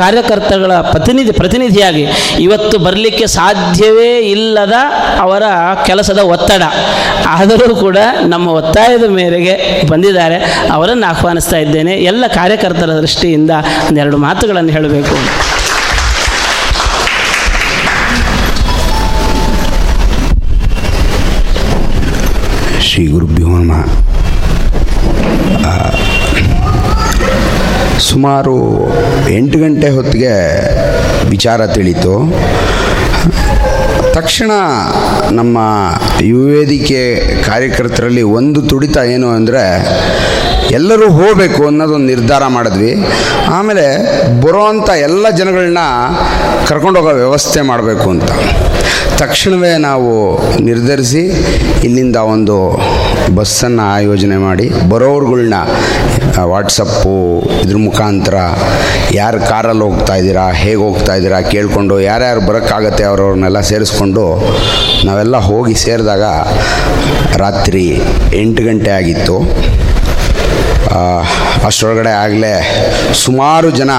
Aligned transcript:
ಕಾರ್ಯಕರ್ತಗಳ 0.00 0.72
ಪ್ರತಿನಿಧಿ, 0.72 1.32
ಪ್ರತಿನಿಧಿಯಾಗಿ 1.32 2.02
ಇವತ್ತು 2.40 2.78
ಬರಲಿಕ್ಕೆ 2.78 3.26
ಸಾಧ್ಯವೇ 3.26 4.18
ಇಲ್ಲದ 4.18 4.72
ಅವರ 5.20 5.42
ಕೆಲಸದ 5.86 6.18
ಒತ್ತಡ. 6.18 6.62
ಆದರೂ 7.26 7.76
ಕೂಡ 7.76 7.98
ನಮ್ಮ 8.26 8.48
ಒತ್ತಾಯದ 8.48 9.04
ಮೇರೆಗೆ 9.08 9.82
ಬಂದಿದ್ದಾರೆ. 9.90 10.38
ಅವರನ್ನು 10.72 11.06
ಆಹ್ವಾನಿಸ್ತಾ 11.10 11.56
ಇದ್ದೇನೆ. 11.56 11.92
ಎಲ್ಲ 11.92 12.24
ಕಾರ್ಯಕರ್ತರ 12.26 12.90
ದೃಷ್ಟಿಯಿಂದ 13.00 13.50
ಒಂದೆರಡು 13.88 14.16
ಮಾತುಗಳನ್ನು 14.16 14.72
ಹೇಳಬೇಕು. 14.72 15.16
ಶ್ರೀ 22.80 23.06
ಗುರುಭ್ಯೋ 23.06 23.46
ನಮಃ. 23.46 23.84
ಸುಮಾರು 28.10 28.56
ಎಂಟು 29.30 29.56
ಗಂಟೆ 29.58 29.88
ಹೊತ್ತಿಗೆ 29.96 30.34
ವಿಚಾರ 31.30 31.66
ತಿಳಿತು. 31.66 32.14
ತಕ್ಷಣ 34.16 34.52
ನಮ್ಮ 35.38 35.58
ಯುವೇದಿಕೆ 36.30 37.02
ಕಾರ್ಯಕರ್ತರಲ್ಲಿ 37.46 38.24
ಒಂದು 38.38 38.60
ತುಡಿತ 38.62 38.98
ಏನು 39.14 39.28
ಅಂದರೆ, 39.28 39.64
ಎಲ್ಲರೂ 40.78 41.06
ಹೋಗಬೇಕು 41.18 41.60
ಅನ್ನೋದೊಂದು 41.66 42.06
ನಿರ್ಧಾರ 42.06 42.44
ಮಾಡಿದ್ವಿ. 42.56 42.92
ಆಮೇಲೆ 43.56 43.86
ಬರೋವಂಥ 44.42 44.88
ಎಲ್ಲ 45.08 45.30
ಜನಗಳನ್ನ 45.40 45.82
ಕರ್ಕೊಂಡೋಗೋ 46.68 47.12
ವ್ಯವಸ್ಥೆ 47.22 47.62
ಮಾಡಬೇಕು 47.70 48.06
ಅಂತ. 48.10 48.30
ತಕ್ಷಣವೇ 49.22 49.72
ನಾವು 49.88 50.12
ನಿರ್ಧರಿಸಿ 50.64 51.24
ಇಲ್ಲಿಂದ 51.86 52.18
ಒಂದು 52.34 52.56
ಬಸ್ಸನ್ನು 53.36 53.84
ಆಯೋಜನೆ 53.94 54.36
ಮಾಡಿ 54.46 54.66
ಬರೋರುಗಳ್ನ 54.92 55.56
ವಾಟ್ಸಪ್ಪು 56.52 57.14
ಇದ್ರ 57.62 57.78
ಮುಖಾಂತರ 57.86 58.36
ಯಾರು 59.18 59.38
ಕಾರಲ್ಲಿ 59.50 59.84
ಹೋಗ್ತಾ 59.88 60.14
ಇದ್ದೀರಾ, 60.20 60.44
ಹೇಗೆ 60.62 60.80
ಹೋಗ್ತಾ 60.86 61.14
ಇದ್ದೀರಾ 61.18 61.38
ಕೇಳಿಕೊಂಡು 61.52 61.94
ಯಾರ್ಯಾರು 62.00 62.40
ಬರೋಕ್ಕಾಗತ್ತೆ 62.48 63.04
ಅವ್ರವ್ರನ್ನೆಲ್ಲ 63.10 63.60
ಸೇರಿಸ್ಕೊಂಡು 63.70 64.24
ನಾವೆಲ್ಲ 65.08 65.36
ಹೋಗಿ 65.50 65.74
ಸೇರಿದಾಗ 65.84 66.24
ರಾತ್ರಿ 67.44 67.84
ಎಂಟು 68.42 68.62
ಗಂಟೆ 68.68 68.90
ಆಗಿತ್ತು. 69.00 69.36
ಅಷ್ಟರೊಳಗಡೆ 71.68 72.12
ಆಗಲೇ 72.24 72.54
ಸುಮಾರು 73.24 73.68
ಜನ 73.80 73.92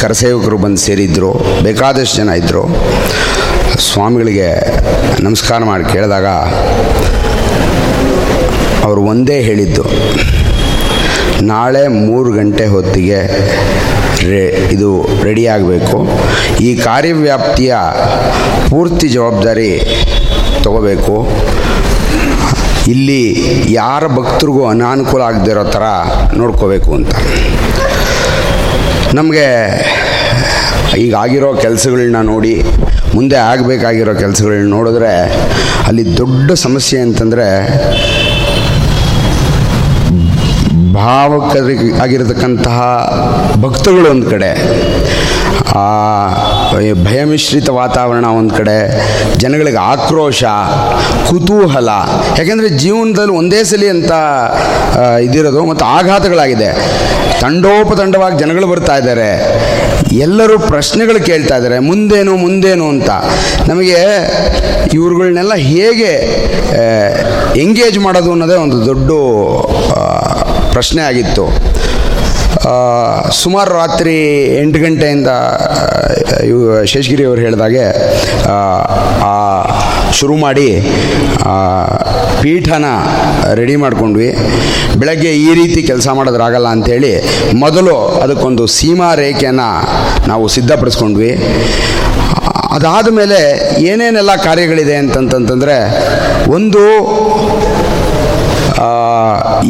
ಕರಸೇವಕರು 0.00 0.56
ಬಂದು 0.64 0.80
ಸೇರಿದ್ರು, 0.86 1.30
ಬೇಕಾದಷ್ಟು 1.66 2.16
ಜನ 2.20 2.30
ಇದ್ದರು 2.40 2.64
ಸ್ವಾಮಿಗಳಿಗೆ 3.88 4.50
ನಮಸ್ಕಾರ 5.26 5.60
ಮಾಡಿ 5.70 5.84
ಕೇಳಿದಾಗ 5.94 6.28
ಅವರು 8.86 9.00
ಒಂದೇ 9.12 9.38
ಹೇಳಿದ್ದು. 9.48 9.84
ನಾಳೆ 11.42 11.88
ಮೂರು 11.88 12.32
ಗಂಟೆ 12.32 12.66
ಹೊತ್ತಿಗೆ 12.66 13.20
ರೇ 14.30 14.68
ಇದು 14.72 15.08
ರೆಡಿಯಾಗಬೇಕು 15.22 15.98
ಈ 16.60 16.76
ಕಾರ್ಯವ್ಯಾಪ್ತಿಯ 16.76 17.74
ಪೂರ್ತಿ 18.70 19.08
ಜವಾಬ್ದಾರಿ 19.08 19.80
ತಗೋಬೇಕು. 20.64 21.28
ಇಲ್ಲಿ 22.88 23.36
ಯಾರ 23.70 24.06
ಭಕ್ತರಿಗೂ 24.06 24.66
ಅನಾನುಕೂಲ 24.66 25.22
ಆಗದಿರೋ 25.22 25.64
ಥರ 25.64 25.82
ನೋಡ್ಕೋಬೇಕು 26.34 26.94
ಅಂತ. 26.94 27.12
ನಮಗೆ 29.14 29.46
ಈಗ 30.98 31.14
ಆಗಿರೋ 31.14 31.54
ಕೆಲಸಗಳನ್ನ 31.54 32.16
ನೋಡಿ, 32.16 32.62
ಮುಂದೆ 33.14 33.36
ಆಗಬೇಕಾಗಿರೋ 33.36 34.14
ಕೆಲಸಗಳನ್ನ 34.14 34.70
ನೋಡಿದ್ರೆ 34.70 35.12
ಅಲ್ಲಿ 35.86 36.16
ದೊಡ್ಡ 36.16 36.52
ಸಮಸ್ಯೆ 36.52 37.00
ಅಂತಂದರೆ 37.00 37.46
ಭಾವಕರಿ 40.98 41.76
ಆಗಿರತಕ್ಕಂತಹ 42.04 42.78
ಭಕ್ತಗಳು 43.64 44.08
ಒಂದು 44.14 44.26
ಕಡೆ, 44.30 44.50
ಆ 45.80 45.86
ಭಯಮಿಶ್ರಿತ 47.06 47.68
ವಾತಾವರಣ 47.78 48.26
ಒಂದು 48.40 48.52
ಕಡೆ, 48.58 48.76
ಜನಗಳಿಗೆ 49.42 49.80
ಆಕ್ರೋಶ, 49.92 50.42
ಕುತೂಹಲ, 51.28 51.90
ಯಾಕೆಂದರೆ 52.38 52.68
ಜೀವನದಲ್ಲಿ 52.82 53.34
ಒಂದೇ 53.40 53.60
ಸಲಿ 53.70 53.88
ಅಂತ 53.96 54.12
ಇದಿರೋದು 55.26 55.62
ಮತ್ತು 55.70 55.84
ಆಘಾತಗಳಾಗಿದೆ. 55.96 56.70
ತಂಡೋಪತಂಡವಾಗಿ 57.40 58.36
ಜನಗಳು 58.38 58.66
ಬರ್ತಾ 58.66 58.94
ಇದ್ದಾರೆ. 59.00 59.30
ಎಲ್ಲರೂ 60.26 60.54
ಪ್ರಶ್ನೆಗಳು 60.72 61.20
ಕೇಳ್ತಾ 61.26 61.56
ಇದ್ದಾರೆ, 61.56 61.78
ಮುಂದೇನು 61.90 62.32
ಮುಂದೇನು 62.44 62.86
ಅಂತ. 62.94 63.10
ನಮಗೆ 63.70 63.98
ಇವ್ರುಗಳನ್ನೆಲ್ಲ 64.96 65.54
ಹೇಗೆ 65.72 66.12
ಎಂಗೇಜ್ 67.64 67.98
ಮಾಡೋದು 68.06 68.30
ಅನ್ನೋದೇ 68.34 68.56
ಒಂದು 68.64 68.78
ದೊಡ್ಡ 68.86 69.10
ಪ್ರಶ್ನೆ 70.78 71.02
ಆಗಿತ್ತು. 71.02 71.44
ಸುಮಾರು 73.32 73.70
ರಾತ್ರಿ 73.74 74.14
ಎಂಟು 74.60 74.78
ಗಂಟೆಯಿಂದ 74.78 75.30
ಇವು 76.44 76.60
ಇವ್ 76.70 76.86
ಶೇಷಗಿರಿ 76.86 77.24
ಅವರು 77.24 77.40
ಹೇಳಿದಾಗೆ 77.40 77.84
ಆ, 78.48 79.34
ಶುರು 80.12 80.36
ಮಾಡಿ 80.36 80.68
ಪೀಠನ 82.42 82.86
ರೆಡಿ 83.54 83.76
ಮಾಡ್ಕೊಂಡ್ವಿ. 83.76 84.28
ಬೆಳಗ್ಗೆ 84.98 85.32
ಈ 85.38 85.54
ರೀತಿ 85.54 85.82
ಕೆಲಸ 85.82 86.08
ಮಾಡೋದ್ರಾಗಲ್ಲ 86.08 86.68
ಅಂಥೇಳಿ 86.68 87.12
ಮೊದಲು 87.56 87.96
ಅದಕ್ಕೊಂದು 88.18 88.66
ಸೀಮಾ 88.76 89.14
ರೇಖೆಯನ್ನು 89.14 89.68
ನಾವು 90.28 90.48
ಸಿದ್ಧಪಡಿಸ್ಕೊಂಡ್ವಿ. 90.48 91.32
ಅದಾದ 92.74 93.08
ಮೇಲೆ 93.10 93.38
ಏನೇನೆಲ್ಲ 93.82 94.36
ಕಾರ್ಯಗಳಿದೆ 94.44 94.96
ಅಂತಂತಂತಂದರೆ 94.96 95.76
ಒಂದು 96.50 96.82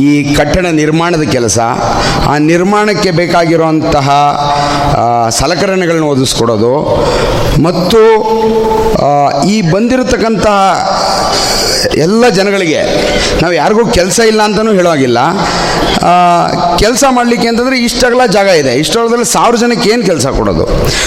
ಈ 0.06 0.10
ಕಟ್ಟಡ 0.34 0.66
ನಿರ್ಮಾಣದ 0.80 1.24
ಕೆಲಸ, 1.36 1.58
ಆ 2.32 2.34
ನಿರ್ಮಾಣಕ್ಕೆ 2.52 3.10
ಬೇಕಾಗಿರುವಂತಹ 3.20 4.08
ಸಲಕರಣೆಗಳನ್ನ 5.40 6.08
ಒದಗಿಸ್ಕೊಡೋದು. 6.14 6.74
ಮತ್ತು 7.62 8.02
ಈ 9.48 9.56
ಬಂದಿರತಕ್ಕಂತಹ 9.70 10.58
ಎಲ್ಲ 12.06 12.24
ಜನಗಳಿಗೆ, 12.38 12.80
ನಾವು 13.42 13.54
ಯಾರಿಗೂ 13.54 13.82
ಕೆಲಸ 13.98 14.18
ಇಲ್ಲ 14.30 14.40
ಅಂತಲೂ 14.42 14.72
ಹೇಳೋಗಿಲ್ಲ. 14.72 15.18
ಕೆಲಸ 16.78 17.04
ಮಾಡಲಿಕ್ಕೆ 17.10 17.48
ಅಂತಂದರೆ 17.48 17.78
ಇಷ್ಟಗಳ 17.78 18.26
ಜಾಗ 18.26 18.46
ಇದೆ. 18.46 18.74
ಇಷ್ಟಗಳದಲ್ಲಿ 18.74 19.24
ಸಾವಿರ 19.24 19.56
ಜನಕ್ಕೆ 19.56 19.90
ಏನು 19.90 20.02
ಕೆಲಸ 20.02 20.26
ಕೊಡೋದು? 20.26 20.66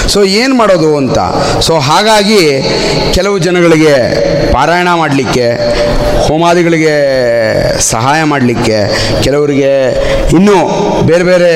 ಸೊ 0.09 0.24
ಏನು 0.24 0.56
ಮಾಡೋದು 0.56 0.97
ಅಂತ? 0.97 1.19
ಸೊ 1.59 1.74
ಹಾಗಾಗಿ 1.80 2.42
ಕೆಲವು 3.14 3.38
ಜನಗಳಿಗೆ 3.38 3.94
ಪಾರಾಯಣ 4.52 4.90
ಮಾಡಲಿಕ್ಕೆ, 4.94 5.47
ಹೋಮಾದಿಗಳಿಗೆ 6.28 6.96
ಸಹಾಯ 7.80 8.24
ಮಾಡಲಿಕ್ಕೆ, 8.24 8.78
ಕೆಲವರಿಗೆ 9.24 9.72
ಇನ್ನೂ 10.36 10.58
ಬೇರೆ 11.06 11.24
ಬೇರೆ 11.24 11.52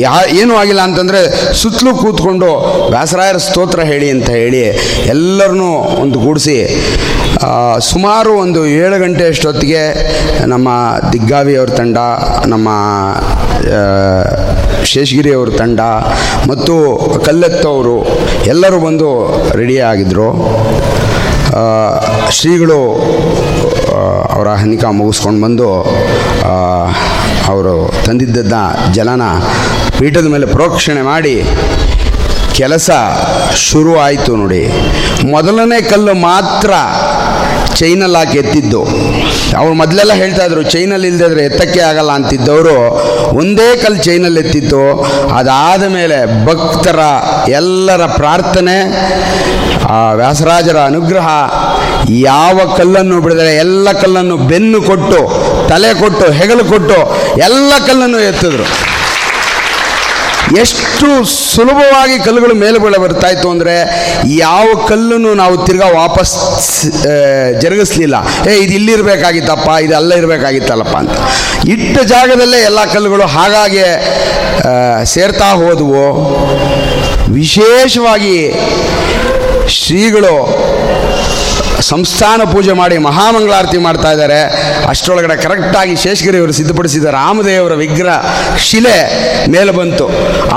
ಯಾ, 0.00 0.14
ಏನೂ 0.40 0.54
ಆಗಿಲ್ಲ 0.56 0.80
ಅಂತಂದರೆ 0.80 1.20
ಸುತ್ತಲೂ 1.52 1.94
ಕೂತ್ಕೊಂಡು 1.94 2.48
ವ್ಯಾಸರಾಯರ 2.90 3.36
ಸ್ತೋತ್ರ 3.36 3.80
ಹೇಳಿ 3.82 4.10
ಅಂತ 4.10 4.30
ಹೇಳಿ 4.30 4.62
ಎಲ್ಲರನ್ನೂ 5.06 5.70
ಒಂದು 6.02 6.18
ಗೂಡಿಸಿ 6.18 6.56
ಸುಮಾರು 7.84 8.32
ಒಂದು 8.36 8.60
ಏಳು 8.76 8.96
ಗಂಟೆ 8.98 9.24
ಅಷ್ಟೊತ್ತಿಗೆ 9.28 9.82
ನಮ್ಮ 10.46 10.68
ದಿಗ್ಗಾವಿ 11.12 11.54
ಅವ್ರ 11.56 11.70
ತಂಡ 11.76 11.98
ನಮ್ಮ 12.46 12.68
ಶೇಷಗಿರಿಯವ್ರ 14.84 15.50
ತಂಡ 15.56 15.80
ಮತ್ತು 16.48 16.74
ಕಲ್ಲೆತ್ತವರು 17.24 17.96
ಎಲ್ಲರೂ 18.46 18.78
ಬಂದು 18.80 19.10
ರೆಡಿ 19.54 19.78
ಆಗಿದ್ದರು 19.90 20.28
ಆ, 21.54 21.64
ಶ್ರೀಗಳು 22.30 22.78
ಅವರ 24.32 24.48
ಹನಿಕ 24.60 24.84
ಮುಗಿಸ್ಕೊಂಡು 24.96 25.40
ಬಂದು 25.42 25.68
ಅವರು 27.48 27.74
ತಂದಿದ್ದನ್ನ 28.06 28.56
ಜಲನ 28.92 29.22
ಪೀಠದ 29.98 30.28
ಮೇಲೆ 30.28 30.46
ಪ್ರೋಕ್ಷಣೆ 30.52 31.02
ಮಾಡಿ 31.04 31.34
ಕೆಲಸ 32.54 32.90
ಶುರು 33.56 33.98
ಆಯಿತು 33.98 34.36
ನೋಡಿ. 34.36 34.62
ಮೊದಲನೇ 35.30 35.82
ಕಲ್ಲು 35.82 36.14
ಮಾತ್ರ 36.14 36.70
ಚೈನಲ್ಲಿ 37.74 38.18
ಹಾಕಿ 38.18 38.38
ಎತ್ತಿದ್ದು. 38.38 38.80
ಅವ್ರು 39.58 39.74
ಮೊದಲೆಲ್ಲ 39.74 40.12
ಹೇಳ್ತಾ 40.12 40.44
ಇದ್ರು 40.44 40.62
ಚೈನಲ್ಲಿ 40.62 41.08
ಇಲ್ದಿದ್ರೆ 41.08 41.42
ಎತ್ತಕ್ಕೆ 41.44 41.80
ಆಗಲ್ಲ 41.80 42.12
ಅಂತಿದ್ದವರು. 42.12 42.76
ಒಂದೇ 43.36 43.76
ಕಲ್ಲು 43.76 44.02
ಚೈನಲ್ಲಿ 44.02 44.40
ಎತ್ತಿತ್ತು. 44.40 44.82
ಅದಾದ 45.36 45.84
ಮೇಲೆ 45.84 46.46
ಭಕ್ತರ 46.46 47.00
ಎಲ್ಲರ 47.48 48.06
ಪ್ರಾರ್ಥನೆ, 48.06 48.76
ಆ 49.88 50.12
ವ್ಯಾಸರಾಜರ 50.12 50.78
ಅನುಗ್ರಹ, 50.80 51.28
ಯಾವ 52.10 52.60
ಕಲ್ಲನ್ನು 52.76 53.20
ಬಿಡಿದರೆ 53.20 53.56
ಎಲ್ಲ 53.56 53.92
ಕಲ್ಲನ್ನು 53.92 54.36
ಬೆನ್ನು 54.36 54.82
ಕೊಟ್ಟು, 54.82 55.20
ತಲೆ 55.68 55.94
ಕೊಟ್ಟು, 55.94 56.32
ಹೆಗಲು 56.32 56.64
ಕೊಟ್ಟು 56.64 56.98
ಎಲ್ಲ 57.38 57.72
ಕಲ್ಲನ್ನು 57.86 58.20
ಎತ್ತಿದ್ರು. 58.20 58.64
ಎಷ್ಟು 60.58 61.24
ಸುಲಭವಾಗಿ 61.24 62.18
ಕಲ್ಲುಗಳು 62.18 62.54
ಮೇಲೆ 62.54 62.78
ಬರ್ತಾ 62.98 63.28
ಇತ್ತು 63.28 63.50
ಅಂದರೆ 63.50 63.74
ಯಾವ 64.26 64.86
ಕಲ್ಲನ್ನು 64.88 65.34
ನಾವು 65.34 65.66
ತಿರ್ಗಾ 65.66 65.86
ವಾಪಸ್ 65.86 66.34
ಜರುಗಿಸ್ಲಿಲ್ಲ. 67.60 68.14
ಏ, 68.48 68.54
ಇದು 68.54 68.72
ಇಲ್ಲಿರಬೇಕಾಗಿತ್ತಪ್ಪ 68.72 69.68
ಇದು 69.82 69.96
ಅಲ್ಲ 69.96 70.14
ಇರಬೇಕಾಗಿತ್ತಲ್ಲಪ್ಪ 70.14 70.96
ಅಂತ. 70.96 71.10
ಇಟ್ಟ 71.68 71.98
ಜಾಗದಲ್ಲೇ 72.02 72.58
ಎಲ್ಲ 72.58 72.84
ಕಲ್ಲುಗಳು 72.84 73.26
ಹಾಗಾಗಿ 73.26 73.84
ಸೇರ್ತಾ 75.04 75.44
ಹೋದವು. 75.52 76.04
ವಿಶೇಷವಾಗಿ 77.32 78.52
ಶ್ರೀಗಳು 79.68 80.34
ಸಂಸ್ಥಾನ 81.90 82.42
ಪೂಜೆ 82.52 82.72
ಮಾಡಿ 82.80 82.96
ಮಹಾಮಂಗಳಾರತಿ 83.08 83.78
ಮಾಡ್ತಾ 83.86 84.10
ಇದ್ದಾರೆ. 84.12 84.40
ಅಷ್ಟರೊಳಗಡೆ 84.88 85.36
ಕರೆಕ್ಟಾಗಿ 85.42 85.94
ಶೇಷಗಿರಿಯವರು 86.02 86.52
ಸಿದ್ಧಪಡಿಸಿದ 86.58 87.04
ರಾಮದೇವರ 87.18 87.74
ವಿಗ್ರಹ 87.82 88.18
ಶಿಲೆ 88.68 88.96
ಮೇಲೆ 89.50 89.72
ಬಂತು. 89.80 90.06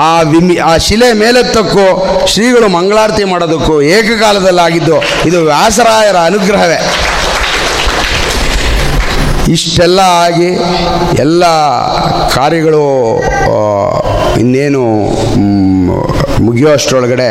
ಆ 0.08 0.22
ವಿಮಿ, 0.22 0.58
ಆ 0.70 0.78
ಶಿಲೆ 0.88 1.10
ಮೇಲೆತ್ತಕ್ಕೂ 1.24 1.86
ಶ್ರೀಗಳು 2.34 2.70
ಮಂಗಳಾರತಿ 2.78 3.24
ಮಾಡೋದಕ್ಕೂ 3.34 3.76
ಏಕಕಾಲದಲ್ಲಾಗಿದ್ದು 3.98 4.98
ಇದು 5.26 5.42
ವ್ಯಾಸರಾಯರ 5.46 6.18
ಅನುಗ್ರಹವೇ. 6.30 6.80
ಇಷ್ಟೆಲ್ಲ 9.54 10.00
ಆಗಿ 10.00 10.48
ಎಲ್ಲ 11.22 11.44
ಕಾರ್ಯಗಳು 12.36 12.86
ಇನ್ನೇನು 14.40 14.84
ಮ್, 16.56 16.62
ಮುಗಿಯೋಷ್ಟರೊಳಗಡೆ 16.62 17.30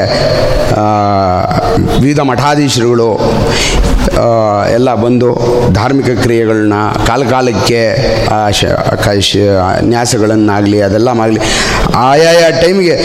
ಆ, 0.76 0.84
ವಿವಿಧ 2.00 2.20
ಮಠಾಧೀಶರುಗಳು 2.20 3.08
ಎಲ್ಲ 4.72 4.94
ಬಂದು 4.94 5.28
ಧಾರ್ಮಿಕ 5.72 6.10
ಕ್ರಿಯೆಗಳನ್ನ 6.22 6.74
ಕಾಲ 7.06 7.22
ಕಾಲಕ್ಕೆ 7.30 7.80
ಆ, 8.28 8.50
ಶ- 8.50 8.76
ಕ- 9.04 9.20
ಶ- 9.20 9.38
ನ್ಯಾಸಗಳನ್ನಾಗಲಿ 9.82 10.80
ಅದೆಲ್ಲ 10.80 11.08
ಆಗಲಿ 11.20 11.40
ಆಯಾಯ 11.94 12.60
ಟೈಮಿಗೆ 12.62 12.96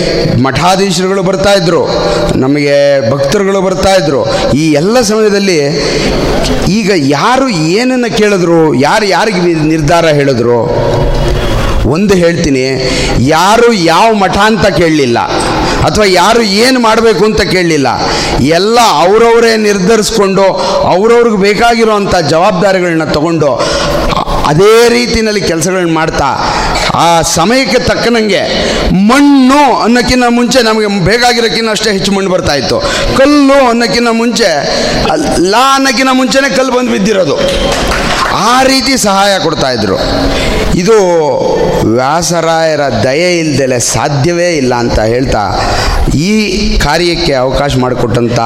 ಮಠಾಧೀಶರುಗಳು 0.41 1.23
ಬರ್ತಾ 1.23 1.53
ಇದ್ರು 1.53 1.81
ನಮಗೆ 2.35 2.75
ಭಕ್ತರುಗಳು 3.11 3.61
ಬರ್ತಾ 3.61 3.93
ಇದ್ರು. 3.95 4.21
ಈ 4.53 4.71
ಎಲ್ಲ 4.71 5.01
ಸಮಯದಲ್ಲಿ 5.01 5.59
ಈಗ 6.69 6.91
ಯಾರು 6.95 7.49
ಏನನ್ನು 7.49 8.17
ಕೇಳಿದ್ರು 8.17 8.73
ಯಾರು 8.73 9.05
ಯಾರಿಗೆ 9.05 9.39
ನಿರ್ಧಾರ 9.63 10.07
ಹೇಳಿದ್ರು? 10.07 10.59
ಒಂದು 11.89 12.13
ಹೇಳ್ತೀನಿ 12.13 12.63
ಯಾರು 13.19 13.73
ಯಾವ 13.73 14.13
ಮಠ 14.13 14.37
ಅಂತ 14.37 14.67
ಕೇಳಲಿಲ್ಲ. 14.67 15.17
ಅಥವಾ 15.87 16.05
ಯಾರು 16.05 16.41
ಏನು 16.41 16.79
ಮಾಡಬೇಕು 16.79 17.25
ಅಂತ 17.25 17.41
ಕೇಳಲಿಲ್ಲ. 17.41 17.87
ಎಲ್ಲ 18.41 18.79
ಅವರವರೇ 18.79 19.57
ನಿರ್ಧರಿಸ್ಕೊಂಡು, 19.57 20.45
ಅವ್ರವ್ರಿಗೆ 20.87 21.37
ಬೇಕಾಗಿರೋವಂಥ 21.37 22.15
ಜವಾಬ್ದಾರಿಗಳನ್ನ 22.15 23.03
ತಗೊಂಡು, 23.03 23.51
ಅದೇ 24.47 24.89
ರೀತಿಯಲ್ಲಿ 24.89 25.41
ಕೆಲಸಗಳನ್ನ 25.41 25.93
ಮಾಡ್ತಾ, 25.93 26.29
ಆ 26.95 27.21
ಸಮಯಕ್ಕೆ 27.21 27.79
ತಕ್ಕನಂಗೆ 27.79 28.41
ಮಣ್ಣು 28.93 29.79
ಅನ್ನೋಕ್ಕಿಂತ 29.79 30.23
ಮುಂಚೆ 30.29 30.61
ನಮಗೆ 30.61 30.87
ಬೇಕಾಗಿರೋಕ್ಕಿಂತ 31.05 31.69
ಅಷ್ಟೇ 31.69 31.91
ಹೆಚ್ಚು 31.91 32.11
ಮಣ್ಣು 32.11 32.31
ಬರ್ತಾ 32.31 32.53
ಇತ್ತು. 32.53 32.79
ಕಲ್ಲು 33.17 33.67
ಅನ್ನೋಕ್ಕಿಂತ 33.69 34.07
ಮುಂಚೆ, 34.11 34.49
ಲಾ 35.39 35.75
ಅನ್ನೋಕ್ಕಿಂತ 35.75 36.09
ಮುಂಚೆನೇ 36.13 36.49
ಕಲ್ಲು 36.55 36.73
ಬಂದು 36.73 36.91
ಬಿದ್ದಿರೋದು. 36.91 37.37
ಆ 38.35 38.63
ರೀತಿ 38.63 38.97
ಸಹಾಯ 38.97 39.39
ಕೊಡ್ತಾ 39.39 39.71
ಇದ್ರು. 39.71 39.97
ಇದು 40.75 40.97
ವ್ಯಾಸರಾಯರ 41.95 42.79
ದಯೆ 43.03 43.39
ಇಲ್ದಲೆ 43.39 43.79
ಸಾಧ್ಯವೇ 43.79 44.49
ಇಲ್ಲ 44.49 44.75
ಅಂತ 44.75 44.99
ಹೇಳ್ತಾ 44.99 45.59
ಈ 46.15 46.77
ಕಾರ್ಯಕ್ಕೆ 46.77 47.33
ಅವಕಾಶ 47.33 47.77
ಮಾಡಿಕೊಟ್ಟಂಥ 47.77 48.39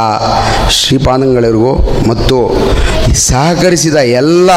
ಶ್ರೀಪಾದಂಗಳಿಗೂ 0.69 1.73
ಮತ್ತು 2.07 2.63
ಸಹಕರಿಸಿದ 3.13 3.95
ಎಲ್ಲ 3.95 4.51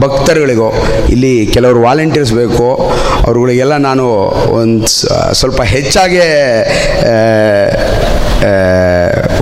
ಭಕ್ತರುಗಳಿಗೂ 0.00 0.72
ಇಲ್ಲಿ 1.08 1.46
ಕೆಲವರು 1.46 1.82
ವಾಲಂಟಿಯರ್ಸ್ 1.82 2.32
ಬೇಕು. 2.32 2.90
ಅವ್ರುಗಳಿಗೆಲ್ಲ 3.26 3.76
ನಾನು 3.76 4.08
ಒಂದು 4.52 4.86
ಸ್ವಲ್ಪ 5.34 5.62
ಹೆಚ್ಚಾಗೇ 5.62 6.28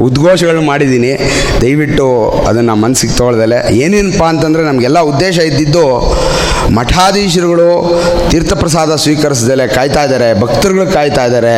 ಉದ್ಘೋಷಗಳು 0.06 0.62
ಮಾಡಿದ್ದೀನಿ. 0.71 1.12
ದಯವಿಟ್ಟು 1.62 2.06
ಅದನ್ನು 2.49 2.75
ಮನಸ್ಸಿಗೆ 2.85 3.15
ತೊಗೊಳ್ದಲೆ 3.21 3.59
ಏನೇನಪ್ಪ 3.85 4.23
ಅಂತಂದರೆ 4.33 4.62
ನಮಗೆಲ್ಲ 4.71 4.99
ಉದ್ದೇಶ 5.12 5.39
ಇದ್ದಿದ್ದು 5.50 5.87
ಮಠಾಧೀಶರುಗಳು 6.77 7.69
ತೀರ್ಥಪ್ರಸಾದ 8.31 8.93
ಸ್ವೀಕರಿಸ್ದಲೆ 9.05 9.67
ಕಾಯ್ತಾ 9.77 10.03
ಇದ್ದಾರೆ 10.06 10.29
ಭಕ್ತರುಗಳು 10.41 10.87
ಕಾಯ್ತಾ 10.97 11.23
ಇದ್ದಾರೆ 11.29 11.55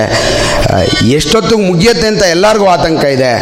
ಎಷ್ಟೊತ್ತಿಗೆ 1.18 1.62
ಮುಗಿಯುತ್ತೆ 1.70 2.06
ಅಂತ 2.12 2.24
ಎಲ್ಲರಿಗೂ 2.34 2.66
ಆತಂಕ 2.74 3.04
ಇದೆ. 3.16 3.32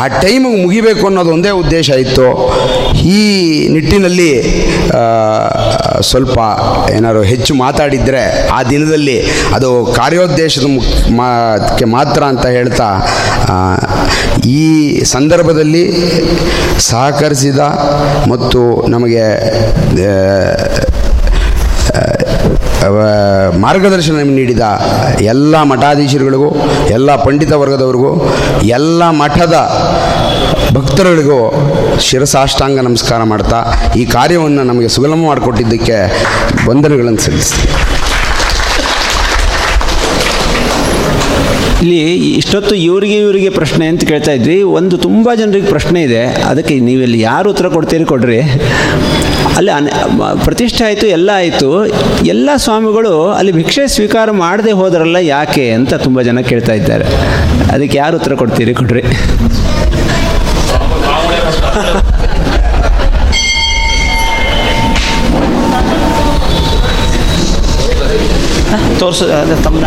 ಆ 0.00 0.04
ಟೈಮಿಗೆ 0.22 0.58
ಮುಗಿಬೇಕು 0.64 1.04
ಅನ್ನೋದು 1.08 1.30
ಒಂದೇ 1.36 1.52
ಉದ್ದೇಶ 1.62 1.88
ಇತ್ತು. 2.04 2.26
ಈ 3.16 3.20
ನಿಟ್ಟಿನಲ್ಲಿ 3.74 4.32
ಸ್ವಲ್ಪ 6.10 6.38
ಏನಾದ್ರು 6.96 7.22
ಹೆಚ್ಚು 7.32 7.52
ಮಾತಾಡಿದರೆ 7.62 8.22
ಆ 8.56 8.58
ದಿನದಲ್ಲಿ 8.72 9.18
ಅದು 9.56 9.70
ಕಾರ್ಯೋದ್ದೇಶದ 9.98 10.66
ಮಾತ್ರ 11.96 12.22
ಅಂತ 12.32 12.46
ಹೇಳ್ತಾ 12.56 12.88
ಈ 14.46 14.62
ಸಂದರ್ಭದಲ್ಲಿ 15.14 15.84
ಸಹಕರಿಸಿದ 16.78 17.58
ಮತ್ತು 18.32 18.60
ನಮಗೆ 18.88 19.24
ಮಾರ್ಗದರ್ಶನ 23.62 24.16
ನೀಡಿದ 24.38 24.64
ಎಲ್ಲ 25.32 25.62
ಮಠಾಧೀಶರುಗಳಿಗೂ, 25.70 26.48
ಎಲ್ಲ 26.96 27.16
ಪಂಡಿತ 27.24 27.52
ವರ್ಗದವರಿಗೂ, 27.62 28.10
ಎಲ್ಲ 28.78 29.10
ಮಠದ 29.10 29.56
ಭಕ್ತರುಗಳಿಗೂ 30.76 31.40
ಶಿರಸಾಷ್ಟಾಂಗ 32.06 32.78
ನಮಸ್ಕಾರ 32.80 33.22
ಮಾಡ್ತಾ 33.32 33.58
ಈ 33.96 34.04
ಕಾರ್ಯವನ್ನು 34.16 34.62
ನಮಗೆ 34.62 34.88
ಸುಗಮ 34.88 35.20
ಮಾಡಿಕೊಟ್ಟಿದ್ದಕ್ಕೆ 35.26 35.98
ವಂದನೆಗಳನ್ನು 36.68 37.22
ಸಲ್ಲಿಸ್ತೀನಿ. 37.26 37.72
ಇಲ್ಲಿ 41.82 41.98
ಇಷ್ಟೊತ್ತು 42.40 42.74
ಇವರಿಗೆ 42.88 43.16
ಇವರಿಗೆ 43.24 43.50
ಪ್ರಶ್ನೆ 43.56 43.84
ಅಂತ 43.92 44.02
ಕೇಳ್ತಾ 44.10 44.32
ಇದ್ವಿ. 44.38 44.56
ಒಂದು 44.78 44.94
ತುಂಬ 45.06 45.34
ಜನರಿಗೆ 45.40 45.68
ಪ್ರಶ್ನೆ 45.74 46.00
ಇದೆ. 46.08 46.22
ಅದಕ್ಕೆ 46.50 46.74
ನೀವೆಲ್ಲಿ 46.88 47.18
ಯಾರು 47.20 47.46
ಉತ್ತರ 47.52 47.68
ಕೊಡ್ತೀರಿ 47.74 48.06
ಕೊಡ್ರಿ. 48.12 48.38
ಅಲ್ಲಿ 49.58 49.72
ಅನ್ 49.76 49.88
ಪ್ರತಿಷ್ಠೆ 50.46 50.82
ಆಯಿತು, 50.88 51.06
ಎಲ್ಲ 51.16 51.30
ಆಯಿತು. 51.42 51.68
ಎಲ್ಲ 52.34 52.50
ಸ್ವಾಮಿಗಳು 52.64 53.12
ಅಲ್ಲಿ 53.38 53.52
ಭಿಕ್ಷೆ 53.60 53.84
ಸ್ವೀಕಾರ 53.96 54.30
ಮಾಡದೆ 54.44 54.72
ಹೋದ್ರಲ್ಲ 54.80 55.20
ಯಾಕೆ 55.34 55.66
ಅಂತ 55.78 55.94
ತುಂಬ 56.06 56.22
ಜನ 56.28 56.40
ಕೇಳ್ತಾ 56.50 56.74
ಇದ್ದಾರೆ. 56.80 57.06
ಅದಕ್ಕೆ 57.74 57.98
ಯಾರು 58.02 58.16
ಉತ್ತರ 58.20 58.34
ಕೊಡ್ತೀರಿ 58.42 58.74
ಕೊಡ್ರಿ. 58.80 59.04
ತೋರಿಸು 69.00 69.26
ತಮ್ಮ 69.64 69.84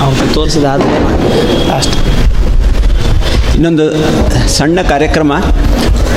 ಅವ್ರು 0.00 0.34
ತೋರಿಸಿದಾದರೆ 0.34 0.96
ಅಷ್ಟು. 1.76 1.98
ಇನ್ನೊಂದು, 3.54 3.84
ಸಣ್ಣ 4.48 4.82
ಕಾರ್ಯಕ್ರಮ, 4.82 5.32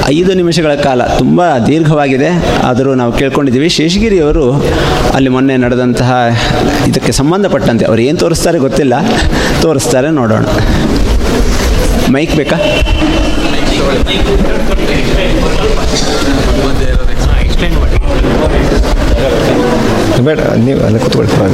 ಐದು 0.07 0.33
ನಿಮಿಷಗಳ 0.33 0.75
ಕಾಲ, 0.75 1.05
ತುಂಬ 1.05 1.57
ದೀರ್ಘವಾಗಿದೆ. 1.57 2.29
ಆದರೂ 2.63 2.95
ನಾವು 2.95 3.11
ಕೇಳ್ಕೊಂಡಿದ್ದೀವಿ. 3.11 3.69
ಶೇಷಗಿರಿಯವರು 3.69 4.63
ಅಲ್ಲಿ 5.13 5.29
ಮೊನ್ನೆ 5.29 5.57
ನಡೆದಂತಹ 5.57 6.13
ಇದಕ್ಕೆ 6.87 7.11
ಸಂಬಂಧಪಟ್ಟಂತೆ 7.11 7.85
ಅವ್ರು 7.85 8.01
ಏನು 8.01 8.17
ತೋರಿಸ್ತಾರೆ 8.17 8.57
ಗೊತ್ತಿಲ್ಲ. 8.57 8.93
ತೋರಿಸ್ತಾರೆ 9.61 10.09
ನೋಡೋಣ. 10.09 10.45
ಮೈಕ್ 12.11 12.35
ಬೇಕಾ? 12.35 12.55
ಬೇಡ, 20.27 20.39
ನೀವು 20.65 20.79
ಅಲ್ಲೇ 20.85 20.99
ಕೂತ್ಕೊಳ್ತೀವಿ 21.03 21.45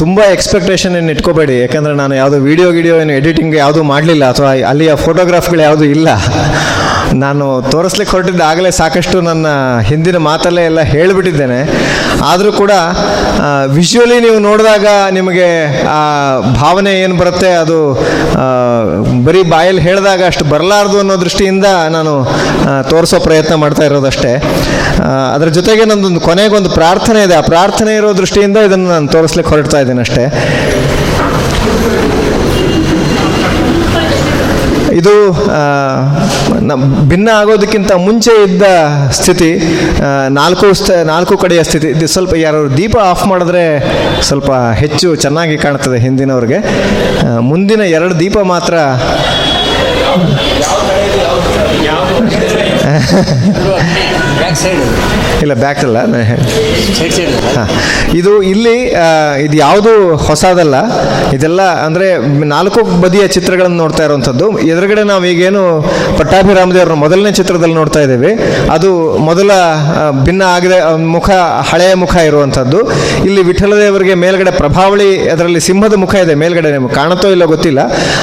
ತುಂಬ 0.00 0.20
ಎಕ್ಸ್ಪೆಕ್ಟೇಷನ್ 0.34 0.94
ಏನು 0.98 1.10
ಇಟ್ಕೋಬೇಡಿ, 1.14 1.54
ಯಾಕಂದರೆ 1.62 1.94
ನಾನು 2.00 2.14
ಯಾವುದೋ 2.20 2.38
ವಿಡಿಯೋ 2.48 2.68
ಗಿಡಿಯೋ 2.76 2.96
ಏನು 3.02 3.12
ಎಡಿಟಿಂಗ್ 3.20 3.54
ಯಾವುದೂ 3.62 3.82
ಮಾಡಲಿಲ್ಲ, 3.92 4.24
ಅಥವಾ 4.32 4.50
ಅಲ್ಲಿಯ 4.70 4.94
ಫೋಟೋಗ್ರಾಫ್ಗಳು 5.04 5.62
ಯಾವುದೂ 5.68 5.86
ಇಲ್ಲ. 5.96 6.08
ನಾನು 7.14 7.44
ತೋರಿಸ್ಲಿಕ್ಕೆ 7.70 8.16
ಹೊರಟಿದ್ದ 8.16 8.40
ಆಗಲೇ 8.40 8.70
ಸಾಕಷ್ಟು 8.70 9.20
ನನ್ನ 9.20 9.46
ಹಿಂದಿನ 9.88 10.16
ಮಾತಲ್ಲೇ 10.16 10.62
ಎಲ್ಲ 10.64 10.80
ಹೇಳಿಬಿಟ್ಟಿದ್ದೇನೆ. 10.80 11.58
ಆದರೂ 12.24 12.52
ಕೂಡ 12.52 12.70
ವಿಜುವಲಿ 13.76 14.20
ನೀವು 14.20 14.38
ನೋಡಿದಾಗ 14.38 14.86
ನಿಮಗೆ 15.10 15.48
ಆ 15.88 16.00
ಭಾವನೆ 16.54 16.92
ಏನು 17.02 17.14
ಬರುತ್ತೆ 17.16 17.50
ಅದು 17.54 17.78
ಬರೀ 19.24 19.42
ಬಾಯಲ್ಲಿ 19.54 19.82
ಹೇಳಿದಾಗ 19.82 20.22
ಅಷ್ಟು 20.26 20.44
ಬರಲಾರ್ದು 20.44 20.98
ಅನ್ನೋ 20.98 21.16
ದೃಷ್ಟಿಯಿಂದ 21.20 21.66
ನಾನು 21.96 22.12
ತೋರಿಸೋ 22.90 23.20
ಪ್ರಯತ್ನ 23.20 23.54
ಮಾಡ್ತಾ 23.54 23.84
ಇರೋದಷ್ಟೇ. 23.84 24.32
ಅದರ 25.34 25.48
ಜೊತೆಗೆ 25.58 25.84
ನಂದೊಂದು 25.84 26.20
ಕೊನೆಗೊಂದು 26.20 26.70
ಪ್ರಾರ್ಥನೆ 26.70 27.22
ಇದೆ. 27.22 27.34
ಆ 27.34 27.40
ಪ್ರಾರ್ಥನೆ 27.40 27.96
ಇರೋ 27.96 28.12
ದೃಷ್ಟಿಯಿಂದ 28.22 28.56
ಇದನ್ನು 28.68 28.88
ನಾನು 28.88 29.08
ತೋರಿಸ್ಲಿಕ್ಕೆ 29.08 29.54
ಹೊರಡ್ತಾ 29.54 29.80
ಇದ್ದೀನಿ 29.80 30.00
ಅಷ್ಟೇ 30.00 30.26
ಇದು 34.92 35.32
ಭಿನ್ನ 37.08 37.28
ಆಗೋದಕ್ಕಿಂತ 37.34 37.92
ಮುಂಚೆ 37.92 38.42
ಇದ್ದ 38.42 38.62
ಸ್ಥಿತಿ 39.10 39.50
ನಾಲ್ಕು 40.28 40.74
ಸ್ಥ 40.74 40.90
ನಾಲ್ಕು 40.90 41.38
ಕಡೆಯ 41.38 41.62
ಸ್ಥಿತಿ. 41.62 41.86
ಇದು 41.86 42.06
ಸ್ವಲ್ಪ 42.06 42.34
ಯಾರು 42.34 42.76
ದೀಪ 42.76 42.96
ಆಫ್ 42.96 43.26
ಮಾಡಿದ್ರೆ 43.26 43.64
ಸ್ವಲ್ಪ 44.22 44.50
ಹೆಚ್ಚು 44.52 45.14
ಚೆನ್ನಾಗಿ 45.14 45.58
ಕಾಣ್ತದೆ 45.58 45.98
ಹಿಂದಿನವ್ರಿಗೆ. 45.98 46.58
ಮುಂದಿನ 47.40 47.80
ಎರಡು 47.80 48.20
ದೀಪ 48.20 48.38
ಮಾತ್ರ 48.38 48.74
ಇಲ್ಲ 55.42 55.54
ಬ್ಯಾಕ್ 55.54 55.78
ಅಲ್ಲ? 55.78 55.98
ಹಾ. 57.56 57.68
ಇದು 58.14 58.42
ಇಲ್ಲಿ 58.42 58.76
ಇದು 59.44 59.56
ಯಾವುದು 59.56 60.16
ಹೊಸದಲ್ಲ. 60.16 60.74
ಇದೆಲ್ಲ 61.32 61.62
ಅಂದರೆ 61.62 62.16
ನಾಲ್ಕು 62.44 63.00
ಬದಿಯ 63.00 63.26
ಚಿತ್ರಗಳನ್ನು 63.26 63.76
ನೋಡ್ತಾ 63.76 64.04
ಇರುವಂಥದ್ದು. 64.04 64.58
ಎದುರುಗಡೆ 64.58 65.02
ನಾವು 65.02 65.24
ಈಗೇನು 65.24 65.82
ಪಟ್ಟಾಭಿರಾಮದೇವರ 66.18 66.92
ಮೊದಲನೇ 66.92 67.32
ಚಿತ್ರದಲ್ಲಿ 67.32 67.74
ನೋಡ್ತಾ 67.74 68.00
ಇದ್ದೇವೆ. 68.00 68.32
ಅದು 68.72 69.18
ಮೊದಲ 69.18 69.50
ಭಿನ್ನ 70.24 70.42
ಆಗದೆ 70.42 70.96
ಮುಖ 70.96 71.30
ಹಳೆಯ 71.70 71.94
ಮುಖ 71.94 72.16
ಇರುವಂಥದ್ದು. 72.16 72.88
ಇಲ್ಲಿ 73.24 73.42
ವಿಠಲದೇವರಿಗೆ 73.42 74.14
ಮೇಲ್ಗಡೆ 74.14 74.50
ಪ್ರಭಾವಳಿ 74.50 75.28
ಅದರಲ್ಲಿ 75.28 75.60
ಸಿಂಹದ 75.60 75.94
ಮುಖ 75.94 76.14
ಇದೆ. 76.14 76.34
ಮೇಲ್ಗಡೆ 76.34 76.72
ನಿಮಗೆ 76.72 76.94
ಕಾಣುತ್ತೋ 76.94 77.28
ಇಲ್ಲ 77.28 77.44
ಗೊತ್ತಿಲ್ಲ. 77.44 77.78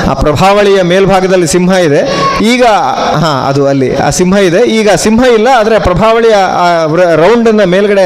ಆ 0.09 0.13
ಪ್ರಭಾವಳಿಯ 0.13 0.81
ಮೇಲ್ಭಾಗದಲ್ಲಿ 0.81 1.47
ಸಿಂಹ 1.47 1.71
ಇದೆ. 1.71 2.01
ಈಗ 2.45 2.63
ಹಾಂ 3.23 3.47
ಅದು 3.49 3.67
ಅಲ್ಲಿ 3.67 3.95
ಆ 3.95 4.09
ಸಿಂಹ 4.09 4.37
ಇದೆ. 4.37 4.63
ಈಗ 4.79 4.89
ಸಿಂಹ 4.89 5.23
ಇಲ್ಲ 5.33 5.47
ಆದರೆ 5.57 5.79
ಪ್ರಭಾವಳಿಯ 5.79 6.15
ರೌಂಡ್ 7.23 7.47
ಅನ್ನ 7.51 7.63
ಮೇಲ್ಗಡೆ 7.73 8.05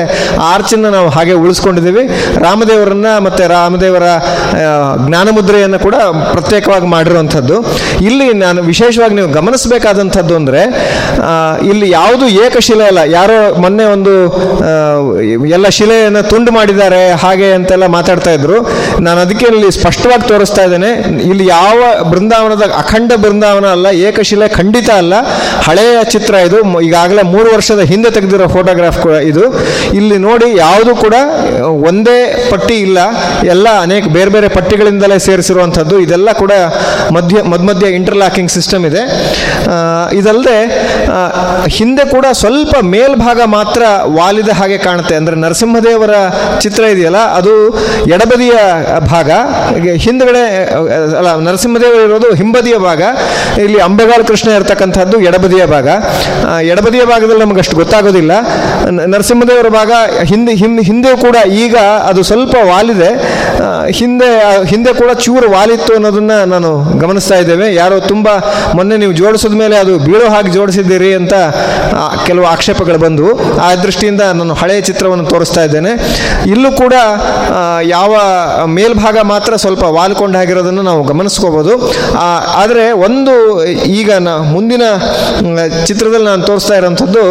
ಆರ್ಚನ್ನ 0.51 0.89
ನಾವು 0.97 1.09
ಹಾಗೆ 1.15 1.35
ಉಳಿಸ್ಕೊಂಡಿದ್ದೀವಿ. 1.43 2.03
ರಾಮದೇವರನ್ನ 2.45 3.09
ಮತ್ತೆ 3.27 3.43
ರಾಮದೇವರ 3.55 4.07
ಜ್ಞಾನಮುದ್ರೆಯನ್ನ 5.05 5.77
ಕೂಡ 5.85 5.95
ಪ್ರತ್ಯೇಕವಾಗಿ 6.33 6.87
ಮಾಡಿರುವಂಥದ್ದು. 6.95 7.57
ಇಲ್ಲಿ 8.09 8.27
ನಾನು 8.43 8.59
ವಿಶೇಷವಾಗಿ 8.71 9.15
ನೀವು 9.19 9.29
ಗಮನಿಸಬೇಕಾದಂಥದ್ದು 9.39 10.33
ಅಂದರೆ 10.39 10.61
ಇಲ್ಲಿ 11.71 11.87
ಯಾವುದು 11.99 12.25
ಏಕಶಿಲೆ 12.45 12.85
ಅಲ್ಲ. 12.91 13.01
ಯಾರೋ 13.17 13.37
ಮೊನ್ನೆ 13.63 13.85
ಒಂದು 13.95 14.13
ಎಲ್ಲ 15.55 15.67
ಶಿಲೆಯನ್ನು 15.77 16.21
ತುಂಡು 16.31 16.51
ಮಾಡಿದ್ದಾರೆ, 16.57 17.01
ಹಾಗೆ 17.23 17.47
ಅಂತೆಲ್ಲ 17.57 17.85
ಮಾತಾಡ್ತಾ 17.97 18.31
ಇದ್ರು. 18.37 18.57
ನಾನು 19.05 19.19
ಅದಕ್ಕೆ 19.25 19.45
ಇಲ್ಲಿ 19.51 19.69
ಸ್ಪಷ್ಟವಾಗಿ 19.79 20.25
ತೋರಿಸ್ತಾ 20.31 20.63
ಇದ್ದೇನೆ. 20.67 20.91
ಇಲ್ಲಿ 21.31 21.45
ಯಾವ 21.47 21.79
ಬೃಂದಾವನದ 22.11 22.65
ಅಖಂಡ 22.81 23.11
ಬೃಂದಾವನ 23.23 23.67
ಅಲ್ಲ 23.75 23.87
ಏಕಶಿಲೆ 24.07 24.47
ಖಂಡಿತ 24.57 24.89
ಅಲ್ಲ. 25.01 25.13
ಹಳೆಯ 25.67 25.97
ಚಿತ್ರ 26.13 26.33
ಇದು. 26.47 26.59
ಈಗಾಗಲೇ 26.87 27.23
ಮೂರು 27.33 27.49
ವರ್ಷದ 27.55 27.81
ಹಿಂದೆ 27.91 28.00
ತೆಗೆದಿರೋ 28.15 28.47
ಫೋಟೋಗ್ರಾಫ್ 28.55 28.99
ಕೂಡ 29.05 29.15
ಇದು. 29.31 29.43
ಇಲ್ಲಿ 29.99 30.17
ನೋಡಿ 30.27 30.47
ಯಾವುದು 30.57 30.93
ಕೂಡ 31.03 31.15
ಒಂದೇ 31.89 32.17
ಪಟ್ಟಿ 32.51 32.77
ಇಲ್ಲ. 32.87 32.99
ಎಲ್ಲ 33.53 33.67
ಅನೇಕ 33.85 34.03
ಬೇರೆ 34.17 34.31
ಬೇರೆ 34.35 34.47
ಪಟ್ಟಿಗಳಿಂದಲೇ 34.57 35.17
ಸೇರಿಸಿರುವಂಥದ್ದು. 35.27 35.95
ಇದೆಲ್ಲ 36.05 36.29
ಕೂಡ 36.41 36.53
ಮಧ್ಯ 37.17 37.41
ಮಧ್ಯ 37.69 37.87
ಇಂಟರ್ಲಾಕಿಂಗ್ 37.99 38.51
ಸಿಸ್ಟಮ್ 38.57 38.85
ಇದೆ. 38.89 39.03
ಇದಲ್ಲದೆ 40.19 40.57
ಹಿಂದೆ 41.77 42.05
ಕೂಡ 42.13 42.25
ಸ್ವಲ್ಪ 42.41 42.73
ಮೇಲ್ಭಾಗ 42.93 43.41
ಮಾತ್ರ 43.57 43.81
ವಾಲಿದ 44.17 44.51
ಹಾಗೆ 44.59 44.77
ಕಾಣುತ್ತೆ. 44.87 45.15
ಅಂದರೆ 45.19 45.35
ನರಸಿಂಹದೇವರ 45.45 46.13
ಚಿತ್ರ 46.63 46.83
ಇದೆಯಲ್ಲ, 46.93 47.21
ಅದು 47.39 47.53
ಎಡಬದಿಯ 48.15 48.55
ಭಾಗ. 49.13 49.31
ಹಿಂದ್ಗಡೆ, 50.05 50.43
ಅಲ್ಲ 51.19 51.29
ನರಸಿಂಹದೇವರು 51.47 52.03
ಇರೋದು 52.07 52.29
ಹಿಂಬದಿಯ 52.41 52.77
ಭಾಗ. 52.87 53.01
ಇಲ್ಲಿ 53.65 53.79
ಅಂಬೆಗಾಲ್ 53.87 54.23
ಕೃಷ್ಣ 54.31 54.49
ಇರತಕ್ಕಂಥದ್ದು 54.59 55.17
ಎಡಬದಿಯ 55.29 55.63
ಭಾಗ. 55.75 55.87
ಎಡಬದಿಯ 56.71 57.03
ಭಾಗದಲ್ಲಿ 57.11 57.43
ನಮಗೆ 57.45 57.61
ಅಷ್ಟು 57.63 57.75
ಗೊತ್ತಾಗೋದಿಲ್ಲ. 57.81 58.31
ನರಸಿಂಹದೇವರ 59.13 59.69
ಭಾಗ 59.79 59.91
ಹಿಂದೆ 60.31 60.53
ಹಿಂದೆ 60.61 60.83
ಹಿಂದೆ 60.89 61.11
ಕೂಡ 61.25 61.37
ಈಗ 61.63 61.75
ಅದು 62.09 62.21
ಸ್ವಲ್ಪ 62.29 62.55
ವಾಲಿದೆ. 62.71 63.11
ಹಿಂದೆ 63.99 64.29
ಹಿಂದೆ 64.71 64.91
ಕೂಡ 65.01 65.11
ಚೂರು 65.25 65.47
ವಾಲಿತ್ತು 65.55 65.91
ಅನ್ನೋದನ್ನು 65.97 66.37
ನಾನು 66.53 66.69
ಗಮನಿಸ್ತಾ 67.03 67.35
ಇದ್ದೇವೆ. 67.43 67.67
ಯಾರೋ 67.81 67.97
ತುಂಬ 68.11 68.27
ಮೊನ್ನೆ 68.77 68.95
ನೀವು 69.03 69.13
ಜೋಡಿಸಿದ 69.19 69.55
ಮೇಲೆ 69.63 69.75
ಅದು 69.83 69.93
ಬೀಳೋ 70.07 70.27
ಹಾಗೆ 70.33 70.51
ಜೋಡಿಸಿದ್ದೀರಿ 70.57 71.11
ಅಂತ 71.19 71.35
ಕೆಲವು 72.27 72.45
ಆಕ್ಷೇಪಗಳು 72.53 72.99
ಬಂದವು. 73.05 73.31
ಆ 73.67 73.69
ದೃಷ್ಟಿಯಿಂದ 73.85 74.23
ನಾನು 74.39 74.53
ಹಳೆಯ 74.61 74.81
ಚಿತ್ರವನ್ನು 74.89 75.25
ತೋರಿಸ್ತಾ 75.33 75.63
ಇದ್ದೇನೆ. 75.67 75.91
ಇಲ್ಲೂ 76.53 76.71
ಕೂಡ 76.81 76.93
ಯಾವ 77.95 78.13
ಮೇಲ್ಭಾಗ 78.77 79.17
ಮಾತ್ರ 79.33 79.55
ಸ್ವಲ್ಪ 79.63 79.83
ವಾಲ್ಕೊಂಡು 79.97 80.37
ಆಗಿರೋದನ್ನು 80.43 80.85
ನಾವು 80.89 81.01
ಗಮನಿಸ್ಕೋಬೋದು. 81.11 81.73
ಆದರೆ 82.61 82.85
ಒಂದು 83.07 83.33
ಈಗ 84.01 84.11
ನಾ, 84.27 84.33
ಮುಂದಿನ 84.55 84.83
ಚಿತ್ರದಲ್ಲಿ 85.85 86.27
ನಾನು 86.31 86.43
ತೋರಿಸ್ತಾ 86.49 86.75
ಇರೋಂಥದ್ದು 86.81 87.23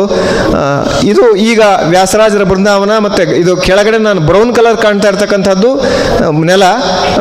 ಇದು 1.10 1.24
ಈಗ 1.50 1.60
ವ್ಯಾಸರಾಜರ 1.94 2.44
ಬೃಂದಾವನ 2.50 2.92
ಮತ್ತು 3.06 3.22
ಇದು 3.42 3.52
ಕೆಳಗಡೆ 3.66 3.98
ನಾನು 4.08 4.20
ಬ್ರೌನ್ 4.28 4.52
ಕಲರ್ 4.58 4.78
ಕಾಣ್ತಾ 4.84 5.08
ಇರ್ತಕ್ಕಂಥದ್ದು 5.12 5.70
ನೆಲ, 6.50 6.64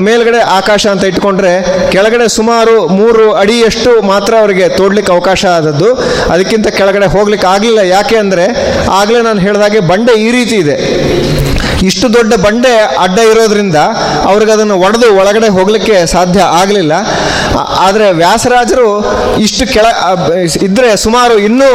ಮೇಲ್ಗಡೆ 0.08 0.42
ಆಕಾಶ 0.60 0.84
ಅಂತ 0.94 1.04
ಇಟ್ಕೊಂಡ್ರೆ 1.12 1.54
ಕೆಳಗಡೆ 1.94 2.28
ಸುಮಾರು 2.38 2.76
ಮೂರು 3.00 3.26
ಅಡಿಯಷ್ಟು 3.44 3.94
ಮಾತ್ರ 4.12 4.34
ಅವರಿಗೆ 4.44 4.66
ತೋಡ್ಲಿಕ್ಕೆ 4.80 5.14
ಅವಕಾಶ 5.18 5.44
ಆದದ್ದು. 5.58 5.90
ಅದಕ್ಕಿಂತ 6.34 6.68
ಕೆಳಗಡೆ 6.80 7.10
ಹೋಗ್ಲಿಕ್ಕೆ 7.16 7.48
ಆಗಲಿಲ್ಲ. 7.54 7.82
ಯಾಕೆ 7.96 8.18
ಅಂದರೆ 8.24 8.48
ಆಗಲೇ 9.02 9.22
ನಾನು 9.30 9.42
ಹೇಳಿದಾಗೆ 9.48 9.82
ಬಂಡೆ 9.92 10.16
ಈ 10.26 10.30
ರೀತಿ 10.38 10.58
ಇದೆ. 10.66 10.78
ಇಷ್ಟು 11.90 12.06
ದೊಡ್ಡ 12.16 12.34
ಬಂಡೆ 12.46 12.72
ಅಡ್ಡ 13.04 13.18
ಇರೋದ್ರಿಂದ 13.32 13.80
ಅವ್ರಿಗೆ 14.30 14.52
ಅದನ್ನು 14.56 14.76
ಒಡೆದು 14.86 15.08
ಒಳಗಡೆ 15.20 15.50
ಹೋಗಲಿಕ್ಕೆ 15.58 15.96
ಸಾಧ್ಯ 16.14 16.40
ಆಗಲಿಲ್ಲ. 16.62 16.94
ಆದರೆ 17.86 18.08
ವ್ಯಾಸರಾಜರು 18.22 18.90
ಇಷ್ಟು 19.46 19.66
ಕೆಳ 19.76 19.86
ಇದ್ದರೆ 20.68 20.90
ಸುಮಾರು 21.06 21.36
ಇನ್ನೂ 21.48 21.70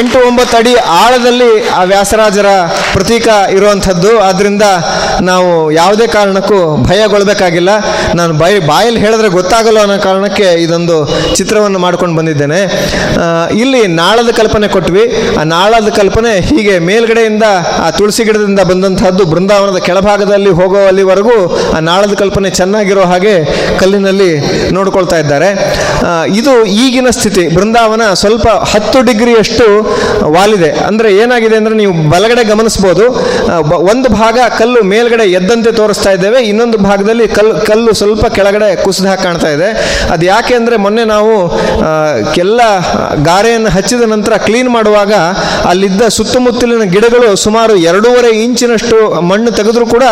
ಎಂಟು 0.00 0.18
ಒಂಬತ್ತು 0.28 0.56
ಅಡಿ 0.56 0.74
ಆಳದಲ್ಲಿ 0.74 1.68
ಆ 1.78 1.82
ವ್ಯಾಸರಾಜರ 1.92 2.48
ಪ್ರತೀಕ 2.92 3.28
ಇರುವಂಥದ್ದು. 3.56 4.10
ಆದ್ದರಿಂದ 4.28 4.64
ನಾವು 5.28 5.72
ಯಾವುದೇ 5.72 6.06
ಕಾರಣಕ್ಕೂ 6.06 6.58
ಭಯಗೊಳ್ಳಬೇಕಾಗಿಲ್ಲ 6.88 7.70
ನಾನು 8.14 8.32
ಬೈ 8.42 8.52
ಬಾಯಲ್ಲಿ 8.58 9.00
ಹೇಳಿದ್ರೆ 9.00 9.28
ಗೊತ್ತಾಗಲ್ಲ 9.38 9.80
ಅನ್ನೋ 9.80 9.96
ಕಾರಣಕ್ಕೆ 10.02 10.48
ಇದೊಂದು 10.64 10.96
ಚಿತ್ರವನ್ನು 11.34 11.78
ಮಾಡ್ಕೊಂಡು 11.78 12.16
ಬಂದಿದ್ದೇನೆ. 12.16 12.60
ಇಲ್ಲಿ 13.62 13.82
ನಾಳದ 13.86 14.30
ಕಲ್ಪನೆ 14.36 14.68
ಕೊಟ್ವಿ. 14.68 15.04
ಆ 15.40 15.42
ನಾಳದ 15.54 15.88
ಕಲ್ಪನೆ 16.00 16.32
ಹೀಗೆ 16.50 16.78
ಮೇಲ್ಗಡೆಯಿಂದ 16.78 17.46
ಆ 17.78 17.90
ತುಳಸಿ 17.98 18.24
ಗಿಡದಿಂದ 18.24 18.60
ಬಂದಂತಹದ್ದು 18.60 19.24
ಬೃಂದಾವನದ 19.24 19.80
ಕೆಳಭಾಗದಲ್ಲಿ 19.88 20.50
ಹೋಗೋ 20.60 20.80
ಅಲ್ಲಿವರೆಗೂ 20.86 21.36
ಆ 21.76 21.80
ನಾಳದ 21.90 22.14
ಕಲ್ಪನೆ 22.22 22.50
ಚೆನ್ನಾಗಿರೋ 22.60 23.04
ಹಾಗೆ 23.12 23.34
ಕಲ್ಲಿನಲ್ಲಿ 23.78 24.30
ನೋಡ್ಕೊಳ್ತಾ 24.72 25.18
ಇದ್ದಾರೆ. 25.18 25.50
ಇದು 26.40 26.54
ಈಗಿನ 26.64 27.10
ಸ್ಥಿತಿ. 27.10 27.48
ಬೃಂದಾವನ 27.48 28.12
ಸ್ವಲ್ಪ 28.22 28.48
ಹತ್ತು 28.48 29.00
ಡಿಗ್ರಿಯಷ್ಟು 29.10 29.66
ವಾಲಿದೆ. 30.36 30.70
ಅಂದರೆ 30.88 31.08
ಏನಾಗಿದೆ 31.22 31.56
ಅಂದರೆ 31.60 31.74
ನೀವು 31.82 31.94
ಬಲಗಡೆ 32.14 32.42
ಗಮನಿಸ್ಬೋದು. 32.52 33.04
ಒಂದು 33.92 34.08
ಭಾಗ 34.20 34.38
ಕಲ್ಲು 34.60 34.80
ಮೇಲ್ಗಡೆ 34.92 35.26
ಎದ್ದಂತೆ 35.38 35.70
ತೋರಿಸ್ತಾ 35.80 36.10
ಇದ್ದೇವೆ. 36.16 36.40
ಇನ್ನೊಂದು 36.50 36.78
ಭಾಗದಲ್ಲಿ 36.88 37.26
ಕಲ್ಲು 37.36 37.54
ಕಲ್ಲು 37.70 37.92
ಸ್ವಲ್ಪ 38.00 38.24
ಕೆಳಗಡೆ 38.38 38.68
ಕುಸಿದ 38.84 39.08
ಹಾಗೆ 39.10 39.22
ಕಾಣ್ತಾ 39.26 39.50
ಇದೆ. 39.56 39.68
ಅದು 40.14 40.24
ಯಾಕೆ 40.32 40.52
ಅಂದರೆ 40.60 40.76
ಮೊನ್ನೆ 40.84 41.04
ನಾವು 41.14 41.34
ಕೆಲ್ಲ 42.36 42.60
ಗಾರೆಯನ್ನು 43.28 43.70
ಹಚ್ಚಿದ 43.76 44.06
ನಂತರ 44.14 44.32
ಕ್ಲೀನ್ 44.46 44.70
ಮಾಡುವಾಗ 44.76 45.12
ಅಲ್ಲಿದ್ದ 45.70 46.02
ಸುತ್ತಮುತ್ತಲಿನ 46.18 46.84
ಗಿಡಗಳು 46.94 47.28
ಸುಮಾರು 47.44 47.74
ಎರಡೂವರೆ 47.90 48.30
ಇಂಚಿನಷ್ಟು 48.44 48.98
ಮಣ್ಣು 49.30 49.50
ತೆಗೆದ್ರೂ 49.58 49.86
ಕೂಡ 49.94 50.04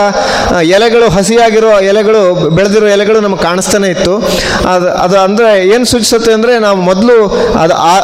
ಎಲೆಗಳು 0.77 1.07
ಹಸಿಯಾಗಿರೋ 1.17 1.73
ಎಲೆಗಳು, 1.91 2.23
ಬೆಳೆದಿರೋ 2.57 2.87
ಎಲೆಗಳು 2.97 3.19
ನಮಗೆ 3.27 3.43
ಕಾಣಿಸ್ತಾನೆ 3.49 3.89
ಇತ್ತು. 3.95 4.15
ಅದು 4.73 4.89
ಅದು 5.05 5.17
ಅಂದರೆ 5.27 5.51
ಏನು 5.75 5.85
ಸೂಚಿಸುತ್ತೆ 5.93 6.31
ಅಂದರೆ 6.39 6.53
ನಾವು 6.67 6.79
ಮೊದಲು 6.91 7.17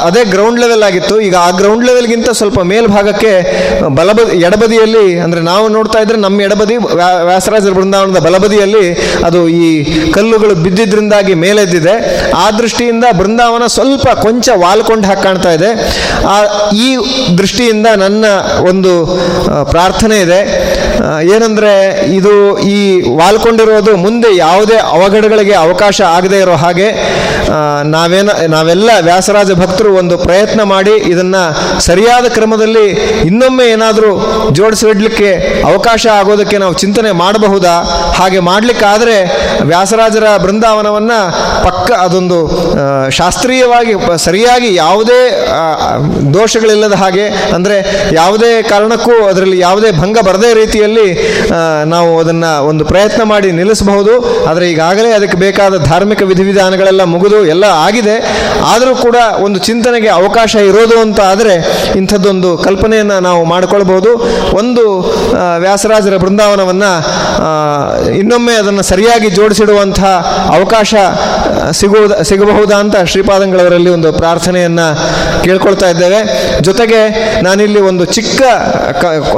ಅದು 0.08 0.20
ಗ್ರೌಂಡ್ 0.34 0.60
ಲೆವೆಲ್ 0.64 0.84
ಆಗಿತ್ತು. 0.88 1.14
ಈಗ 1.28 1.36
ಗ್ರೌಂಡ್ 1.50 1.84
ಲೆವೆಲ್ಗಿಂತ 1.84 2.30
ಸ್ವಲ್ಪ 2.30 2.60
ಮೇಲ್ಭಾಗಕ್ಕೆ 2.62 3.32
ಬಲಬದಿ 3.94 4.36
ಎಡಬದಿಯಲ್ಲಿ 4.42 5.18
ಅಂದರೆ 5.18 5.40
ನಾವು 5.42 5.68
ನೋಡ್ತಾ 5.68 5.98
ಇದ್ರೆ 6.00 6.18
ನಮ್ಮ 6.18 6.40
ಎಡಬದಿ 6.40 6.76
ವ್ಯಾ- 6.76 7.24
ವ್ಯಾಸರಾಜರ 7.24 7.70
ಬೃಂದಾವನದ 7.70 8.18
ಬಲಬದಿಯಲ್ಲಿ 8.18 8.84
ಅದು 9.24 9.48
ಈ 9.48 9.66
ಕಲ್ಲುಗಳು 10.12 10.54
ಬಿದ್ದಿದ್ದರಿಂದಾಗಿ 10.54 11.34
ಮೇಲೆದ್ದಿದೆ. 11.34 11.94
ಆ 12.36 12.50
ದೃಷ್ಟಿಯಿಂದ 12.50 13.04
ಬೃಂದಾವನ 13.18 13.66
ಸ್ವಲ್ಪ 13.66 14.08
ಕೊಂಚ 14.20 14.48
ವಾಲ್ಕೊಂಡು 14.54 15.06
ಹಾಕಿ 15.06 15.22
ಕಾಣ್ತಾ 15.22 15.52
ಇದೆ. 15.52 15.70
ಆ 16.26 16.36
ಈ 16.74 16.88
ದೃಷ್ಟಿಯಿಂದ 17.38 17.86
ನನ್ನ 17.96 18.24
ಒಂದು 18.68 18.92
ಆ, 19.50 19.62
ಪ್ರಾರ್ಥನೆ 19.64 20.16
ಇದೆ. 20.20 20.40
ಏನಂದರೆ 21.34 21.72
ಇದು 22.14 22.32
ಈ 22.68 22.78
ವಾಲ್ಕೊಂಡಿರೋದು 23.16 23.96
ಮುಂದೆ 23.96 24.36
ಯಾವುದೇ 24.36 24.76
ಅವಘಡಗಳಿಗೆ 24.90 25.52
ಅವಕಾಶ 25.56 26.00
ಆಗದೇ 26.08 26.38
ಇರೋ 26.38 26.54
ಹಾಗೆ 26.56 26.88
ಆ, 27.50 27.58
ನಾವೇನ 27.86 28.28
ನಾವೆಲ್ಲ 28.46 28.90
ವ್ಯಾಸರಾಜ 29.00 29.52
ಭಕ್ತರು 29.52 29.94
ಒಂದು 29.94 30.18
ಪ್ರಯತ್ನ 30.18 30.62
ಮಾಡಿ 30.66 30.90
ಇದನ್ನ 31.06 31.35
ಸರಿಯಾದ 31.86 32.26
ಕ್ರಮದಲ್ಲಿ 32.36 32.86
ಇನ್ನೊಮ್ಮೆ 33.30 33.66
ಏನಾದರೂ 33.74 34.12
ಜೋಡಿಸಿಡ್ಲಿಕ್ಕೆ 34.58 35.30
ಅವಕಾಶ 35.70 36.06
ಆಗೋದಕ್ಕೆ 36.20 36.56
ನಾವು 36.64 36.74
ಚಿಂತನೆ 36.82 37.10
ಮಾಡಬಹುದಾ? 37.22 37.74
ಹಾಗೆ 38.18 38.40
ಮಾಡಲಿಕ್ಕಾದರೆ 38.50 39.16
ವ್ಯಾಸರಾಜರ 39.70 40.26
ಬೃಂದಾವನವನ್ನ 40.44 41.12
ಪಕ್ಕ 41.66 41.88
ಅದೊಂದು 42.04 42.38
ಶಾಸ್ತ್ರೀಯವಾಗಿ 43.18 43.94
ಸರಿಯಾಗಿ 44.26 44.70
ಯಾವುದೇ 44.82 45.20
ದೋಷಗಳಿಲ್ಲದ 46.36 46.94
ಹಾಗೆ, 47.02 47.24
ಅಂದರೆ 47.56 47.76
ಯಾವುದೇ 48.20 48.50
ಕಾರಣಕ್ಕೂ 48.72 49.14
ಅದರಲ್ಲಿ 49.30 49.58
ಯಾವುದೇ 49.66 49.90
ಭಂಗ 50.00 50.18
ಬರದೇ 50.28 50.50
ರೀತಿಯಲ್ಲಿ 50.60 51.06
ನಾವು 51.94 52.10
ಅದನ್ನು 52.22 52.50
ಒಂದು 52.70 52.84
ಪ್ರಯತ್ನ 52.92 53.22
ಮಾಡಿ 53.32 53.48
ನಿಲ್ಲಿಸಬಹುದು. 53.58 54.14
ಆದರೆ 54.50 54.66
ಈಗಾಗಲೇ 54.72 55.10
ಅದಕ್ಕೆ 55.18 55.38
ಬೇಕಾದ 55.44 55.76
ಧಾರ್ಮಿಕ 55.90 56.22
ವಿಧಿವಿಧಾನಗಳೆಲ್ಲ 56.32 57.02
ಮುಗಿದು 57.14 57.40
ಎಲ್ಲ 57.54 57.64
ಆಗಿದೆ. 57.86 58.16
ಆದರೂ 58.72 58.94
ಕೂಡ 59.06 59.16
ಒಂದು 59.46 59.58
ಚಿಂತನೆಗೆ 59.68 60.10
ಅವಕಾಶ 60.20 60.54
ಇರೋದು 60.70 60.96
ಅಂತ 61.06 61.15
ಆದರೆ 61.22 61.54
ಇಂಥದ್ದೊಂದು 61.96 62.58
ಕಲ್ಪನೆಯನ್ನು 62.58 63.20
ನಾವು 63.20 63.44
ಮಾಡಿಕೊಳ್ಬೋದು 63.44 64.10
ಒಂದು 64.56 64.84
ವ್ಯಾಸರಾಜರ 65.60 66.16
ಬೃಂದಾವನವನ್ನು 66.16 66.92
ಇನ್ನೊಮ್ಮೆ 68.16 68.54
ಅದನ್ನು 68.54 68.82
ಸರಿಯಾಗಿ 68.82 69.30
ಜೋಡಿಸಿಡುವಂತಹ 69.30 70.12
ಅವಕಾಶ 70.54 70.94
ಸಿಗುವುದ, 71.78 72.14
ಸಿಗಬಹುದಾ 72.30 72.76
ಅಂತ 72.84 72.96
ಶ್ರೀಪಾದಂಗಳವರಲ್ಲಿ 73.12 73.90
ಒಂದು 73.96 74.08
ಪ್ರಾರ್ಥನೆಯನ್ನು 74.20 74.86
ಕೇಳ್ಕೊಳ್ತಾ 75.44 75.88
ಇದ್ದೇವೆ. 75.94 76.20
ಜೊತೆಗೆ 76.68 77.00
ನಾನಿಲ್ಲಿ 77.46 77.80
ಒಂದು 77.90 78.04
ಚಿಕ್ಕ 78.16 78.42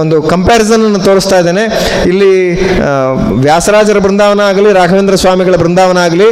ಒಂದು 0.02 0.16
ಕಂಪ್ಯಾರಿಸನ್ 0.32 0.84
ಅನ್ನು 0.88 1.00
ತೋರಿಸ್ತಾ 1.08 1.38
ಇದ್ದೇನೆ. 1.42 1.64
ಇಲ್ಲಿ 2.10 2.32
ವ್ಯಾಸರಾಜರ 3.46 3.98
ಬೃಂದಾವನ 4.06 4.42
ಆಗಲಿ, 4.50 4.68
ರಾಘವೇಂದ್ರ 4.80 5.16
ಸ್ವಾಮಿಗಳ 5.24 5.56
ಬೃಂದಾವನ 5.64 5.98
ಆಗಲಿ, 6.06 6.28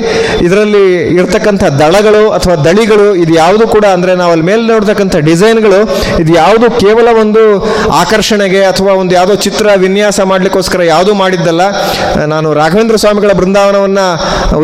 ಇದರಲ್ಲಿ 0.46 0.84
ಇರ್ತಕ್ಕಂಥ 1.18 1.64
ದಳಗಳು 1.82 2.22
ಅಥವಾ 2.38 2.56
ದಳಿಗಳು 2.68 3.08
ಇದು 3.22 3.34
ಯಾವುದು 3.42 3.66
ಕೂಡ 3.76 3.84
ಅಂದರೆ 3.96 4.14
ನಾವು 4.22 4.32
ಅಲ್ಲಿ 4.36 4.46
ಮೇಲೆ 4.50 4.64
ನೋಡ್ತಕ್ಕಂಥ 4.72 5.16
ಡಿಸೈನ್ಗಳು, 5.30 5.80
ಇದು 6.22 6.32
ಯಾವುದು 6.42 6.66
ಕೇವಲ 6.84 7.08
ಒಂದು 7.24 7.44
ಆಕರ್ಷಣೆಗೆ 8.02 8.62
ಅಥವಾ 8.72 8.92
ಒಂದು 9.02 9.14
ಯಾವುದೋ 9.18 9.36
ಚಿತ್ರ 9.46 9.66
ವಿನ್ಯಾಸ 9.84 10.20
ಮಾಡಲಿಕ್ಕೋಸ್ಕರ 10.32 10.82
ಯಾವುದೂ 10.92 11.14
ಮಾಡಿದ್ದಲ್ಲ. 11.22 11.62
ನಾನು 12.34 12.48
ರಾಘವೇಂದ್ರ 12.60 12.96
ಸ್ವಾಮಿಗಳ 13.04 13.32
ಬೃಂದಾವನವನ್ನು 13.42 14.06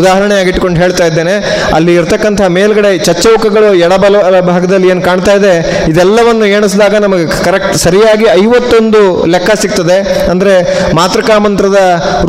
ಉದಾಹರಣೆಯಾಗಿಟ್ಕೊಂಡು 0.01 0.79
ಹೇಳ್ತಾ 0.83 1.05
ಇದ್ದೇನೆ. 1.13 1.37
ಅಲ್ಲಿ 1.77 1.93
ಇರ್ತಕ್ಕಂಥ 2.01 2.43
ಮೇಲ್ಗಡೆ 2.59 2.91
ಚಚ್ಚೌಕಗಳು 3.09 3.71
ಎಡಬಲ 3.87 4.17
ಭಾಗದಲ್ಲಿ 4.51 4.89
ಏನು 4.93 5.03
ಕಾಣ್ತಾ 5.09 5.33
ಇದೆ, 5.39 5.55
ಇದೆಲ್ಲವನ್ನು 5.93 6.47
ಎಣಿಸಿದಾಗ 6.57 6.95
ನಮಗೆ 7.05 7.25
ಕರೆಕ್ಟ್ 7.47 7.77
ಸರಿಯಾಗಿ 7.85 8.27
ಐವತ್ತೊಂದು 8.43 9.01
ಲೆಕ್ಕ 9.35 9.51
ಸಿಗ್ತದೆ. 9.63 9.99
ಅಂದರೆ 10.33 10.55
ಮಾತೃಕಾ 10.99 11.37
ಮಂತ್ರದ 11.47 11.79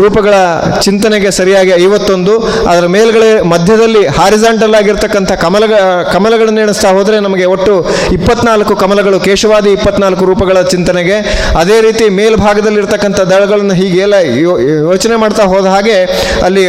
ರೂಪಗಳ 0.01 0.35
ಚಿಂತನೆಗೆ 0.85 1.29
ಸರಿಯಾಗಿ 1.39 1.73
ಐವತ್ತೊಂದು. 1.83 2.33
ಅದರ 2.71 2.85
ಮೇಲ್ಗಡೆ 2.95 3.29
ಮಧ್ಯದಲ್ಲಿ 3.53 4.03
ಹಾರಿಸಾಂಟಲ್ 4.17 4.75
ಆಗಿರ್ತಕ್ಕಂಥ 4.79 5.31
ಕಮಲ 5.43 5.63
ಕಮಲಗಳನ್ನು 6.15 6.61
ಎಣಿಸ್ತಾ 6.65 6.89
ಹೋದರೆ 6.97 7.17
ನಮಗೆ 7.27 7.45
ಒಟ್ಟು 7.55 7.73
ಇಪ್ಪತ್ನಾಲ್ಕು 8.17 8.73
ಕಮಲಗಳು, 8.83 9.17
ಕೇಶವಾದಿ 9.27 9.69
ಇಪ್ಪತ್ನಾಲ್ಕು 9.77 10.23
ರೂಪಗಳ 10.31 10.57
ಚಿಂತನೆಗೆ. 10.73 11.17
ಅದೇ 11.61 11.77
ರೀತಿ 11.87 12.05
ಮೇಲ್ಭಾಗದಲ್ಲಿರ್ತಕ್ಕಂಥ 12.19 13.19
ದಳಗಳನ್ನು 13.31 13.75
ಹೀಗೆಲ್ಲ 13.81 14.15
ಯೋಚನೆ 14.89 15.15
ಮಾಡ್ತಾ 15.23 15.43
ಹೋದ 15.53 15.65
ಹಾಗೆ 15.75 15.97
ಅಲ್ಲಿ 16.47 16.65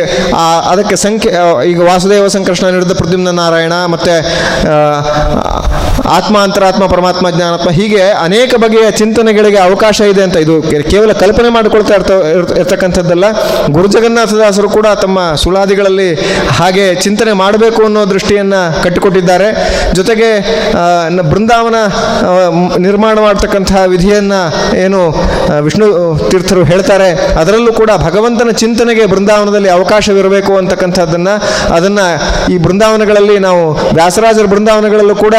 ಅದಕ್ಕೆ 0.73 0.97
ಸಂಖ್ಯೆ 1.07 1.33
ಈಗ 1.73 1.81
ವಾಸುದೇವ 2.05 2.27
ಸಂಕೃಷ್ಣ 2.29 2.67
ನಿರುದ್ಧ 2.67 2.93
ಪ್ರದ್ಯುಮ್ನ 2.93 3.31
ನಾರಾಯಣ 3.31 3.73
ಮತ್ತು 3.87 4.15
ಆತ್ಮ 6.09 6.39
ಅಂತರಾತ್ಮ 6.39 6.87
ಪರಮಾತ್ಮ 6.87 7.31
ಜ್ಞಾನಾತ್ಮ 7.31 7.71
ಹೀಗೆ 7.71 8.01
ಅನೇಕ 8.23 8.55
ಬಗೆಯ 8.55 8.91
ಚಿಂತನೆಗಳಿಗೆ 8.91 9.59
ಅವಕಾಶ 9.59 10.01
ಇದೆ 10.01 10.23
ಅಂತ 10.23 10.37
ಇದು 10.37 10.55
ಕೇವಲ 10.91 11.13
ಕಲ್ಪನೆ 11.13 11.49
ಮಾಡಿಕೊಳ್ತಾ 11.49 11.95
ಇರ್ತ, 11.95 12.11
ಇರ್- 12.11 12.59
ಇರ್ತಕ್ಕಂಥದ್ದಲ್ಲ. 12.59 13.25
ಗುರು 13.71 13.89
ಜಗನ್ನಾಥದಾಸರು 13.89 14.69
ಕೂಡ 14.71 14.87
ತಮ್ಮ 15.03 15.35
ಸುಳಾದಿಗಳಲ್ಲಿ 15.35 16.09
ಹಾಗೆ 16.49 16.95
ಚಿಂತನೆ 16.95 17.33
ಮಾಡಬೇಕು 17.33 17.85
ಅನ್ನೋ 17.85 18.11
ದೃಷ್ಟಿಯನ್ನು 18.11 18.83
ಕಟ್ಟಿಕೊಟ್ಟಿದ್ದಾರೆ. 18.83 19.49
ಜೊತೆಗೆ 19.95 20.31
ಬೃಂದಾವನ 21.31 21.75
ನಿರ್ಮಾಣ 22.79 23.19
ಮಾಡ್ತಕ್ಕಂತಹ 23.21 23.85
ವಿಧಿಯನ್ನು 23.87 24.41
ಏನು 24.77 25.01
ವಿಷ್ಣು 25.61 25.87
ತೀರ್ಥರು 26.31 26.65
ಹೇಳ್ತಾರೆ. 26.65 27.09
ಅದರಲ್ಲೂ 27.41 27.73
ಕೂಡ 27.73 27.91
ಭಗವಂತನ 27.97 28.51
ಚಿಂತನೆಗೆ 28.51 29.07
ಬೃಂದಾವನದಲ್ಲಿ 29.07 29.71
ಅವಕಾಶವಿರಬೇಕು 29.71 30.57
ಅಂತಕ್ಕಂಥದ್ದನ್ನು 30.57 31.35
ಅದನ್ನು 31.75 31.94
ಈ 32.53 32.57
ಬೃಂದಾವನಗಳಲ್ಲಿ 32.59 33.37
ನಾವು 33.39 33.63
ವ್ಯಾಸರಾಜರ 33.95 34.47
ಬೃಂದಾವನಗಳಲ್ಲೂ 34.53 35.17
ಕೂಡ 35.25 35.37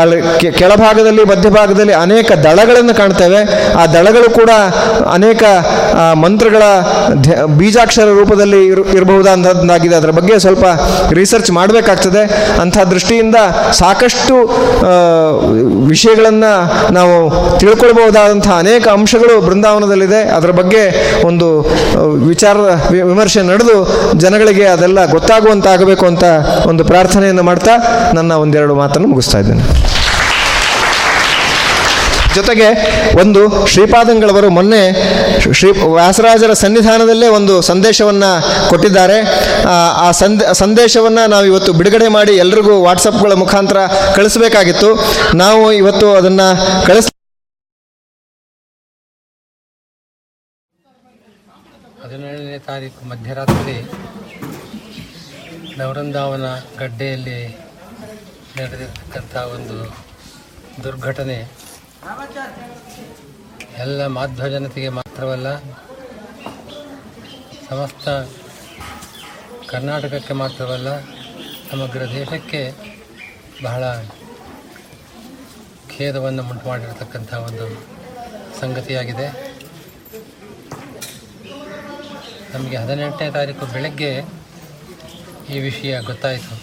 ಅಲ್ಲಿ 0.00 0.18
ಕೆಳಭಾಗದಲ್ಲಿ, 0.60 1.24
ಮಧ್ಯಭಾಗದಲ್ಲಿ 1.24 1.94
ಅನೇಕ 2.04 2.32
ದಳಗಳನ್ನು 2.46 2.94
ಕಾಣ್ತೇವೆ. 2.96 3.40
ಆ 3.80 3.86
ದಳಗಳು 3.96 4.28
ಕೂಡ 4.40 4.50
ಅನೇಕ 5.12 5.42
ಮಂತ್ರಗಳ 6.24 6.62
ಬೀಜಾಕ್ಷರ 7.58 8.08
ರೂಪದಲ್ಲಿ 8.20 8.60
ಇರ್ 8.66 8.82
ಇರಬಹುದಾದಂಥದ್ದಾಗಿದೆ 8.98 9.96
ಅದರ 9.96 10.12
ಬಗ್ಗೆ 10.18 10.38
ಸ್ವಲ್ಪ 10.44 10.64
ರಿಸರ್ಚ್ 11.18 11.50
ಮಾಡಬೇಕಾಗ್ತದೆ. 11.58 12.22
ಅಂಥ 12.62 12.78
ದೃಷ್ಟಿಯಿಂದ 12.92 13.36
ಸಾಕಷ್ಟು 13.80 14.34
ವಿಷಯಗಳನ್ನು 15.88 16.52
ನಾವು 16.98 17.16
ತಿಳ್ಕೊಳ್ಬಹುದಾದಂಥ 17.58 18.48
ಅನೇಕ 18.62 18.84
ಅಂಶಗಳು 18.88 19.34
ಬೃಂದಾವನದಲ್ಲಿದೆ. 19.46 20.20
ಅದರ 20.38 20.50
ಬಗ್ಗೆ 20.60 20.82
ಒಂದು 21.26 21.48
ವಿಚಾರ 22.32 22.56
ವಿಮರ್ಶೆ 22.90 23.42
ನಡೆದು 23.42 23.76
ಜನಗಳಿಗೆ 24.24 24.64
ಅದೆಲ್ಲ 24.74 25.00
ಗೊತ್ತಾಗುವಂತಾಗಬೇಕು. 25.16 25.97
ಅಂತ 26.06 26.24
ಒಂದು 26.66 26.84
ಪ್ರಾರ್ಥನೆಯನ್ನು 26.84 27.42
ಮಾಡ್ತಾ 27.42 27.70
ನನ್ನ 28.14 28.32
ಒಂದೆರಡು 28.32 28.74
ಮಾತನ್ನು 28.74 29.08
ಮುಗಿಸ್ತಾ 29.08 29.38
ಇದ್ದೇನೆ. 29.38 29.88
ಜೊತೆಗೆ 32.34 32.66
ಒಂದು 33.20 33.66
ಶ್ರೀಪಾದಂಗಳವರು 33.66 34.50
ಮೊನ್ನೆ 34.50 34.92
ಶ್ರೀ 35.52 35.70
ವ್ಯಾಸರಾಜರ 35.70 36.52
ಸನ್ನಿಧಾನದಲ್ಲೇ 36.52 37.28
ಒಂದು 37.28 37.60
ಸಂದೇಶವನ್ನು 37.60 38.44
ಕೊಟ್ಟಿದ್ದಾರೆ. 38.68 39.20
ಆ, 39.64 40.08
ಆ 40.08 40.10
ಸಂದ 40.10 40.42
ಸಂದೇಶವನ್ನು 40.42 41.26
ನಾವು 41.26 41.44
ಇವತ್ತು 41.44 41.72
ಬಿಡುಗಡೆ 41.72 42.08
ಮಾಡಿ 42.08 42.32
ಎಲ್ರಿಗೂ 42.32 42.82
ವಾಟ್ಸಪ್ಗಳ 42.82 43.32
ಮುಖಾಂತರ 43.32 43.76
ಕಳಿಸಬೇಕಾಗಿತ್ತು. 44.14 45.04
ನಾವು 45.36 45.72
ಇವತ್ತು 45.72 46.14
ಅದನ್ನು 46.14 46.86
ಕಳಿಸ್ 46.86 47.12
ಹದಿನೇಳನೇ 52.04 52.58
ತಾರೀಕು 52.58 53.08
ಮಧ್ಯರಾತ್ರಿ 53.08 53.90
ನವರಂದಾವನ 55.78 56.46
ಗಡ್ಡೆಯಲ್ಲಿ 56.78 57.36
ನಡೆದಿರ್ತಕ್ಕಂಥ 58.58 59.34
ಒಂದು 59.56 59.76
ದುರ್ಘಟನೆ. 60.84 61.36
ಎಲ್ಲ 63.84 64.00
ಮಾಧ್ವ 64.16 64.48
ಜನತೆಗೆ 64.54 64.90
ಮಾತ್ರವಲ್ಲ, 64.98 65.48
ಸಮಸ್ತ 67.68 68.08
ಕರ್ನಾಟಕಕ್ಕೆ 69.72 70.34
ಮಾತ್ರವಲ್ಲ, 70.42 70.90
ಸಮಗ್ರ 71.70 72.00
ದೇಶಕ್ಕೆ 72.14 72.62
ಬಹಳ 73.66 73.84
ಖೇದವನ್ನು 75.92 76.42
ಉಂಟು 76.50 76.66
ಮಾಡಿರತಕ್ಕಂಥ 76.68 77.32
ಒಂದು 77.48 77.68
ಸಂಗತಿಯಾಗಿದೆ. 78.60 79.28
ನಮಗೆ 82.54 82.76
ಹದಿನೆಂಟನೇ 82.82 83.30
ತಾರೀಕು 83.38 83.64
ಬೆಳಗ್ಗೆ 83.76 84.12
ಈ 85.54 85.58
ವಿಷಯ 85.58 86.00
ಗೊತ್ತಾಯಿತು. 86.00 86.54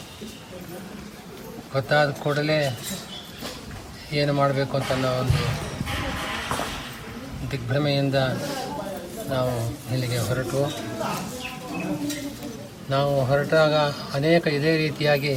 ಗೊತ್ತಾದ 1.74 2.10
ಕೂಡಲೇ 2.12 2.58
ಏನು 4.14 4.34
ಮಾಡಬೇಕು 4.34 4.78
ಅಂತ 4.78 4.92
ಅನ್ನೋ 4.92 5.10
ಒಂದು 5.22 5.42
ದಿಗ್ಭ್ರಮೆಯಿಂದ 7.52 8.16
ನಾವು 9.34 9.54
ಇಲ್ಲಿಗೆ 9.94 10.18
ಹೊರಟು. 10.18 10.62
ನಾವು 12.90 13.26
ಹೊರಟಾಗ 13.26 13.74
ಅನೇಕ 14.14 14.48
ಇದೇ 14.48 14.78
ರೀತಿಯಾಗಿ 14.78 15.34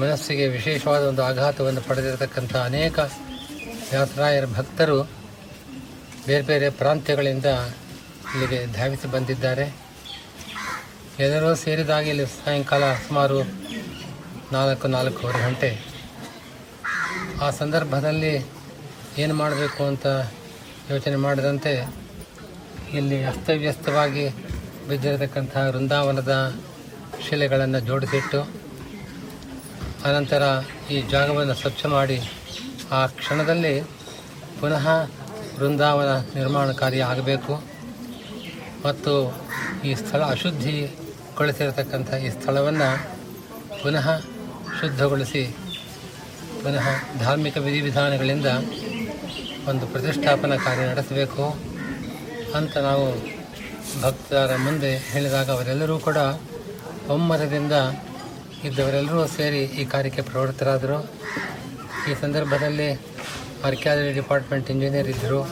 ಮನಸ್ಸಿಗೆ 0.00 0.48
ವಿಶೇಷವಾದ 0.48 1.02
ಒಂದು 1.02 1.22
ಆಘಾತವನ್ನು 1.24 1.80
ಪಡೆದಿರತಕ್ಕಂಥ 1.80 2.56
ಅನೇಕ 2.56 2.98
ಯಾತ್ರಾಯರ 3.92 4.44
ಭಕ್ತರು 4.44 4.98
ಬೇರೆ 6.26 6.42
ಬೇರೆ 6.42 6.70
ಪ್ರಾಂತ್ಯಗಳಿಂದ 6.70 7.48
ಇಲ್ಲಿಗೆ 8.34 8.72
ಧಾವಿಸಿ 8.72 9.06
ಬಂದಿದ್ದಾರೆ. 9.08 9.66
ಎಲ್ಲರೂ 11.20 11.54
ಸೇರಿದಾಗ 11.54 12.06
ಇಲ್ಲಿ 12.06 12.26
ಸಾಯಂಕಾಲ 12.26 12.82
ಸುಮಾರು 12.94 13.42
ನಾಲ್ಕು, 14.52 14.88
ನಾಲ್ಕೂವರೆ 14.88 15.38
ಗಂಟೆ. 15.38 15.84
ಆ 17.42 17.50
ಸಂದರ್ಭದಲ್ಲಿ 17.50 18.46
ಏನು 19.18 19.34
ಮಾಡಬೇಕು 19.34 19.84
ಅಂತ 19.84 20.06
ಯೋಚನೆ 20.90 21.16
ಮಾಡಿದಂತೆ 21.16 21.88
ಇಲ್ಲಿ 22.92 23.24
ಅಸ್ತವ್ಯಸ್ತವಾಗಿ 23.24 24.28
ಬಿದ್ದಿರತಕ್ಕಂಥ 24.88 25.56
ವೃಂದಾವನದ 25.56 26.54
ಶಿಲೆಗಳನ್ನು 27.28 27.80
ಜೋಡಿಸಿಟ್ಟು, 27.80 28.40
ಅನಂತರ 30.04 30.42
ಈ 30.90 31.02
ಜಾಗವನ್ನು 31.02 31.54
ಸ್ವಚ್ಛ 31.54 31.86
ಮಾಡಿ, 31.86 32.30
ಆ 32.92 33.06
ಕ್ಷಣದಲ್ಲಿ 33.06 33.82
ಪುನಃ 34.60 34.88
ವೃಂದಾವನ 35.58 36.16
ನಿರ್ಮಾಣ 36.34 36.72
ಕಾರ್ಯ 36.72 37.02
ಆಗಬೇಕು. 37.02 37.62
ಮತ್ತು 38.84 39.42
ಈ 39.84 39.94
ಸ್ಥಳ 39.94 40.22
ಅಶುದ್ಧಿಗೊಳಿಸಿರತಕ್ಕಂಥ 41.42 42.10
ಈ 42.24 42.28
ಸ್ಥಳವನ್ನು 42.34 42.88
ಪುನಃ 43.82 44.06
ಶುದ್ಧಗೊಳಿಸಿ, 44.78 45.42
ಪುನಃ 46.62 46.86
ಧಾರ್ಮಿಕ 47.22 47.56
ವಿಧಿವಿಧಾನಗಳಿಂದ 47.66 48.48
ಒಂದು 49.70 49.84
ಪ್ರತಿಷ್ಠಾಪನಾ 49.92 50.56
ಕಾರ್ಯ 50.66 50.84
ನಡೆಸಬೇಕು 50.90 51.44
ಅಂತ 52.58 52.74
ನಾವು 52.88 53.06
ಭಕ್ತರ 54.04 54.52
ಮುಂದೆ 54.66 54.92
ಹೇಳಿದಾಗ 55.10 55.48
ಅವರೆಲ್ಲರೂ 55.56 55.96
ಕೂಡ 56.06 56.18
ಒಮ್ಮರದಿಂದ 57.16 57.74
ಇದ್ದವರೆಲ್ಲರೂ 58.68 59.26
ಸೇರಿ 59.36 59.64
ಈ 59.80 59.84
ಕಾರ್ಯಕ್ಕೆ 59.94 60.24
ಪ್ರವೃತ್ತರಾದರು. 60.30 61.00
ಈ 62.08 62.14
ಸಂದರ್ಭದಲ್ಲಿ 62.22 62.90
ಆರ್ಕ್ಯಾಲಜಿ 63.68 64.12
ಡಿಪಾರ್ಟ್ಮೆಂಟ್ 64.20 64.72
ಇಂಜಿನಿಯರ್ 64.76 65.12
ಇದ್ದರು. 65.16 65.42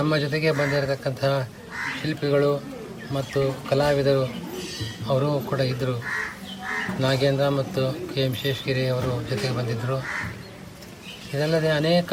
ನಮ್ಮ 0.00 0.12
ಜೊತೆಗೆ 0.26 0.50
ಬಂದಿರತಕ್ಕಂತಹ 0.62 1.34
ಶಿಲ್ಪಿಗಳು 2.00 2.52
ಮತ್ತು 3.16 3.40
ಕಲಾವಿದರು 3.70 4.47
ಅವರು 5.08 5.28
ಕೂಡ 5.40 5.60
ಇದ್ದರು 5.72 5.96
ನಾಗೇಂದ್ರ 7.00 7.46
ಮತ್ತು 7.58 7.82
ಕೆ 8.10 8.20
ಎಂ 8.20 8.34
ಶೇಷಗಿರಿ 8.34 8.84
ಅವರು 8.94 9.12
ಜೊತೆಗೆ 9.30 9.54
ಬಂದಿದ್ದರು 9.56 9.96
ಇದಲ್ಲದೆ 11.34 11.70
ಅನೇಕ 11.80 12.12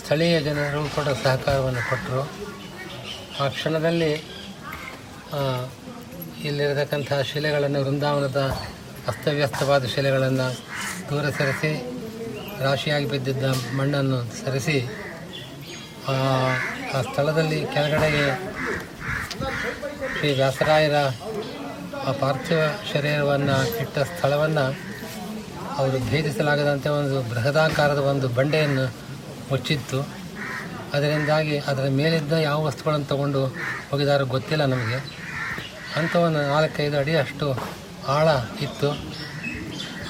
ಸ್ಥಳೀಯ 0.00 0.36
ಜನರು 0.40 0.82
ಕೂಡ 0.96 1.08
ಸಹಕಾರವನ್ನು 1.24 1.82
ಕೊಟ್ಟರು 1.90 2.22
ಆ 3.42 3.46
ಕ್ಷಣದಲ್ಲಿ 3.48 4.12
ಇಲ್ಲಿರತಕ್ಕಂಥ 6.48 7.12
ಶಿಲೆಗಳನ್ನು, 7.30 7.80
ವೃಂದಾವನದ 7.84 8.40
ಅಸ್ತವ್ಯಸ್ತವಾದ 9.10 9.84
ಶಿಲೆಗಳನ್ನು 9.94 10.46
ದೂರ 11.10 11.24
ಸರಿಸಿ, 11.38 11.72
ರಾಶಿಯಾಗಿ 12.66 13.06
ಬಿದ್ದಿದ್ದ 13.12 13.44
ಮಣ್ಣನ್ನು 13.78 14.18
ಸರಿಸಿ 14.40 14.78
ಆ 16.94 17.00
ಸ್ಥಳದಲ್ಲಿ 17.08 17.58
ಕೆಳಗಡೆಗೆ 17.74 18.24
ಶ್ರೀ 20.16 20.30
ವ್ಯಾಸರಾಯರ 20.40 20.96
ಆ 22.06 22.12
ಪಾರ್ಥಿವ 22.12 22.58
ಶರೀರವನ್ನು 22.92 23.78
ಇಟ್ಟ 23.78 23.98
ಸ್ಥಳವನ್ನು 23.98 24.78
ಅವರು 25.76 26.10
ಭೇದಿಸಲಾಗದಂತೆ 26.10 26.88
ಒಂದು 26.88 27.22
ಬೃಹದಾಕಾರದ 27.22 27.98
ಒಂದು 27.98 28.28
ಬಂಡೆಯನ್ನು 28.28 28.94
ಮುಚ್ಚಿತ್ತು. 29.50 30.08
ಅದರಿಂದಾಗಿ 30.92 31.58
ಅದರ 31.58 31.88
ಮೇಲಿದ್ದ 31.88 32.32
ಯಾವ 32.32 32.64
ವಸ್ತುಗಳನ್ನು 32.64 33.06
ತಗೊಂಡು 33.06 33.46
ಹೋಗಿದಾರೋ 33.90 34.24
ಗೊತ್ತಿಲ್ಲ 34.24 34.64
ನಮಗೆ. 34.64 34.96
ಅಂಥ 35.96 36.16
ಒಂದು 36.16 36.38
ನಾಲ್ಕೈದು 36.38 36.98
ಅಡಿ 36.98 37.16
ಅಷ್ಟು 37.16 37.58
ಆಳ 38.08 38.28
ಇತ್ತು. 38.60 38.90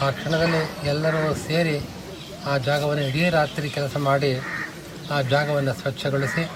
ಆ 0.02 0.10
ಕ್ಷಣದಲ್ಲಿ 0.10 0.88
ಎಲ್ಲರೂ 0.88 1.34
ಸೇರಿ 1.34 1.80
ಆ 2.46 2.58
ಜಾಗವನ್ನು 2.58 3.02
ಇಡೀ 3.02 3.28
ರಾತ್ರಿ 3.28 3.70
ಕೆಲಸ 3.70 3.96
ಮಾಡಿ 3.96 4.40
ಆ 5.10 5.20
ಜಾಗವನ್ನು 5.20 5.74
ಸ್ವಚ್ಛಗೊಳಿಸಿ. 5.74 6.50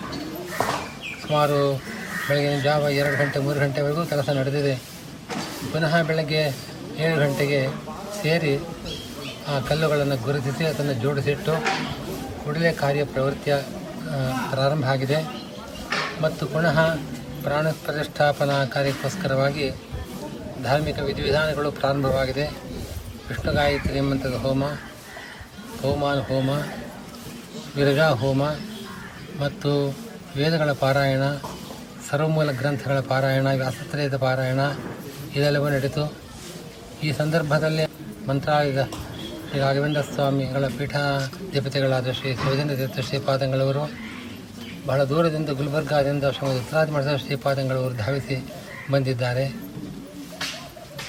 ಸುಮಾರು 1.27 1.83
ಬೆಳಗಿನ 2.29 2.63
ಜಾವ 2.63 2.81
ಎರಡು 2.81 3.17
ಗಂಟೆ, 3.17 3.39
ಮೂರು 3.39 3.61
ಗಂಟೆವರೆಗೂ 3.61 4.07
ಕೆಲಸ 4.07 4.29
ನಡೆದಿದೆ. 4.29 4.94
ಪುನಃ 5.73 5.95
ಬೆಳಗ್ಗೆ 6.09 6.43
ಏಳು 7.05 7.17
ಗಂಟೆಗೆ 7.23 7.61
ಸೇರಿ 8.21 8.53
ಆ 9.53 9.55
ಕಲ್ಲುಗಳನ್ನು 9.69 10.17
ಗುರುತಿಸಿ 10.27 10.65
ಅದನ್ನು 10.65 10.95
ಜೋಡಿಸಿಟ್ಟು 11.03 11.55
ಕೂಡಲೇ 12.43 12.71
ಕಾರ್ಯ 12.83 13.03
ಪ್ರವೃತ್ತಿಯ 13.15 13.55
ಪ್ರಾರಂಭ 14.53 14.85
ಆಗಿದೆ. 14.85 15.19
ಮತ್ತು 16.23 16.43
ಪುನಃ 16.47 16.77
ಪ್ರಾಣ 17.45 17.67
ಪ್ರತಿಷ್ಠಾಪನಾ 17.85 18.57
ಕಾರ್ಯಕ್ಕೋಸ್ಕರವಾಗಿ 18.75 19.67
ಧಾರ್ಮಿಕ 20.65 20.99
ವಿಧಿವಿಧಾನಗಳು 20.99 21.71
ಪ್ರಾರಂಭವಾಗಿದೆ. 21.81 22.47
ವಿಷ್ಣು 23.29 23.53
ಗಾಯತ್ರಿ 23.53 24.01
ಮಂತ್ರದ 24.01 24.39
ಹೋಮ 24.45 24.65
ಹೋಮಾನ್ 25.83 26.23
ಹೋಮ, 26.29 26.51
ವಿರಜಾ 27.77 28.09
ಹೋಮ 28.23 28.43
ಮತ್ತು 29.43 29.71
ವೇದಗಳ 30.37 30.71
ಪಾರಾಯಣ, 30.83 31.25
ಸರ್ವಮೂಲ 32.11 32.51
ಗ್ರಂಥಗಳ 32.61 33.01
ಪಾರಾಯಣ, 33.13 33.47
ವ್ಯಾಸತ್ರಯದ 33.61 34.17
ಪಾರಾಯಣ 34.27 34.63
ಇದೆಲ್ಲವೂ 35.37 35.69
ನಡೀತು. 35.69 36.13
ಈ 37.03 37.13
ಸಂದರ್ಭದಲ್ಲಿ 37.13 37.85
ಮಂತ್ರಾಲಯದ 38.29 38.83
ಶ್ರೀ 39.49 39.61
ರಾಘವೇಂದ್ರ 39.61 40.01
ಸ್ವಾಮಿಗಳ 40.01 40.67
ಪೀಠಾಧಿಪತಿಗಳಾದ 40.67 42.11
ಶ್ರೀ 42.11 42.35
ಶಿವಜೇಂದ್ರ 42.35 42.77
ತೀರ್ಥ 42.77 42.99
ಶ್ರೀಪಾದಂಗಳವರು 42.99 43.91
ಬಹಳ 44.87 45.05
ದೂರದಿಂದ 45.05 45.49
ಗುಲ್ಬರ್ಗಾದಿಂದ 45.49 46.25
ಶ್ರೀಮದ್ 46.25 46.59
ಉತ್ತರಾದಿ 46.59 46.91
ಮಠದ 46.91 47.17
ಶ್ರೀಪಾದಂಗಳವರು 47.17 47.95
ಧಾವಿಸಿ 47.95 48.53
ಬಂದಿದ್ದಾರೆ. 48.91 49.45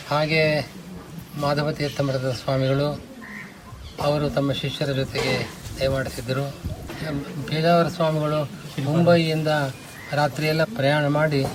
ಹಾಗೆ 0.09 0.71
ಮಾಧವ 1.37 1.71
ತೀರ್ಥ 1.71 2.01
ಮಠದ 2.01 2.31
ಸ್ವಾಮಿಗಳು, 2.43 3.01
ಅವರು 4.01 4.29
ತಮ್ಮ 4.29 4.51
ಶಿಷ್ಯರ 4.51 4.91
ಜೊತೆಗೆ 4.91 5.49
ದಯಮಾಡಿಸಿದ್ದರು. 5.79 6.45
ಪೇಜಾವರ 7.47 7.87
ಸ್ವಾಮಿಗಳು 7.87 8.51
ಮುಂಬಯಿಯಿಂದ 8.83 9.47
ರಾತ್ರಿಯೆಲ್ಲ 10.13 10.63
ಪ್ರಯಾಣ 10.63 11.07
ಮಾಡಿ 11.07 11.45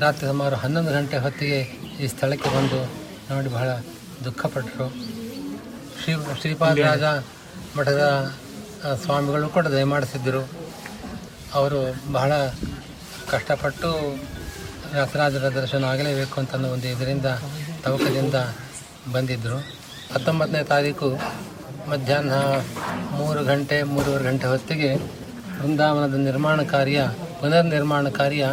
ರಾತ್ರಿ 0.00 0.26
ಸುಮಾರು 0.26 0.56
ಹನ್ನೊಂದು 0.56 0.90
ಗಂಟೆ 0.90 1.18
ಹೊತ್ತಿಗೆ 1.18 1.75
ಈ 2.02 2.06
ಸ್ಥಳಕ್ಕೆ 2.12 2.48
ಬಂದು 2.56 2.78
ನೋಡಿ 3.28 3.50
ಬಹಳ 3.56 3.68
ದುಃಖಪಟ್ಟರು 4.24 4.86
ಶ್ರೀ 6.00 6.12
ಶ್ರೀಪಾದರಾಜ 6.40 7.04
ಮಠದ 7.76 8.02
ಸ್ವಾಮಿಗಳು 9.02 9.46
ಕೂಡ 9.56 9.66
ದಯಮಾಡಿಸಿದ್ದರು 9.74 10.42
ಅವರು 11.58 11.80
ಬಹಳ 12.16 12.32
ಕಷ್ಟಪಟ್ಟು 13.32 13.90
ವ್ಯಾಸರಾಜರ 14.92 15.46
ದರ್ಶನ 15.58 15.84
ಆಗಲೇಬೇಕು 15.92 16.36
ಅಂತ 16.40 16.54
ಒಂದು 16.74 16.86
ಇದರಿಂದ, 16.94 17.28
ತವಕದಿಂದ 17.84 18.36
ಬಂದಿದ್ದರು. 19.14 19.58
ಹತ್ತೊಂಬತ್ತನೇ 20.12 20.62
ತಾರೀಕು 20.72 21.08
ಮಧ್ಯಾಹ್ನ 21.90 22.36
ಮೂರು 23.18 23.40
ಗಂಟೆ, 23.50 23.78
ಮೂರುವರೆ 23.92 24.24
ಗಂಟೆ 24.28 24.46
ಹೊತ್ತಿಗೆ 24.52 24.90
ಬೃಂದಾವನದ 25.58 26.16
ನಿರ್ಮಾಣ 26.28 26.60
ಕಾರ್ಯ 26.74 27.00
ಪುನರ್ 27.40 27.68
ನಿರ್ಮಾಣ 27.74 28.08
ಕಾರ್ಯ 28.20 28.44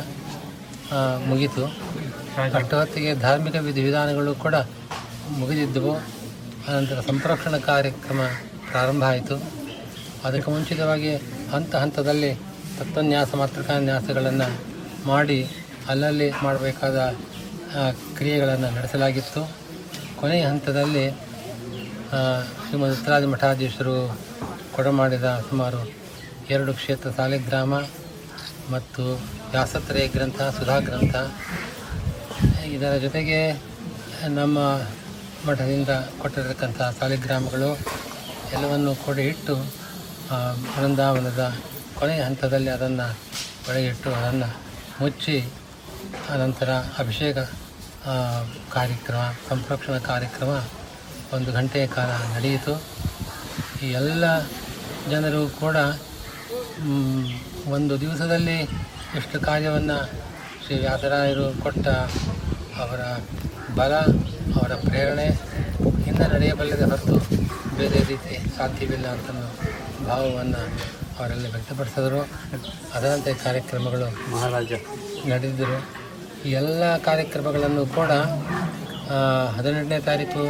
ಮುಗೀತು. 1.29 1.65
ಅಷ್ಟು 2.41 2.75
ಹೊತ್ತಿಗೆ 2.79 3.15
ಧಾರ್ಮಿಕ 3.15 3.55
ವಿಧಿವಿಧಾನಗಳು 3.55 4.35
ಕೂಡ 4.35 4.55
ಮುಗಿದಿದ್ದವು. 5.39 5.93
ಅನಂತರ 6.67 6.99
ಸಂಪ್ರೋಕ್ಷಣ 7.07 7.57
ಕಾರ್ಯಕ್ರಮ 7.57 8.21
ಪ್ರಾರಂಭ 8.71 9.03
ಆಯಿತು. 9.03 9.35
ಅದಕ್ಕೆ 10.23 10.51
ಮುಂಚಿತವಾಗಿ 10.51 11.15
ಹಂತ 11.53 11.75
ಹಂತದಲ್ಲಿ 11.75 12.31
ತತ್ವನ್ಯಾಸ, 12.79 13.35
ಮಾತೃಕಾನ್ಯಾಸಗಳನ್ನು 13.35 14.47
ಮಾಡಿ 15.07 15.39
ಅಲ್ಲಲ್ಲಿ 15.87 16.31
ಮಾಡಬೇಕಾದ 16.43 16.99
ಕ್ರಿಯೆಗಳನ್ನು 18.17 18.69
ನಡೆಸಲಾಗಿತ್ತು. 18.75 19.41
ಕೊನೆಯ 20.19 20.43
ಹಂತದಲ್ಲಿ 20.45 21.05
ಶ್ರೀ 21.09 21.81
ಶ್ರೀಮದ್ 22.67 22.91
ಉತ್ತರಾದಿ 22.91 23.25
ಮಠಾಧೀಶರು 23.25 23.95
ಕೊಡಮಾಡಿದ 24.75 25.45
ಸುಮಾರು 25.49 25.81
ಎರಡು 26.49 26.73
ಕ್ಷೇತ್ರ 26.73 27.09
ಸಾಲಿಗ್ರಾಮ 27.17 27.73
ಮತ್ತು 28.71 29.03
ವ್ಯಾಸತ್ರಯ 29.51 30.07
ಗ್ರಂಥ, 30.07 30.41
ಸುಧಾ 30.41 30.79
ಗ್ರಂಥ 30.79 31.15
ಇದರ 32.73 32.93
ಜೊತೆಗೆ 33.05 33.39
ನಮ್ಮ 34.37 34.57
ಮಠದಿಂದ 35.45 35.91
ಕೊಟ್ಟಿರತಕ್ಕಂಥ 36.21 36.81
ಸಾಲಿಗ್ರಾಮಗಳು 36.99 37.69
ಎಲ್ಲವನ್ನು 38.55 38.91
ಕೂಡ 39.05 39.17
ಇಟ್ಟು 39.31 39.55
ಬೃಂದಾವನದ 40.75 41.43
ಕೊನೆಯ 41.97 42.21
ಹಂತದಲ್ಲಿ 42.27 42.71
ಅದನ್ನು 42.75 43.07
ಒಳಗಿಟ್ಟು 43.69 44.09
ಅದನ್ನು 44.19 44.49
ಮುಚ್ಚಿ, 45.01 45.37
ಅನಂತರ 46.33 46.71
ಅಭಿಷೇಕ 47.01 47.37
ಕಾರ್ಯಕ್ರಮ 48.75 49.21
ಸಂರಕ್ಷಣಾ 49.49 49.99
ಕಾರ್ಯಕ್ರಮ 50.11 50.51
ಒಂದು 51.35 51.49
ಗಂಟೆಯ 51.57 51.85
ಕಾಲ 51.97 52.11
ನಡೆಯಿತು. 52.35 52.73
ಈ 53.83 53.89
ಎಲ್ಲ 53.99 54.25
ಜನರು 55.11 55.41
ಕೂಡ 55.61 55.77
ಒಂದು 57.75 57.93
ದಿವಸದಲ್ಲಿ 58.03 58.57
ಎಷ್ಟು 59.19 59.37
ಕಾರ್ಯವನ್ನು 59.47 59.97
ಶ್ರೀ 60.63 60.75
ವ್ಯಾಸರಾಯರು 60.83 61.47
ಕೊಟ್ಟ 61.63 61.87
ಅವರ 62.81 63.01
ಬಲ, 63.77 63.93
ಅವರ 64.57 64.73
ಪ್ರೇರಣೆ 64.85 65.27
ಇಂದ 66.09 66.21
ನಡೆಯಬಲ್ಲದೆ 66.33 66.85
ಹೊರತು 66.91 67.15
ಬೇರೆ 67.77 67.99
ರೀತಿ 68.09 68.33
ಸಾಧ್ಯವಿಲ್ಲ 68.57 69.07
ಅಂತ 69.15 69.29
ಭಾವವನ್ನು 70.07 70.61
ಅವರಲ್ಲಿ 71.17 71.49
ವ್ಯಕ್ತಪಡಿಸಿದರು. 71.53 72.21
ಅದರಂತೆ 72.97 73.31
ಕಾರ್ಯಕ್ರಮಗಳು 73.45 74.07
ಮಹಾರಾಜ 74.33 74.71
ನಡೆದಿದ್ದರು. 75.31 75.77
ಎಲ್ಲ 76.59 76.83
ಕಾರ್ಯಕ್ರಮಗಳನ್ನು 77.09 77.83
ಕೂಡ 77.97 78.11
ಹದಿನೆಂಟನೇ 79.57 79.99
ತಾರೀಕು 80.09 80.43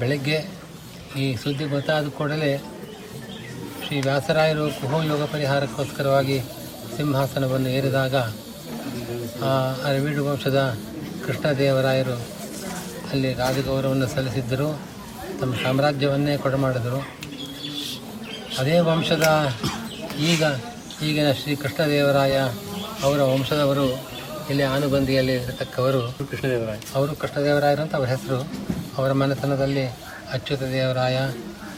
ಬೆಳಗ್ಗೆ 0.00 0.38
ಈ 1.22 1.24
ಸುದ್ದಿ 1.42 1.64
ಗೊತ್ತಾದ 1.74 2.08
ಕೂಡಲೇ 2.18 2.52
ಶ್ರೀ 3.84 3.96
ವ್ಯಾಸರಾಯರು 4.08 4.66
ಕುಹೋ 4.80 4.98
ಯೋಗ 5.12 5.22
ಪರಿಹಾರಕ್ಕೋಸ್ಕರವಾಗಿ 5.32 6.38
ಸಿಂಹಾಸನವನ್ನು 6.96 7.70
ಏರಿದಾಗ 7.78 8.16
ಅರವೀಡು 9.84 10.24
ವಂಶದ 10.26 10.76
ಕೃಷ್ಣದೇವರಾಯರು 11.26 12.26
ಅಲ್ಲಿ 13.10 13.34
ರಾಜಗೌರವನ್ನು 13.34 14.06
ಸಲ್ಲಿಸಿದ್ದರು. 14.06 14.80
ತಮ್ಮ 15.40 15.54
ಸಾಮ್ರಾಜ್ಯವನ್ನೇ 15.54 16.36
ಕೊಡಮಾಡಿದರು. 16.36 17.08
ಅದೇ 18.58 18.78
ವಂಶದ 18.78 19.52
ಈಗ 20.18 20.44
ಈಗಿನ 21.02 21.32
ಶ್ರೀ 21.32 21.56
ಕೃಷ್ಣದೇವರಾಯ 21.56 22.40
ಅವರ 23.02 23.22
ವಂಶದವರು 23.22 23.92
ಇಲ್ಲಿ 24.50 24.62
ಆನುಬಂದಿಯಲ್ಲಿ 24.62 25.34
ಇರತಕ್ಕವರು. 25.34 26.30
ಕೃಷ್ಣದೇವರಾಯ 26.30 26.78
ಅವರು 26.94 27.16
ಕೃಷ್ಣದೇವರಾಯರು 27.16 27.82
ಅಂತ 27.82 27.94
ಅವರ 27.94 28.06
ಹೆಸರು. 28.06 28.48
ಅವರ 28.98 29.12
ಮನೆತನದಲ್ಲಿ 29.12 29.86
ಅಚ್ಯುತ 30.32 30.62
ದೇವರಾಯ 30.62 31.18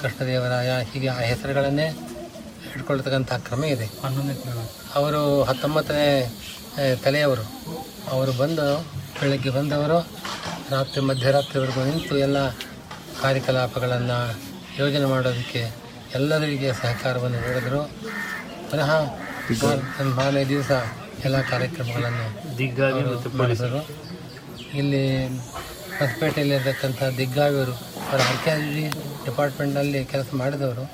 ಕೃಷ್ಣದೇವರಾಯ 0.03 0.71
ಹೀಗೆ 0.93 1.09
ಆ 1.09 1.21
ಹೆಸರುಗಳನ್ನೇ 1.21 1.87
ಇಟ್ಕೊಳ್ತಕ್ಕಂಥ 2.77 3.33
ಕ್ರಮ 3.33 3.65
ಇದೆ. 3.65 3.91
ಅವರು 4.95 5.43
ಹತ್ತೊಂಬತ್ತನೇ 5.43 6.39
ತಲೆಯವರು. 7.03 7.43
ಅವರು 8.11 8.33
ಬಂದು 8.33 8.87
ಬೆಳಗ್ಗೆ 9.21 9.51
ಬಂದವರು 9.51 10.09
ರಾತ್ರಿ 10.71 11.01
ಮಧ್ಯರಾತ್ರಿವರೆಗೂ 11.01 11.85
ನಿಂತು 11.85 12.19
ಎಲ್ಲ 12.19 12.49
ಕಾರ್ಯಕಲಾಪಗಳನ್ನು 13.23 14.39
ಯೋಜನೆ 14.79 15.05
ಮಾಡೋದಕ್ಕೆ 15.05 15.71
ಎಲ್ಲರಿಗೆ 16.15 16.73
ಸಹಕಾರವನ್ನು 16.73 17.39
ನೀಡಿದರು. 17.41 17.91
ಪುನಃ 18.71 19.03
ಮಾರ್- 19.67 20.05
ಮಾರನೇ 20.05 20.45
ದಿವಸ 20.45 20.71
ಎಲ್ಲ 21.25 21.41
ಕಾರ್ಯಕ್ರಮಗಳನ್ನು 21.43 22.41
ಅವರು 22.95 23.39
ಮಾಡಿದರು. 23.39 23.89
ಇಲ್ಲಿ 24.75 25.27
ಹೊಸಪೇಟೆಯಲ್ಲಿರ್ತಕ್ಕಂಥ 25.99 27.03
ದಿಗ್ಗಾವಿಯವರು 27.03 27.73
ಅವರ 27.73 28.21
ಆರ್ಕಿಯಾಲಜಿ 28.21 28.89
ಡಿಪಾರ್ಟ್ಮೆಂಟ್ನಲ್ಲಿ 29.25 30.05
ಕೆಲಸ 30.05 30.27
ಮಾಡಿದವರು. 30.35 30.91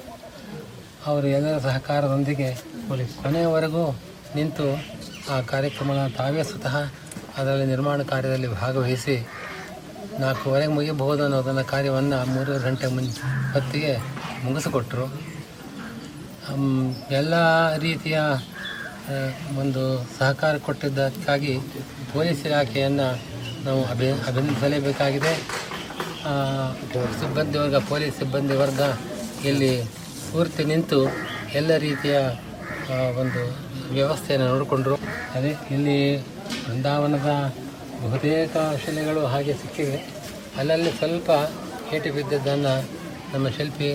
ಅವರು 1.07 1.27
ಎಲ್ಲರ 1.27 1.59
ಸಹಕಾರದೊಂದಿಗೆ 1.59 2.55
ಕೊನೆಯವರೆಗೂ 3.23 3.99
ನಿಂತು 4.35 4.98
ಆ 5.35 5.37
ಕಾರ್ಯಕ್ರಮನ 5.53 6.01
ತಾವೇ 6.19 6.43
ಸ್ವತಃ 6.51 6.75
ಅದರಲ್ಲಿ 7.39 7.67
ನಿರ್ಮಾಣ 7.73 7.99
ಕಾರ್ಯದಲ್ಲಿ 8.13 8.49
ಭಾಗವಹಿಸಿ 8.61 9.17
ನಾಲ್ಕೂವರೆಗೆ 10.23 10.73
ಮುಗಿಯಬಹುದು 10.77 11.23
ಅನ್ನೋದನ್ನು 11.27 11.65
ಕಾರ್ಯವನ್ನು 11.73 12.19
ಮೂರುವರೆ 12.35 12.63
ಗಂಟೆ 12.67 12.87
ಮುನ್, 12.95 13.11
ಹೊತ್ತಿಗೆ 13.55 13.93
ಮುಗಿಸಿಕೊಟ್ಟರು 14.45 15.07
ಎಲ್ಲ 17.21 17.35
ರೀತಿಯ 17.87 18.19
ಒಂದು 19.63 19.83
ಸಹಕಾರ 20.19 20.55
ಕೊಟ್ಟಿದ್ದಕ್ಕಾಗಿ 20.67 21.55
ಪೊಲೀಸ್ 22.15 22.43
ಇಲಾಖೆಯನ್ನು 22.49 23.09
ನಾವು 23.67 23.81
ಅಭಿ, 23.93 24.09
ಅಭಿನಂದಿಸಲೇಬೇಕಾಗಿದೆ. 24.31 25.33
ಸಿಬ್ಬಂದಿ 27.21 27.59
ವರ್ಗ, 27.63 27.77
ಪೊಲೀಸ್ 27.93 28.17
ಸಿಬ್ಬಂದಿ 28.21 28.57
ವರ್ಗ 28.63 28.83
ಇಲ್ಲಿ 29.51 29.73
ಪೂರ್ತಿ 30.31 30.65
ನಿಂತು 30.73 31.01
ಎಲ್ಲ 31.61 31.71
ರೀತಿಯ 31.87 32.17
ಒಂದು 33.23 33.43
ವ್ಯವಸ್ಥೆಯನ್ನು 33.97 34.47
ನೋಡಿಕೊಂಡ್ರು. 34.55 34.98
ಅದೇ 35.35 35.57
ಇಲ್ಲಿ 35.71 36.17
ಬೃಂದಾವನದ 36.67 37.31
ಬಹುತೇಕ 38.03 38.57
ಶಿಲೆಗಳು 38.85 39.27
ಹಾಗೆ 39.27 39.55
ಸಿಕ್ಕಿವೆ. 39.55 39.99
ಅಲ್ಲಲ್ಲಿ 40.59 40.91
ಸ್ವಲ್ಪ 40.91 41.31
ಏಟು 41.95 42.13
ಬಿದ್ದದ್ದನ್ನು 42.13 42.75
ನಮ್ಮ 43.35 43.49
ಶಿಲ್ಪಿ 43.49 43.91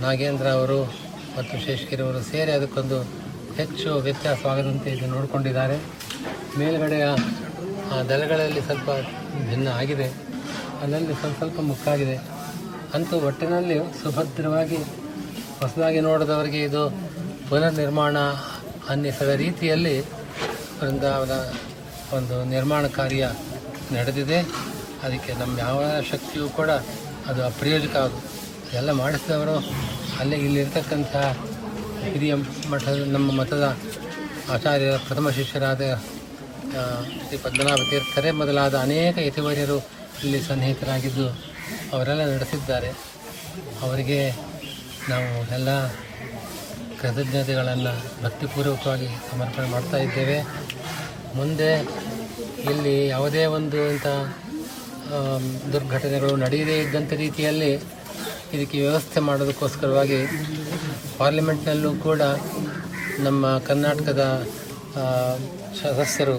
ನಾಗೇಂದ್ರ 0.00 0.48
ಅವರು 0.48 0.84
ಮತ್ತು 1.38 1.66
ಶೇಷಗಿರಿ 1.66 2.02
ಅವರು 2.02 2.22
ಸೇರಿ 2.22 2.52
ಅದಕ್ಕೊಂದು 2.52 2.98
ಹೆಚ್ಚು 3.56 3.94
ವ್ಯತ್ಯಾಸವಾಗದಂತೆ 3.94 4.90
ಇದು 4.90 5.06
ನೋಡಿಕೊಂಡಿದ್ದಾರೆ. 5.06 5.76
ಮೇಲುಗಡೆಯ 6.58 7.04
ಆ, 7.92 8.02
ದಳಗಳಲ್ಲಿ 8.02 8.60
ಸ್ವಲ್ಪ 8.60 8.90
ಭಿನ್ನ 9.50 9.68
ಆಗಿದೆ. 9.68 10.12
ಅಲ್ಲಲ್ಲಿ 10.82 11.14
ಸ್ವಲ್ಪ 11.14 11.38
ಸ್ವಲ್ಪ 11.38 11.60
ಮುಕ್ಕಾಗಿದೆ. 11.60 12.16
ಅಂತೂ 12.94 13.20
ಒಟ್ಟಿನಲ್ಲಿ 13.20 13.78
ಸುಭದ್ರವಾಗಿ 14.02 14.76
ಹೊಸದಾಗಿ 15.60 16.00
ನೋಡಿದವರಿಗೆ 16.00 16.62
ಇದು 16.62 16.82
ಪುನರ್ 17.48 17.74
ನಿರ್ಮಾಣ 17.74 18.16
ಅನ್ನಿಸದ 18.88 19.28
ರೀತಿಯಲ್ಲಿ 19.28 20.00
ಬೃಂದಾವನ 20.80 21.30
ಒಂದು 22.16 22.44
ನಿರ್ಮಾಣ 22.44 22.86
ಕಾರ್ಯ 22.86 23.30
ನಡೆದಿದೆ. 23.92 24.40
ಅದಕ್ಕೆ 25.02 25.32
ನಮ್ಮ 25.32 25.58
ಯಾವ 25.58 25.84
ಶಕ್ತಿಯೂ 26.10 26.48
ಕೂಡ 26.48 26.70
ಅದು 27.26 27.44
ಅಪ್ರಯೋಜಕ 27.44 27.96
ಅದು. 27.96 28.22
ಎಲ್ಲ 28.76 28.90
ಮಾಡಿಸಿದವರು 28.92 29.56
ಅಲ್ಲಿ 30.20 30.36
ಇಲ್ಲಿರ್ತಕ್ಕಂಥ 30.36 31.16
ಹಿರಿಯ 32.00 32.34
ಮಠದ 32.70 33.04
ನಮ್ಮ 33.06 33.40
ಮಠದ 33.40 33.78
ಆಚಾರ್ಯರ 34.50 34.96
ಪ್ರಥಮ 34.96 35.30
ಶಿಷ್ಯರಾದ 35.30 35.80
ಶ್ರೀ 37.28 37.38
ಪದ್ಮನಾಭ 37.38 37.76
ತೀರ್ಥರೇ 37.90 38.30
ಮೊದಲಾದ 38.30 38.74
ಅನೇಕ 38.78 39.18
ಯತಿವರ್ಯರು 39.18 39.78
ಇಲ್ಲಿ 40.24 40.42
ಸನ್ನಿಹಿತರಾಗಿದ್ದು 40.42 41.28
ಅವರೆಲ್ಲ 41.92 42.34
ನಡೆಸಿದ್ದಾರೆ. 42.34 42.88
ಅವರಿಗೆ 43.80 44.30
ನಾವು 45.08 45.52
ಎಲ್ಲ 45.54 45.68
ಕೃತಜ್ಞತೆಗಳನ್ನು 47.00 47.92
ಭಕ್ತಿಪೂರ್ವಕವಾಗಿ 48.24 49.08
ಸಮರ್ಪಣೆ 49.30 49.68
ಮಾಡ್ತಾ 49.74 49.98
ಇದ್ದೇವೆ. 50.06 50.38
ಮುಂದೆ 51.38 51.70
ಇಲ್ಲಿ 52.70 52.94
ಯಾವುದೇ 53.14 53.42
ಒಂದು 53.56 53.78
ಇಂಥ 53.92 54.06
ದುರ್ಘಟನೆಗಳು 55.72 56.34
ನಡೆಯದೇ 56.44 56.76
ಇದ್ದಂಥ 56.82 57.12
ರೀತಿಯಲ್ಲಿ 57.24 57.70
ಇದಕ್ಕೆ 58.54 58.76
ವ್ಯವಸ್ಥೆ 58.84 59.20
ಮಾಡೋದಕ್ಕೋಸ್ಕರವಾಗಿ 59.28 60.20
ಪಾರ್ಲಿಮೆಂಟ್ನಲ್ಲೂ 61.18 61.90
ಕೂಡ 62.06 62.22
ನಮ್ಮ 63.26 63.44
ಕರ್ನಾಟಕದ 63.68 64.22
ಸದಸ್ಯರು, 65.80 66.36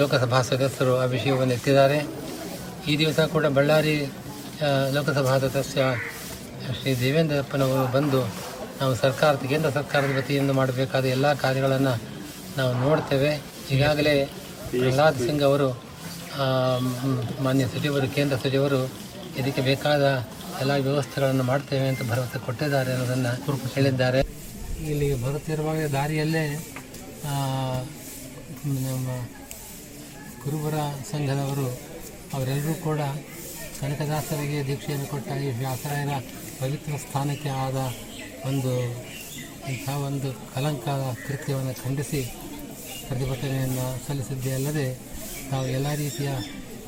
ಲೋಕಸಭಾ 0.00 0.40
ಸದಸ್ಯರು 0.48 0.94
ಆ 1.02 1.04
ವಿಷಯವನ್ನು 1.14 1.54
ಎತ್ತಿದ್ದಾರೆ. 1.58 1.98
ಈ 2.90 2.94
ದಿವಸ 3.02 3.20
ಕೂಡ 3.34 3.46
ಬಳ್ಳಾರಿ 3.58 3.94
ಲೋಕಸಭಾ 4.96 5.34
ಸದಸ್ಯ 5.44 5.82
ಶ್ರೀ 6.78 6.92
ದೇವೇಂದ್ರಪ್ಪನವರು 7.00 7.86
ಬಂದು 7.96 8.20
ನಾವು 8.78 8.94
ಸರ್ಕಾರದ 9.02 9.44
ಕೇಂದ್ರ 9.52 9.68
ಸರ್ಕಾರದ 9.78 10.12
ವತಿಯಿಂದ 10.18 10.52
ಮಾಡಬೇಕಾದ 10.60 11.04
ಎಲ್ಲ 11.16 11.26
ಕಾರ್ಯಗಳನ್ನು 11.44 11.94
ನಾವು 12.58 12.72
ನೋಡ್ತೇವೆ. 12.84 13.32
ಈಗಾಗಲೇ 13.74 14.14
ಪ್ರಹ್ಲಾದ್ 14.70 15.18
ಸಿಂಗ್ 15.26 15.44
ಅವರು 15.48 15.68
ಮಾನ್ಯ 17.44 17.66
ಸಚಿವರು, 17.74 18.06
ಕೇಂದ್ರ 18.16 18.36
ಸಚಿವರು 18.44 18.80
ಇದಕ್ಕೆ 19.40 19.62
ಬೇಕಾದ 19.70 20.04
ಎಲ್ಲ 20.62 20.72
ವ್ಯವಸ್ಥೆಗಳನ್ನು 20.86 21.44
ಮಾಡ್ತೇವೆ 21.50 21.86
ಅಂತ 21.92 22.02
ಭರವಸೆ 22.10 22.38
ಕೊಟ್ಟಿದ್ದಾರೆ 22.46 22.90
ಅನ್ನೋದನ್ನು 22.94 23.32
ಹೇಳಿದ್ದಾರೆ. 23.76 24.20
ಇಲ್ಲಿ 24.92 25.08
ಬರುತ್ತಿರುವಾಗ 25.24 25.82
ದಾರಿಯಲ್ಲೇ 25.96 26.46
ನಮ್ಮ 28.86 29.08
ಕುರುಬರ 30.42 30.76
ಸಂಘದವರು 31.10 31.68
ಅವರೆಲ್ಲರೂ 32.34 32.74
ಕೂಡ 32.88 33.00
ಕನಕದಾಸರಿಗೆ 33.78 34.58
ದೀಕ್ಷೆಯನ್ನು 34.68 35.06
ಕೊಟ್ಟ 35.12 35.28
ಈ 35.46 35.48
ವ್ಯಾಸರಾಯರ 35.62 36.12
ಪವಿತ್ರ 36.60 36.92
ಸ್ಥಾನಕ್ಕೆ 37.04 37.50
ಆದ 37.64 37.78
ಒಂದು 38.48 38.72
ಇಂಥ 39.72 39.88
ಒಂದು 40.08 40.28
ಕಲಂಕ 40.54 40.86
ಕೃತ್ಯವನ್ನು 41.26 41.74
ಖಂಡಿಸಿ 41.84 42.20
ಪ್ರತಿಭಟನೆಯನ್ನು 43.06 43.86
ಸಲ್ಲಿಸಿದ್ದೇ 44.06 44.52
ಅಲ್ಲದೆ 44.58 44.86
ನಾವು 45.50 45.66
ಎಲ್ಲ 45.76 45.88
ರೀತಿಯ 46.02 46.30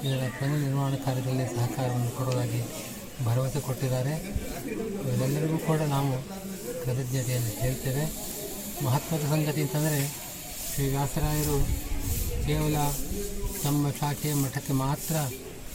ಇದರ 0.05 0.23
ಪುನರ್ 0.39 0.61
ನಿರ್ಮಾಣ 0.65 0.95
ಕಾರ್ಯದಲ್ಲಿ 1.07 1.47
ಸಹಕಾರವನ್ನು 1.57 2.11
ಕೊಡುವುದಾಗಿ 2.19 2.61
ಭರವಸೆ 3.27 3.61
ಕೊಟ್ಟಿದ್ದಾರೆ. 3.61 4.15
ಇವರೆಲ್ಲರಿಗೂ 5.07 5.59
ಕೂಡ 5.69 5.81
ನಾವು 5.95 6.13
ಕೃತಜ್ಞತೆಯನ್ನು 6.83 7.53
ಹೇಳ್ತೇವೆ. 7.63 8.05
ಮಹತ್ವದ 8.85 9.25
ಸಂಗತಿ 9.33 9.63
ಅಂತಂದರೆ 9.67 10.01
ಶ್ರೀ 10.71 10.87
ವ್ಯಾಸರಾಯರು 10.89 11.59
ಕೇವಲ 12.47 12.77
ತಮ್ಮ 13.63 13.91
ಶಾಖೆಯ 14.01 14.35
ಮಠಕ್ಕೆ 14.43 14.75
ಮಾತ್ರ 14.85 15.15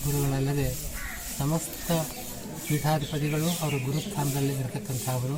ಗುರುಗಳಲ್ಲದೆ 0.05 0.69
ಸಮಸ್ತ 1.39 1.91
ಪೀಠಾಧಿಪತಿಗಳು 2.67 3.47
ಅವರ 3.61 3.75
ಗುರುಸ್ಥಾನದಲ್ಲಿ 3.85 4.53
ಇರತಕ್ಕಂಥವರು. 4.61 5.37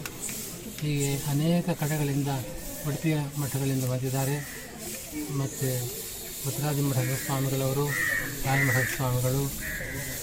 ಹೀಗೆ 0.79 1.09
ಅನೇಕ 1.33 1.67
ಕಡೆಗಳಿಂದ 1.81 2.29
ಉಡುಪಿಯ 2.88 3.17
ಮಠಗಳಿಂದ 3.41 3.85
ಬಂದಿದ್ದಾರೆ. 3.91 4.35
ಮತ್ತು 5.39 5.69
ಉತ್ತರಾದಿ 6.47 6.81
ಮಠದ 6.88 7.13
ಸ್ವಾಮಿಗಳವರು, 7.25 7.85
ರಾಯಮಠದ 8.45 8.88
ಸ್ವಾಮಿಗಳು 8.95 9.43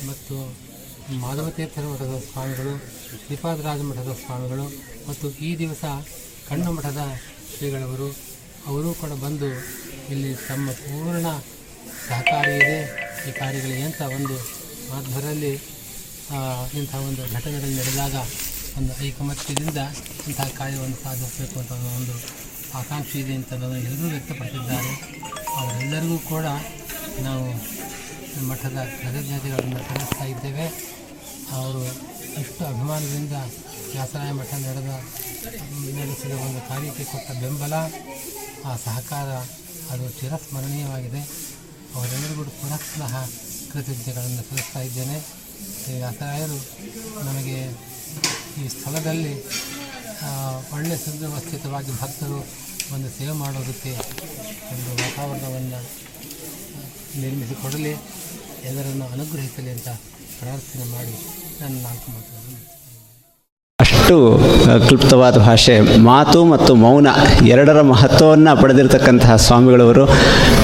ಮತ್ತು 0.09 0.37
ಮಾಧವ 1.23 1.47
ತೀರ್ಥರ 1.57 1.85
ಮಠದ 1.93 2.17
ಸ್ವಾಮಿಗಳು 2.31 2.75
ಶ್ರೀಪಾದರಾಜ 3.23 3.81
ಮಠದ 3.91 4.13
ಸ್ವಾಮಿಗಳು 4.25 4.67
ಮತ್ತು 5.09 5.27
ಈ 5.49 5.51
ದಿವಸ 5.63 5.85
ಕಣ್ಣು 6.49 6.71
ಮಠದ 6.73 7.03
ಶ್ರೀಗಳವರು, 7.55 8.09
ಅವರು 8.71 8.91
ಕೂಡ 9.01 9.13
ಬಂದು 9.25 9.51
ಇಲ್ಲಿ 10.13 10.31
ತಮ್ಮ 10.49 10.71
ಪೂರ್ಣ 10.83 11.27
ಸಹಕಾರ 12.09 12.47
ಇದೆ. 12.63 12.79
ಈ 13.29 13.33
ಕಾರ್ಯಗಳಿಗೆ 13.41 13.85
ಅಂತ 13.89 14.01
ಒಂದು 14.19 14.37
ಮಾಧ್ಯಮದಲ್ಲಿ 14.91 15.53
ಇಂಥ 16.81 16.95
ಒಂದು 17.09 17.23
ಘಟನೆಗಳು 17.35 17.73
ನಡೆದಾಗ 17.81 18.17
ಒಂದು 18.79 18.93
ಐಕಮತ್ಯದಿಂದ 19.07 19.81
ಇಂತಹ 20.29 20.49
ಕಾರ್ಯವನ್ನು 20.59 20.97
ಸಾಧಿಸಬೇಕು 21.05 21.57
ಅಂತ 21.61 21.73
ಒಂದು 21.97 22.15
ಆಕಾಂಕ್ಷೆ 22.79 23.19
ಇದೆ 23.21 23.35
ಅಂತ 23.35 23.53
ಎಲ್ಲರೂ 23.53 24.09
ವ್ಯಕ್ತಪಡಿಸಿದ್ದಾರೆ. 24.09 24.93
ಅವರೆಲ್ಲರಿಗೂ 25.57 26.19
ಕೂಡ 26.19 26.47
ನಾವು 27.27 27.47
ಮಠದ 28.49 28.79
ಕೃತಜ್ಞತೆಗಳನ್ನು 29.01 29.81
ಸಲ್ಲಿಸ್ತಾ 29.89 30.25
ಇದ್ದೇವೆ. 30.25 30.67
ಅವರು 31.59 31.83
ಇಷ್ಟು 32.41 32.63
ಅಭಿಮಾನದಿಂದ 32.67 33.37
ವ್ಯಾಸರಾಯ 33.93 34.31
ಮಠ 34.33 34.53
ನಡೆದ, 34.55 34.91
ನಡೆಸಿದ 35.99 36.35
ಒಂದು 36.47 36.61
ಕಾರ್ಯಕ್ಕೆ 36.69 37.05
ಕೊಟ್ಟ 37.05 37.31
ಬೆಂಬಲ, 37.43 37.75
ಆ 38.65 38.73
ಸಹಕಾರ 38.85 39.31
ಅದು 39.93 40.05
ಚಿರಸ್ಮರಣೀಯವಾಗಿದೆ. 40.21 41.23
ಅವರೆಲ್ಲರಿಗೂ 41.95 42.45
ಪುನಃ 42.61 42.83
ಕೃತಜ್ಞತೆಗಳನ್ನು 43.73 44.43
ಸಲ್ಲಿಸ್ತಾ 44.49 44.81
ಇದ್ದೇನೆ. 44.81 45.19
ವ್ಯಾಸರಾಯರು 45.99 46.59
ನಮಗೆ 47.25 47.59
ಈ 48.63 48.69
ಸ್ಥಳದಲ್ಲಿ 48.69 49.35
ಒಳ್ಳೆಯ 50.73 50.97
ಸುವ್ಯವಸ್ಥಿತವಾಗಿ 50.97 51.93
ಭಕ್ತರು 52.01 52.39
ಒಂದು 52.95 53.09
ಸೇವೆ 53.19 53.33
ಮಾಡೋದಕ್ಕೆ 53.33 53.93
ಒಂದು 54.73 54.91
ವಾತಾವರಣವನ್ನು 55.03 55.81
ನಿರ್ಮಿಸಿಕೊಡಲಿ, 57.21 57.95
ಎಲ್ಲರನ್ನು 58.65 59.07
ಅನುಗ್ರಹಿಸಲಿ 59.09 59.71
ಅಂತ 59.71 59.89
ಪ್ರಾರ್ಥನೆ 60.41 60.85
ಮಾಡಿ 60.85 61.15
ನನ್ನ 61.61 61.75
ನಾಲ್ಕು 61.87 62.09
ಮಾತುಗಳನ್ನು 62.11 62.42
ಅಷ್ಟು 64.13 64.87
ಕ್ಲುಪ್ತವಾದ 64.87 65.37
ಭಾಷೆ. 65.49 65.75
ಮಾತು 66.07 66.39
ಮತ್ತು 66.45 66.73
ಮೌನ 66.83 67.09
ಎರಡರ 67.47 67.81
ಮಹತ್ವವನ್ನು 67.91 68.53
ಪಡೆದಿರತಕ್ಕಂತಹ 68.63 69.35
ಸ್ವಾಮಿಗಳವರು. 69.45 70.05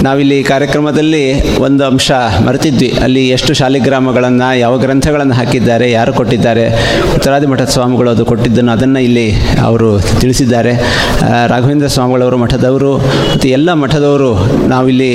ನಾವಿಲ್ಲಿ 0.06 0.38
ಕಾರ್ಯಕ್ರಮದಲ್ಲಿ 0.50 1.22
ಒಂದು 1.66 1.82
ಅಂಶ 1.90 2.10
ಮರೆತಿದ್ವಿ. 2.46 2.90
ಅಲ್ಲಿ 3.04 3.22
ಎಷ್ಟು 3.36 3.52
ಶಾಲಿಗ್ರಾಮಗಳನ್ನು, 3.60 4.48
ಯಾವ 4.58 4.74
ಗ್ರಂಥಗಳನ್ನು 4.84 5.34
ಹಾಕಿದ್ದಾರೆ, 5.40 5.86
ಯಾರು 5.90 6.12
ಕೊಟ್ಟಿದ್ದಾರೆ, 6.18 6.66
ಉತ್ತರಾದಿ 7.14 7.48
ಮಠದ 7.52 7.68
ಸ್ವಾಮಿಗಳು 7.76 8.10
ಅದು 8.14 8.26
ಕೊಟ್ಟಿದ್ದನ್ನು 8.32 8.72
ಅದನ್ನು 8.72 9.00
ಇಲ್ಲಿ 9.08 9.26
ಅವರು 9.68 9.90
ತಿಳಿಸಿದ್ದಾರೆ. 10.20 10.74
ರಾಘವೇಂದ್ರ 11.52 11.90
ಸ್ವಾಮಿಗಳವರು 11.96 12.36
ಮಠದವರು 12.44 12.92
ಮತ್ತು 13.30 13.48
ಎಲ್ಲ 13.56 13.72
ಮಠದವರು 13.84 14.30
ನಾವಿಲ್ಲಿ 14.74 15.10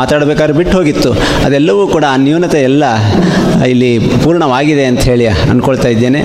ಮಾತಾಡಬೇಕಾದ್ರೆ 0.00 0.56
ಬಿಟ್ಟು 0.60 0.76
ಹೋಗಿತ್ತು. 0.78 1.12
ಅದೆಲ್ಲವೂ 1.46 1.86
ಕೂಡ 1.96 2.04
ಆ 2.12 2.16
ನ್ಯೂನತೆ 2.26 2.60
ಎಲ್ಲ 2.70 2.84
ಇಲ್ಲಿ 3.72 3.90
ಪೂರ್ಣವಾಗಿದೆ 4.24 4.84
ಅಂತ 4.90 5.02
ಹೇಳಿ 5.10 5.26
ಅಂದ್ಕೊಳ್ತಾ 5.52 5.88
ಇದ್ದೇನೆ. 5.94 6.20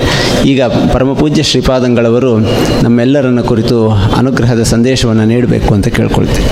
ಈಗ 0.52 0.62
ಪರಮಪೂಜ್ಯ 1.06 1.42
ಶ್ರೀಪಾದಂಗಳವರು 1.42 2.38
ನಮ್ಮೆಲ್ಲರನ್ನು 2.82 3.44
ಕುರಿತು 3.44 3.76
ಅನುಗ್ರಹದ 3.90 4.62
ಸಂದೇಶವನ್ನು 4.62 5.24
ನೀಡಬೇಕು 5.24 5.74
ಅಂತ 5.74 5.88
ಕೇಳ್ಕೊಳ್ತೀವಿ 5.88 6.48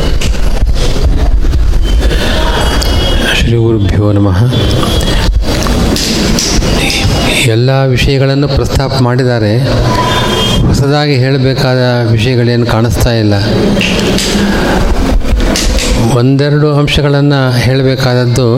ಶ್ರೀ 3.35 3.57
ಗುರುಭ್ಯೋ 3.57 4.13
ನಮಃ. 4.13 4.39
ಎಲ್ಲ 7.47 7.85
ವಿಷಯಗಳನ್ನು 7.85 8.49
ಪ್ರಸ್ತಾಪ 8.49 8.93
ಮಾಡಿದ್ದಾರೆ. 9.01 9.53
ಹೊಸದಾಗಿ 10.67 11.15
ಹೇಳಬೇಕಾದ 11.15 12.11
ವಿಷಯಗಳೇನು 12.11 12.67
ಕಾಣಿಸ್ತಾ 12.67 13.11
ಇಲ್ಲ. 13.11 13.35
ಒಂದೆರಡು 16.19 16.75
ಅಂಶಗಳನ್ನು 16.75 17.53
ಹೇಳಬೇಕಾದದ್ದು 17.53 18.49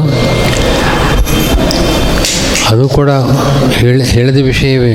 ಅದು 2.71 2.89
ಕೂಡ 2.89 3.11
ಹೇಳಿ, 3.71 4.05
ಹೇಳಿದ 4.05 4.39
ವಿಷಯವೇ. 4.45 4.93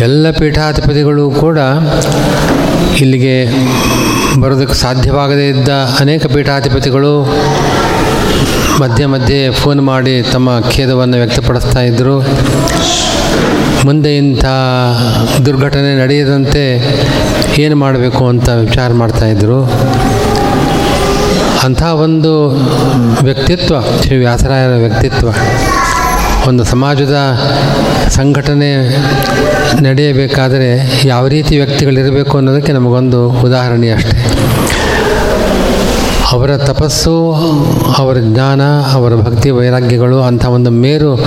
ಎಲ್ಲ 0.00 0.30
ಪೀಠಾಧಿಪತಿಗಳು 0.30 1.30
ಕೂಡ 1.30 1.58
ಇಲ್ಲಿಗೆ 3.00 3.36
ಬರೋದಕ್ಕೆ 4.40 4.74
ಸಾಧ್ಯವಾಗದೇ 4.74 5.48
ಇದ್ದ 5.48 5.68
ಅನೇಕ 6.00 6.26
ಪೀಠಾಧಿಪತಿಗಳು 6.26 7.12
ಮಧ್ಯೆ 8.80 9.06
ಮಧ್ಯೆ 9.06 9.50
ಫೋನ್ 9.50 9.80
ಮಾಡಿ 9.80 10.22
ತಮ್ಮ 10.22 10.60
ಖೇದವನ್ನು 10.60 11.16
ವ್ಯಕ್ತಪಡಿಸ್ತಾ 11.16 11.80
ಇದ್ದರು. 11.80 12.16
ಮುಂದೆ 13.84 14.16
ಇಂಥ 14.16 14.44
ದುರ್ಘಟನೆ 15.44 16.02
ನಡೆಯದಂತೆ 16.02 16.64
ಏನು 17.58 17.76
ಮಾಡಬೇಕು 17.76 18.28
ಅಂತ 18.28 18.48
ವಿಚಾರ 18.48 18.92
ಮಾಡ್ತಾಯಿದ್ರು 18.92 19.60
ಅಂಥ 21.64 21.82
ಒಂದು 21.82 22.32
ವ್ಯಕ್ತಿತ್ವ, 23.24 23.74
ಶ್ರೀ 24.02 24.16
ವ್ಯಾಸರಾಯರ 24.16 24.74
ವ್ಯಕ್ತಿತ್ವ. 24.76 25.28
ಒಂದು 26.48 26.64
ಸಮಾಜದ 26.64 27.16
ಸಂಘಟನೆ 28.08 28.88
ನಡೆಯಬೇಕಾದರೆ 29.80 31.00
ಯಾವ 31.04 31.26
ರೀತಿ 31.26 31.56
ವ್ಯಕ್ತಿಗಳಿರಬೇಕು 31.56 32.38
ಅನ್ನೋದಕ್ಕೆ 32.38 32.72
ನಮಗೊಂದು 32.72 33.28
ಉದಾಹರಣೆ 33.28 33.90
ಅಷ್ಟೆ. 33.90 34.36
ಅವರ 36.32 36.56
ತಪಸ್ಸು, 36.56 37.32
ಅವರ 37.98 38.16
ಜ್ಞಾನ, 38.18 38.60
ಅವರ 38.92 39.14
ಭಕ್ತಿ 39.14 39.50
ವೈರಾಗ್ಯಗಳು 39.50 40.20
ಅಂಥ 40.22 40.44
ಒಂದು 40.44 40.70
ಮೇರು 40.70 41.24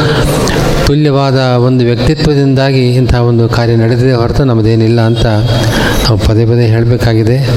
ತುಲ್ಯವಾದ 0.88 1.39
ಒಂದು 1.39 1.86
ವ್ಯಕ್ತಿತ್ವದಿಂದಾಗಿ 1.86 2.89
ಇಂಥ 2.89 3.13
ಒಂದು 3.15 3.49
ಕಾರ್ಯ 3.49 3.76
ನಡೆದಿದೆ 3.76 4.13
ಹೊರತು 4.13 4.43
ನಮ್ಮದೇನಿಲ್ಲ 4.43 5.02
ಅಂತ 5.02 5.26
ನಾವು 5.26 6.17
ಪದೇ 6.17 6.45
ಪದೇ 6.45 6.65
ಹೇಳಬೇಕಾಗಿದೆ. 6.67 7.49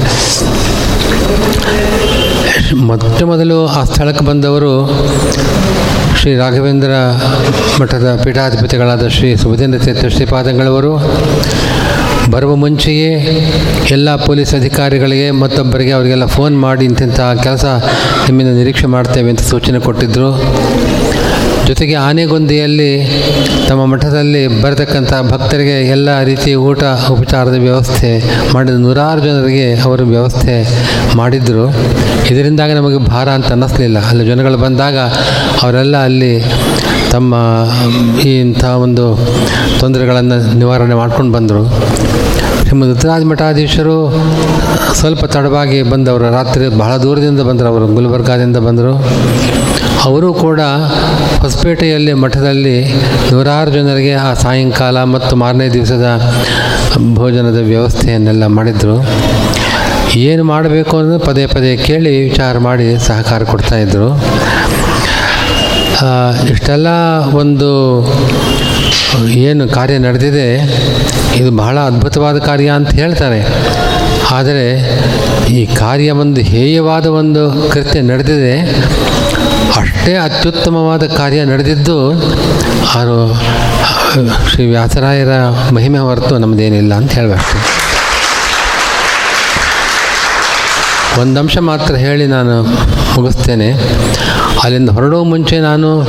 ಮೊಟ್ಟ 2.75 3.23
ಮೊದಲು 3.23 3.67
ಆ 3.67 3.83
ಸ್ಥಳಕ್ಕೆ 3.83 4.25
ಬಂದವರು 4.25 4.91
ಶ್ರೀ 6.17 6.31
ರಾಘವೇಂದ್ರ 6.37 6.91
ಮಠದ 7.81 8.07
ಪೀಠಾಧಿಪತಿಗಳಾದ 8.23 9.05
ಶ್ರೀ 9.07 9.29
ಸುಭದೇಂದ್ರ 9.35 9.79
ತೀರ್ಥ 9.79 10.05
ಶ್ರೀಪಾದಂಗಳವರು 10.15 10.91
ಬರುವ 12.31 12.53
ಮುಂಚೆಯೇ 12.55 13.11
ಎಲ್ಲ 13.91 14.15
ಪೊಲೀಸ್ 14.25 14.53
ಅಧಿಕಾರಿಗಳಿಗೆ 14.55 15.27
ಮತ್ತೊಬ್ಬರಿಗೆ 15.41 15.91
ಅವರಿಗೆಲ್ಲ 15.91 16.25
ಫೋನ್ 16.27 16.55
ಮಾಡಿ 16.57 16.85
ಇಂತಿಂಥ 16.85 17.19
ಕೆಲಸ 17.43 17.65
ನಿಮ್ಮಿಂದ 18.27 18.53
ನಿರೀಕ್ಷೆ 18.57 18.87
ಮಾಡ್ತೇವೆ 18.87 19.29
ಅಂತ 19.29 19.43
ಸೂಚನೆ 19.43 19.79
ಕೊಟ್ಟಿದ್ದರು 19.79 20.31
ಜೊತೆಗೆ 21.67 21.95
ಆನೆಗೊಂದಿಯಲ್ಲಿ 21.95 22.91
ತಮ್ಮ 23.67 23.85
ಮಠದಲ್ಲಿ 23.85 24.61
ಬರತಕ್ಕಂಥ 24.61 25.13
ಭಕ್ತರಿಗೆ 25.31 25.87
ಎಲ್ಲ 25.87 26.23
ರೀತಿಯ 26.23 26.55
ಊಟ, 26.55 26.83
ಉಪಚಾರದ 27.11 27.57
ವ್ಯವಸ್ಥೆ 27.59 28.09
ಮಾಡಿದ 28.53 28.73
ನೂರಾರು 28.73 29.21
ಜನರಿಗೆ 29.21 29.79
ಅವರು 29.79 30.05
ವ್ಯವಸ್ಥೆ 30.05 30.55
ಮಾಡಿದ್ದರು 31.17 31.65
ಇದರಿಂದಾಗಿ 32.27 32.73
ನಮಗೆ 32.73 32.97
ಭಾರ 32.97 33.29
ಅಂತ 33.29 33.49
ಅನ್ನಿಸ್ಲಿಲ್ಲ. 33.49 33.99
ಅಲ್ಲಿ 33.99 34.25
ಜನಗಳು 34.25 34.57
ಬಂದಾಗ 34.57 34.97
ಅವರೆಲ್ಲ 35.63 35.97
ಅಲ್ಲಿ 35.97 36.33
ತಮ್ಮ 37.11 37.35
ಈ 38.19 38.39
ಇಂಥ 38.39 38.63
ಒಂದು 38.63 39.05
ತೊಂದರೆಗಳನ್ನು 39.79 40.53
ನಿವಾರಣೆ 40.53 40.95
ಮಾಡ್ಕೊಂಡು 40.95 41.31
ಬಂದರು. 41.31 41.63
ಶ್ರೀಮದ್ 42.65 42.89
ರುದ್ರಾಜ 42.89 43.23
ಮಠಾಧೀಶರು 43.23 43.97
ಸ್ವಲ್ಪ 44.93 45.25
ತಡವಾಗಿ 45.25 45.81
ಬಂದವರು. 45.83 46.31
ರಾತ್ರಿ 46.31 46.67
ಬಹಳ 46.67 46.97
ದೂರದಿಂದ 46.97 47.41
ಬಂದರು 47.41 47.67
ಅವರು. 47.67 47.87
ಗುಲ್ಬರ್ಗಾದಿಂದ 47.87 48.57
ಬಂದರು. 48.57 48.93
ಅವರು 50.07 50.29
ಕೂಡ 50.45 50.61
ಹೊಸಪೇಟೆಯಲ್ಲಿ 51.43 52.13
ಮಠದಲ್ಲಿ 52.23 52.77
ನೂರಾರು 53.31 53.71
ಜನರಿಗೆ 53.77 54.13
ಆ 54.25 54.29
ಸಾಯಂಕಾಲ 54.43 54.97
ಮತ್ತು 55.15 55.33
ಮಾರನೇ 55.43 55.67
ದಿವಸದ 55.75 56.07
ಭೋಜನದ 57.19 57.59
ವ್ಯವಸ್ಥೆಯನ್ನೆಲ್ಲ 57.71 58.45
ಮಾಡಿದರು. 58.57 58.97
ಏನು 60.27 60.43
ಮಾಡಬೇಕು 60.51 60.93
ಅನ್ನೋದು 60.99 61.23
ಪದೇ 61.29 61.45
ಪದೇ 61.55 61.71
ಕೇಳಿ 61.87 62.13
ವಿಚಾರ 62.29 62.57
ಮಾಡಿ 62.67 62.87
ಸಹಕಾರ 63.07 63.41
ಕೊಡ್ತಾಯಿದ್ರು 63.53 64.09
ಇಷ್ಟೆಲ್ಲ 66.53 66.89
ಒಂದು 67.41 67.69
ಏನು 69.47 69.63
ಕಾರ್ಯ 69.77 69.95
ನಡೆದಿದೆ, 70.05 70.47
ಇದು 71.39 71.49
ಬಹಳ 71.61 71.77
ಅದ್ಭುತವಾದ 71.89 72.37
ಕಾರ್ಯ 72.49 72.69
ಅಂತ 72.79 72.91
ಹೇಳ್ತಾರೆ. 73.01 73.39
ಆದರೆ 74.37 74.65
ಈ 75.57 75.61
ಕಾರ್ಯ 75.81 76.09
ಒಂದು 76.23 76.41
ಹೇಯವಾದ 76.51 77.05
ಒಂದು 77.21 77.43
ಕೃತ್ಯ 77.73 77.99
ನಡೆದಿದೆ. 78.11 78.55
ಅಷ್ಟೇ 79.75 80.13
ಅತ್ಯುತ್ತಮವಾದ 80.15 81.03
ಕಾರ್ಯ 81.03 81.45
ನಡೆದಿದ್ದು 81.45 82.11
ಅವರು 82.93 83.33
ಶ್ರೀ 84.51 84.65
ವ್ಯಾಸರಾಯರ 84.65 85.29
ಮಹಿಮೆ 85.73 85.99
ಹೊರತು 85.99 86.37
ನಮ್ಮದೇನಿಲ್ಲ 86.37 86.93
ಅಂತ 86.93 87.11
ಹೇಳಬೇಕು. 87.11 87.77
ಒಂದಂಶ 91.21 91.57
ಮಾತ್ರ 91.57 91.95
ಹೇಳಿ 91.95 92.27
ನಾನು 92.27 92.63
ಮುಗಿಸ್ತೇನೆ. 93.15 93.71
ಅಲ್ಲಿಂದ 94.63 94.89
ಹೊರಡುವ 94.89 95.23
ಮುಂಚೆ 95.23 95.59
ನಾನು 95.59 96.07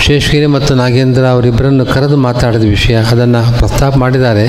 ಶೇಷಗಿರಿ 0.00 0.46
ಮತ್ತು 0.46 0.74
ನಾಗೇಂದ್ರ 0.74 1.26
ಅವರಿಬ್ಬರನ್ನು 1.26 1.86
ಕರೆದು 1.86 2.16
ಮಾತಾಡಿದ 2.16 2.62
ವಿಷಯ 2.62 2.96
ಅದನ್ನು 2.96 3.58
ಪ್ರಸ್ತಾಪ 3.58 3.96
ಮಾಡಿದ್ದಾರೆ. 3.96 4.46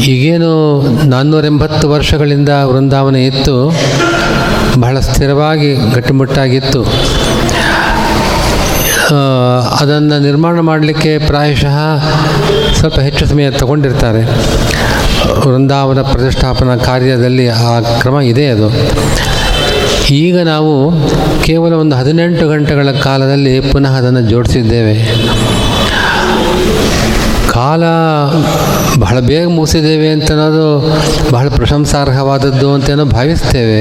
ಈಗೇನು 0.00 0.82
ನಾನ್ನೂರೆಂಬತ್ತು 1.04 1.90
ವರ್ಷಗಳಿಂದ 1.90 2.48
ವೃಂದಾವನ 2.48 3.16
ಇತ್ತು. 3.16 3.76
ಬಹಳ 4.78 5.00
ಸ್ಥಿರವಾಗಿ 5.00 5.74
ಗಟ್ಟಿಮುಟ್ಟಾಗಿತ್ತು. 5.94 6.80
ಅದನ್ನು 9.80 10.18
ನಿರ್ಮಾಣ 10.18 10.60
ಮಾಡಲಿಕ್ಕೆ 10.60 11.18
ಪ್ರಾಯಶಃ 11.18 11.76
ಸ್ವಲ್ಪ 12.74 13.00
ಹೆಚ್ಚು 13.00 13.26
ಸಮಯ 13.26 13.50
ತಗೊಂಡಿರ್ತಾರೆ. 13.50 14.22
ವೃಂದಾವನ 15.48 16.02
ಪ್ರತಿಷ್ಠಾಪನಾ 16.02 16.76
ಕಾರ್ಯದಲ್ಲಿ 16.76 17.48
ಆ 17.48 17.80
ಕ್ರಮ 17.80 18.20
ಇದೆ 18.20 18.46
ಅದು. 18.46 18.68
ಈಗ 20.10 20.40
ನಾವು 20.40 20.72
ಕೇವಲ 21.42 21.72
ಒಂದು 21.72 21.96
ಹದಿನೆಂಟು 21.96 22.48
ಗಂಟೆಗಳ 22.48 22.90
ಕಾಲದಲ್ಲಿ 22.90 23.60
ಪುನಃ 23.60 23.92
ಅದನ್ನು 23.98 24.20
ಜೋಡಿಸಿದ್ದೇವೆ. 24.20 24.96
ಕಾಲ 27.48 27.84
ಬಹಳ 28.98 29.20
ಬೇಗ 29.20 29.46
ಮುಗಿಸಿದ್ದೇವೆ 29.48 30.08
ಅಂತ 30.08 30.30
ಅನ್ನೋದು 30.30 30.96
ಬಹಳ 31.32 31.48
ಪ್ರಶಂಸಾರ್ಹವಾದದ್ದು 31.48 32.74
ಅಂತೇನೋ 32.74 33.04
ಭಾವಿಸ್ತೇವೆ. 33.04 33.80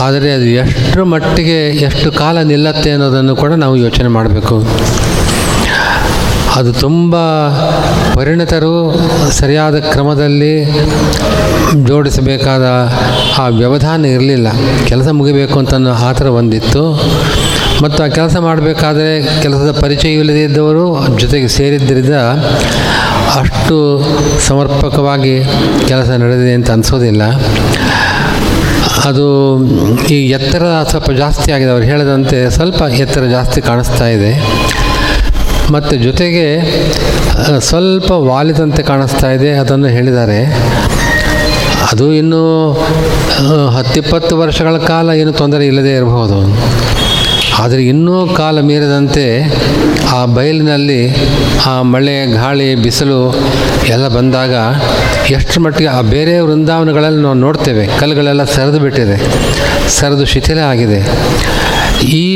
ಆದರೆ 0.00 0.32
ಅದು 0.32 0.44
ಎಷ್ಟರ 0.44 1.02
ಮಟ್ಟಿಗೆ 1.02 1.70
ಎಷ್ಟು 1.70 2.12
ಕಾಲ 2.12 2.42
ನಿಲ್ಲತ್ತೆ 2.42 2.90
ಅನ್ನೋದನ್ನು 2.90 3.36
ಕೂಡ 3.36 3.52
ನಾವು 3.52 3.76
ಯೋಚನೆ 3.76 4.08
ಮಾಡಬೇಕು. 4.08 4.56
ಅದು 6.56 6.72
ತುಂಬ 6.72 7.16
ಪರಿಣಿತರು 8.14 8.74
ಸರಿಯಾದ 9.30 9.78
ಕ್ರಮದಲ್ಲಿ 9.78 10.64
ಜೋಡಿಸಬೇಕಾದ 11.84 12.92
ಆ 13.38 13.48
ವ್ಯವಧಾನ 13.48 14.04
ಇರಲಿಲ್ಲ. 14.04 14.48
ಕೆಲಸ 14.86 15.08
ಮುಗಿಬೇಕು 15.08 15.58
ಅಂತ 15.58 15.74
ಆ 15.88 16.12
ಥರ 16.12 16.26
ಒಂದಿತ್ತು 16.26 17.12
ಮತ್ತು 17.82 18.04
ಆ 18.04 18.06
ಕೆಲಸ 18.06 18.36
ಮಾಡಬೇಕಾದ್ರೆ 18.36 19.42
ಕೆಲಸದ 19.42 19.78
ಪರಿಚಯ 19.80 20.08
ಇಲ್ಲದೇ 20.08 20.44
ಇದ್ದವರು 20.44 21.08
ಜೊತೆಗೆ 21.18 21.48
ಸೇರಿದ್ದರಿಂದ 21.48 22.14
ಅಷ್ಟು 23.38 23.76
ಸಮರ್ಪಕವಾಗಿ 24.40 25.44
ಕೆಲಸ 25.88 26.10
ನಡೆದಿದೆ 26.10 26.52
ಅಂತ 26.52 26.70
ಅನಿಸೋದಿಲ್ಲ. 26.70 27.22
ಅದು 29.04 29.26
ಈ 30.06 30.30
ಎತ್ತರ 30.30 30.62
ಸ್ವಲ್ಪ 30.90 31.10
ಜಾಸ್ತಿ 31.10 31.52
ಆಗಿದೆ. 31.52 31.70
ಅವ್ರು 31.70 31.86
ಹೇಳಿದಂತೆ 31.86 32.50
ಸ್ವಲ್ಪ 32.50 32.82
ಎತ್ತರ 32.82 33.24
ಜಾಸ್ತಿ 33.24 33.60
ಕಾಣಿಸ್ತಾ 33.60 34.06
ಇದೆ. 34.08 34.32
ಮತ್ತು 35.72 35.96
ಜೊತೆಗೆ 35.96 36.46
ಸ್ವಲ್ಪ 37.60 38.10
ವಾಲಿದಂತೆ 38.10 38.82
ಕಾಣಿಸ್ತಾ 38.82 39.30
ಇದೆ 39.30 39.50
ಅದನ್ನು 39.52 39.86
ಹೇಳಿದ್ದಾರೆ. 39.86 40.40
ಅದು 41.92 42.12
ಇನ್ನೂ 42.12 42.72
ಹತ್ತಿಪ್ಪತ್ತು 43.68 44.38
ವರ್ಷಗಳ 44.38 44.76
ಕಾಲ 44.76 45.10
ಏನು 45.10 45.32
ತೊಂದರೆ 45.32 45.66
ಇಲ್ಲದೆ 45.66 45.96
ಇರಬಹುದು. 45.96 46.38
ಆದರೆ 47.62 47.82
ಇನ್ನೂ 47.92 48.14
ಕಾಲ 48.38 48.60
ಮೀರದಂತೆ 48.68 49.24
ಆ 50.16 50.18
ಬಯಲಿನಲ್ಲಿ 50.36 51.02
ಆ 51.72 51.74
ಮಳೆ, 51.92 52.16
ಗಾಳಿ, 52.32 52.68
ಬಿಸಿಲು 52.84 53.20
ಎಲ್ಲ 53.94 54.06
ಬಂದಾಗ 54.16 54.54
ಎಷ್ಟು 55.36 55.56
ಮಟ್ಟಿಗೆ 55.60 55.90
ಆ 55.98 56.00
ಬೇರೆ 56.14 56.34
ವೃಂದಾವನಗಳಲ್ಲಿ 56.48 57.20
ನಾವು 57.22 57.38
ನೋಡ್ತೇವೆ. 57.44 57.84
ಕಲ್ಲುಗಳೆಲ್ಲ 58.00 58.44
ಸರಿದು 58.56 58.80
ಬಿಟ್ಟಿದೆ, 58.84 59.16
ಸರಿದು 59.96 60.26
ಶಿಥಿಲ 60.32 60.60
ಆಗಿದೆ. 60.72 61.00
ಈ 62.22 62.28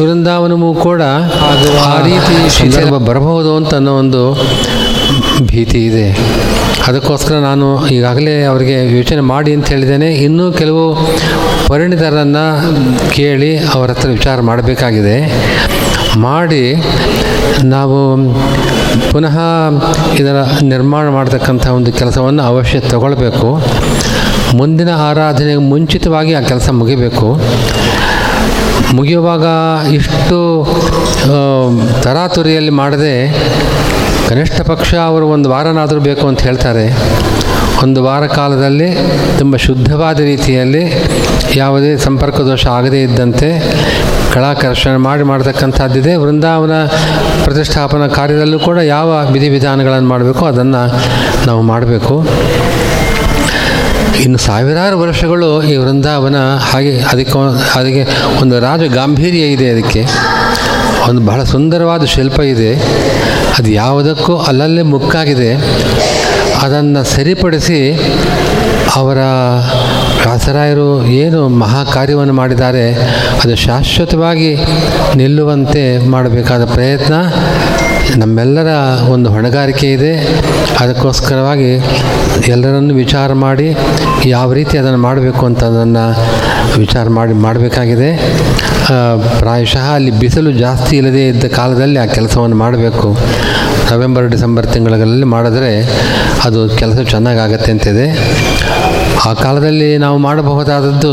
ವೃಂದಾವನವೂ 0.00 0.70
ಕೂಡ 0.86 1.02
ಅದು 1.50 1.70
ಆ 1.90 1.94
ರೀತಿ 2.08 2.36
ಶಿಥಿಲ 2.58 2.90
ಬರಬಹುದು 3.08 3.52
ಅಂತ 3.56 3.72
ಅನ್ನೋ 3.80 3.94
ಒಂದು 4.02 4.22
ಭೀತಿ 5.50 5.80
ಇದೆ. 5.90 6.06
ಅದಕ್ಕೋಸ್ಕರ 6.88 7.34
ನಾನು 7.34 7.66
ಈಗಾಗಲೇ 7.88 8.34
ಅವರಿಗೆ 8.50 8.76
ಯೋಚನೆ 8.96 9.22
ಮಾಡಿ 9.30 9.50
ಅಂತ 9.54 9.66
ಹೇಳಿದ್ದೇನೆ. 9.68 10.08
ಇನ್ನೂ 10.26 10.44
ಕೆಲವು 10.52 10.84
ಪರಿಣಿತರನ್ನು 11.68 12.44
ಕೇಳಿ 13.10 13.50
ಅವರ 13.74 13.88
ಹತ್ರ 13.90 14.08
ವಿಚಾರ 14.08 14.40
ಮಾಡಬೇಕಾಗಿದೆ. 14.40 15.16
ಮಾಡಿ 16.18 16.62
ನಾವು 17.72 17.98
ಪುನಃ 19.12 19.36
ಇದರ 20.20 20.38
ನಿರ್ಮಾಣ 20.62 21.08
ಮಾಡತಕ್ಕಂಥ 21.08 21.66
ಒಂದು 21.78 21.92
ಕೆಲಸವನ್ನು 21.92 22.42
ಅವಶ್ಯ 22.42 22.80
ತಗೊಳ್ಬೇಕು. 22.80 23.50
ಮುಂದಿನ 24.56 24.90
ಆರಾಧನೆಗೆ 25.08 25.62
ಮುಂಚಿತವಾಗಿ 25.72 26.34
ಆ 26.34 26.40
ಕೆಲಸ 26.40 26.68
ಮುಗಿಬೇಕು. 26.80 27.28
ಮುಗಿಯುವಾಗ 28.96 29.46
ಇಷ್ಟು 29.92 30.38
ತರಾತುರಿಯಲ್ಲಿ 32.02 32.70
ಮಾಡದೆ 32.80 33.14
ಕನಿಷ್ಠ 34.28 34.60
ಪಕ್ಷ 34.60 34.94
ಅವರು 34.94 35.26
ಒಂದು 35.26 35.50
ವಾರನಾದರೂ 35.50 36.00
ಬೇಕು 36.00 36.24
ಅಂತ 36.28 36.40
ಹೇಳ್ತಾರೆ. 36.40 36.84
ಒಂದು 37.82 38.04
ವಾರ 38.04 38.26
ಕಾಲದಲ್ಲಿ 38.26 38.88
ತುಂಬ 39.38 39.56
ಶುದ್ಧವಾದ 39.56 40.20
ರೀತಿಯಲ್ಲಿ 40.20 40.82
ಯಾವುದೇ 41.56 41.96
ಸಂಪರ್ಕ 41.96 42.40
ದೋಷ 42.40 42.66
ಆಗದೇ 42.66 43.02
ಇದ್ದಂತೆ 43.02 43.48
ಕಳಾಕರ್ಷಣೆ 44.32 44.96
ಮಾಡಿ 44.96 45.22
ಮಾಡತಕ್ಕಂಥದ್ದಿದೆ. 45.22 46.14
ವೃಂದಾವನ 46.14 46.74
ಪ್ರತಿಷ್ಠಾಪನಾ 47.44 48.08
ಕಾರ್ಯದಲ್ಲೂ 48.08 48.58
ಕೂಡ 48.58 48.78
ಯಾವ 48.78 49.08
ವಿಧಿವಿಧಾನಗಳನ್ನು 49.32 50.08
ಮಾಡಬೇಕು 50.08 50.44
ಅದನ್ನು 50.44 50.82
ನಾವು 51.46 51.62
ಮಾಡಬೇಕು. 51.62 52.16
ಇನ್ನು 54.24 54.38
ಸಾವಿರಾರು 54.38 54.96
ವರ್ಷಗಳು 55.00 55.62
ಈ 55.62 55.76
ವೃಂದಾವನ 55.76 56.38
ಹಾಗೆ 56.70 56.92
ಅದಕ್ಕೆ 57.00 57.38
ಅದಕ್ಕೆ 57.78 58.04
ಒಂದು 58.42 58.60
ರಾಜ 58.60 58.82
ಗಾಂಭೀರ್ಯ 58.82 59.38
ಇದೆ 59.38 59.68
ಅದಕ್ಕೆ. 59.70 60.02
ಒಂದು 61.08 61.22
ಬಹಳ 61.26 61.42
ಸುಂದರವಾದ 61.42 62.04
ಶಿಲ್ಪ 62.04 62.40
ಇದೆ. 62.40 62.74
ಅದು 63.58 63.70
ಯಾವುದಕ್ಕೂ 63.70 64.36
ಅಲ್ಲಲ್ಲೇ 64.36 64.82
ಮುಕ್ಕಾಗಿದೆ. 64.82 65.50
ಅದನ್ನು 66.62 67.04
ಸರಿಪಡಿಸಿ 67.04 67.78
ಅವರ 68.96 69.18
ವ್ಯಾಸರಾಯರು 70.22 71.06
ಏನು 71.06 71.48
ಮಹಾ 71.48 71.84
ಕಾರ್ಯವನ್ನು 71.84 72.32
ಮಾಡಿದ್ದಾರೆ, 72.32 72.94
ಅದು 73.44 73.56
ಶಾಶ್ವತವಾಗಿ 73.56 74.50
ನಿಲ್ಲುವಂತೆ 75.16 76.08
ಮಾಡಬೇಕಾದ 76.08 76.64
ಪ್ರಯತ್ನ. 76.64 77.14
ನಮ್ಮೆಲ್ಲರ 78.16 78.70
ಒಂದು 79.10 79.30
ಹೊಣೆಗಾರಿಕೆ 79.30 79.92
ಇದೆ. 79.92 80.12
ಅದಕ್ಕೋಸ್ಕರವಾಗಿ 80.80 81.72
ಎಲ್ಲರನ್ನು 82.46 82.94
ವಿಚಾರ 82.94 83.32
ಮಾಡಿ 83.32 83.76
ಯಾವ 84.26 84.52
ರೀತಿ 84.52 84.78
ಅದನ್ನು 84.78 84.98
ಮಾಡಬೇಕು 84.98 85.46
ಅಂತ 85.46 85.64
ಅದನ್ನು 85.64 86.04
ವಿಚಾರ 86.78 87.08
ಮಾಡಿ 87.08 87.32
ಮಾಡಬೇಕಾಗಿದೆ. 87.32 88.10
ಪ್ರಾಯಶಃ 89.38 89.86
ಅಲ್ಲಿ 89.94 90.10
ಬಿಸಿಲು 90.10 90.50
ಜಾಸ್ತಿ 90.52 90.96
ಇಲ್ಲದೇ 90.96 91.28
ಇದ್ದ 91.28 91.44
ಕಾಲದಲ್ಲಿ 91.56 91.98
ಆ 91.98 92.06
ಕೆಲಸವನ್ನು 92.06 92.56
ಮಾಡಬೇಕು. 92.56 93.08
ನವೆಂಬರ್, 93.92 94.26
ಡಿಸೆಂಬರ್ 94.28 94.66
ತಿಂಗಳಲ್ಲಿ 94.66 95.28
ಮಾಡಿದ್ರೆ 95.34 95.72
ಅದು 96.44 96.60
ಕೆಲಸ 96.68 96.98
ಚೆನ್ನಾಗಾಗತ್ತೆ 97.10 97.70
ಅಂತಿದೆ. 97.72 98.06
ಆ 99.26 99.32
ಕಾಲದಲ್ಲಿ 99.32 99.98
ನಾವು 99.98 100.18
ಮಾಡಬಹುದಾದದ್ದು 100.18 101.12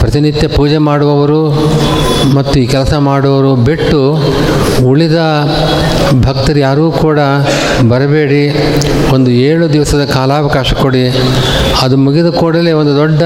ಪ್ರತಿನಿತ್ಯ 0.00 0.48
ಪೂಜೆ 0.48 0.78
ಮಾಡುವವರು 0.90 1.40
ಮತ್ತು 2.34 2.60
ಈ 2.60 2.66
ಕೆಲಸ 2.66 2.94
ಮಾಡುವವರು 2.94 3.56
ಬಿಟ್ಟು 3.56 4.00
ಉಳಿದ 4.84 5.18
ಭಕ್ತರು 6.20 6.58
ಯಾರೂ 6.58 6.90
ಕೂಡ 6.90 7.18
ಬರಬೇಡಿ. 7.88 8.56
ಒಂದು 9.14 9.30
ಏಳು 9.30 9.72
ದಿವಸದ 9.72 10.04
ಕಾಲಾವಕಾಶ 10.04 10.74
ಕೊಡಿ. 10.74 11.08
ಅದು 11.82 11.96
ಮುಗಿದ 11.96 12.26
ಕೂಡಲೇ 12.26 12.72
ಒಂದು 12.72 12.96
ದೊಡ್ಡ 12.96 13.22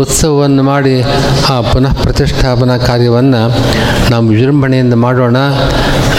ಉತ್ಸವವನ್ನು 0.00 0.62
ಮಾಡಿ 0.62 1.02
ಆ 1.48 1.60
ಪುನಃ 1.60 1.92
ಪ್ರತಿಷ್ಠಾಪನಾ 2.02 2.78
ಕಾರ್ಯವನ್ನು 2.78 3.42
ನಾವು 4.10 4.26
ವಿಜೃಂಭಣೆಯಿಂದ 4.26 4.94
ಮಾಡೋಣ. 4.94 5.36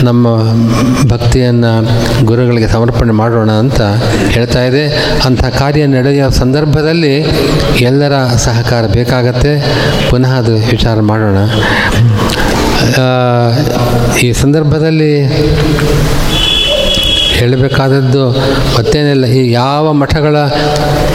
ನಮ್ಮ 0.03 0.27
ಭಕ್ತಿಯನ್ನು 1.09 1.71
ಗುರುಗಳಿಗೆ 2.25 2.67
ಸಮರ್ಪಣೆ 2.67 3.11
ಮಾಡೋಣ 3.11 3.51
ಅಂತ 3.51 3.81
ಹೇಳ್ತಾ 4.27 4.63
ಇದೆ. 4.63 5.13
ಅಂಥ 5.25 5.45
ಕಾರ್ಯ 5.45 5.85
ನಡೆಯುವ 5.85 6.29
ಸಂದರ್ಭದಲ್ಲಿ 6.29 7.15
ಎಲ್ಲರ 7.79 8.25
ಸಹಕಾರ 8.35 8.85
ಬೇಕಾಗತ್ತೆ. 8.85 9.53
ಪುನಃ 10.09 10.37
ಅದು 10.37 10.55
ವಿಚಾರ 10.55 10.99
ಮಾಡೋಣ. 10.99 11.37
ಈ 14.23 14.31
ಸಂದರ್ಭದಲ್ಲಿ 14.31 15.23
ಹೇಳಬೇಕಾದದ್ದು 17.37 18.31
ಮತ್ತೇನಿಲ್ಲ. 18.77 19.25
ಈ 19.25 19.51
ಯಾವ 19.51 19.91
ಮಠಗಳ 19.91 20.35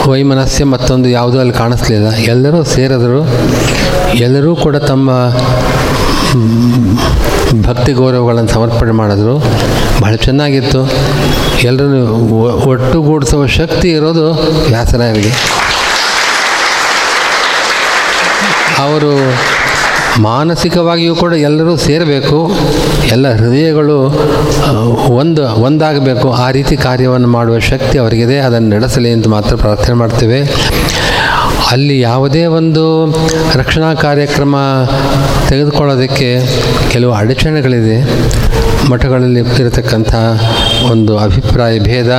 ವೈಮನಸ್ಯ 0.07 0.63
ಮತ್ತೊಂದು 0.63 1.09
ಯಾವುದೂ 1.09 1.39
ಅಲ್ಲಿ 1.39 1.53
ಕಾಣಿಸ್ಲಿಲ್ಲ. 1.53 2.09
ಎಲ್ಲರೂ 2.09 2.63
ಸೇರಿದರು. 2.63 3.21
ಎಲ್ಲರೂ 4.13 4.55
ಕೂಡ 4.55 4.75
ತಮ್ಮ 4.75 5.09
ಭಕ್ತಿ 7.67 7.91
ಗೌರವಗಳನ್ನು 7.93 8.49
ಸಮರ್ಪಣೆ 8.49 8.91
ಮಾಡಿದ್ರು. 8.91 9.37
ಬಹಳ 10.01 10.15
ಚೆನ್ನಾಗಿತ್ತು. 10.15 10.81
ಎಲ್ಲರೂ 11.61 12.07
ಒಟ್ಟುಗೂಡಿಸುವ 12.71 13.45
ಶಕ್ತಿ 13.45 13.89
ಇರೋದು 13.89 14.31
ವ್ಯಾಸರಾಯರಿಗೆ 14.67 15.31
ಅವರು 18.79 19.13
ಮಾನಸಿಕವಾಗಿಯೂ 20.19 21.15
ಕೂಡ 21.15 21.33
ಎಲ್ಲರೂ 21.33 21.75
ಸೇರಬೇಕು. 21.75 22.51
ಎಲ್ಲ 23.11 23.35
ಹೃದಯಗಳು 23.35 23.97
ಒಂದು, 25.09 25.43
ಒಂದಾಗಬೇಕು. 25.43 26.31
ಆ 26.31 26.51
ರೀತಿ 26.51 26.77
ಕಾರ್ಯವನ್ನು 26.77 27.27
ಮಾಡುವ 27.27 27.59
ಶಕ್ತಿ 27.59 27.97
ಅವರಿಗಿದೆ. 27.97 28.37
ಅದನ್ನು 28.37 28.69
ನಡೆಸಲಿ 28.69 29.11
ಅಂತ 29.11 29.27
ಮಾತ್ರ 29.27 29.55
ಪ್ರಾರ್ಥನೆ 29.55 29.95
ಮಾಡ್ತೇವೆ. 29.95 30.41
ಅಲ್ಲಿ 31.71 31.99
ಯಾವುದೇ 31.99 32.45
ಒಂದು 32.45 33.11
ರಕ್ಷಣಾ 33.55 33.93
ಕಾರ್ಯಕ್ರಮ 33.93 34.55
ತೆಗೆದುಕೊಳ್ಳೋದಕ್ಕೆ 35.49 36.39
ಕೆಲವು 36.91 37.13
ಅಡಚಣೆಗಳಿದೆ. 37.13 38.09
ಮಠಗಳಲ್ಲಿ 38.89 39.39
ಇರತಕ್ಕಂಥ 39.39 40.15
ಒಂದು 40.91 41.17
ಅಭಿಪ್ರಾಯ, 41.17 41.79
ಭೇದ, 41.79 42.11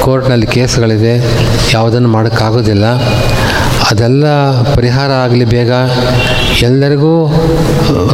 ಕೋರ್ಟ್ನಲ್ಲಿ 0.00 0.46
ಕೇಸ್ಗಳಿದೆ. 0.46 1.24
ಯಾವುದನ್ನು 1.74 2.08
ಮಾಡೋಕ್ಕಾಗೋದಿಲ್ಲ. 2.08 2.84
ಅದೆಲ್ಲ 3.90 4.24
ಪರಿಹಾರ 4.74 5.10
ಆಗಲಿ 5.10 5.44
ಬೇಗ. 5.44 5.72
ಎಲ್ಲರಿಗೂ 6.62 7.12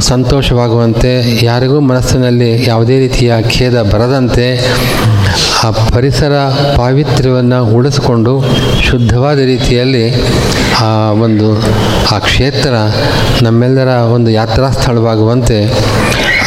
ಸಂತೋಷವಾಗುವಂತೆ, 0.00 1.44
ಯಾರಿಗೂ 1.44 1.80
ಮನಸ್ಸಿನಲ್ಲಿ 1.80 2.68
ಯಾವುದೇ 2.68 2.98
ರೀತಿಯ 2.98 3.34
ಖೇದ 3.42 3.82
ಬರದಂತೆ 3.82 4.46
ಆ 5.64 5.70
ಪರಿಸರ 5.70 6.32
ಪಾವಿತ್ರ್ಯವನ್ನು 6.76 7.64
ಉಳಿಸಿಕೊಂಡು 7.64 8.32
ಶುದ್ಧವಾದ 8.82 9.38
ರೀತಿಯಲ್ಲಿ 9.38 10.04
ಆ 10.80 11.10
ಒಂದು 11.10 11.48
ಆ 12.14 12.18
ಕ್ಷೇತ್ರ 12.18 12.74
ನಮ್ಮೆಲ್ಲರ 13.42 13.88
ಒಂದು 13.88 14.30
ಯಾತ್ರಾ 14.30 14.70
ಸ್ಥಳವಾಗುವಂತೆ 14.70 15.58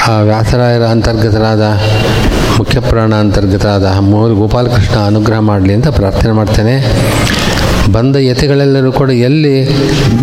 ಆ 0.08 0.20
ವ್ಯಾಸರಾಯರ 0.22 0.84
ಅಂತರ್ಗತರಾದ 0.84 1.64
ಮುಖ್ಯಪ್ರಾಣ 2.58 3.14
ಅಂತರ್ಗತರಾದ 3.16 3.86
ಮೂರು 4.00 4.36
ಗೋಪಾಲಕೃಷ್ಣ 4.36 4.96
ಅನುಗ್ರಹ 5.06 5.40
ಮಾಡಲಿ 5.40 5.74
ಅಂತ 5.74 5.88
ಪ್ರಾರ್ಥನೆ 5.88 6.32
ಮಾಡ್ತೇನೆ. 6.32 6.76
ಬಂದ 7.92 8.16
ಯತಿಗಳೆಲ್ಲರೂ 8.16 8.92
ಕೂಡ 8.92 9.12
ಎಲ್ಲಿ 9.12 9.56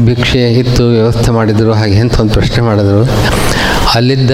ಭಿಕ್ಷೆ 0.05 0.53
ಇತ್ತು, 0.53 0.89
ವ್ಯವಸ್ಥೆ 0.89 1.31
ಮಾಡಿದರು, 1.31 1.73
ಹಾಗೆ 1.73 1.97
ಅಂತ 1.97 2.21
ಒಂದು 2.21 2.33
ಪ್ರಶ್ನೆ 2.33 2.65
ಮಾಡಿದರು. 2.65 3.03
ಅಲ್ಲಿದ್ದ 3.95 4.31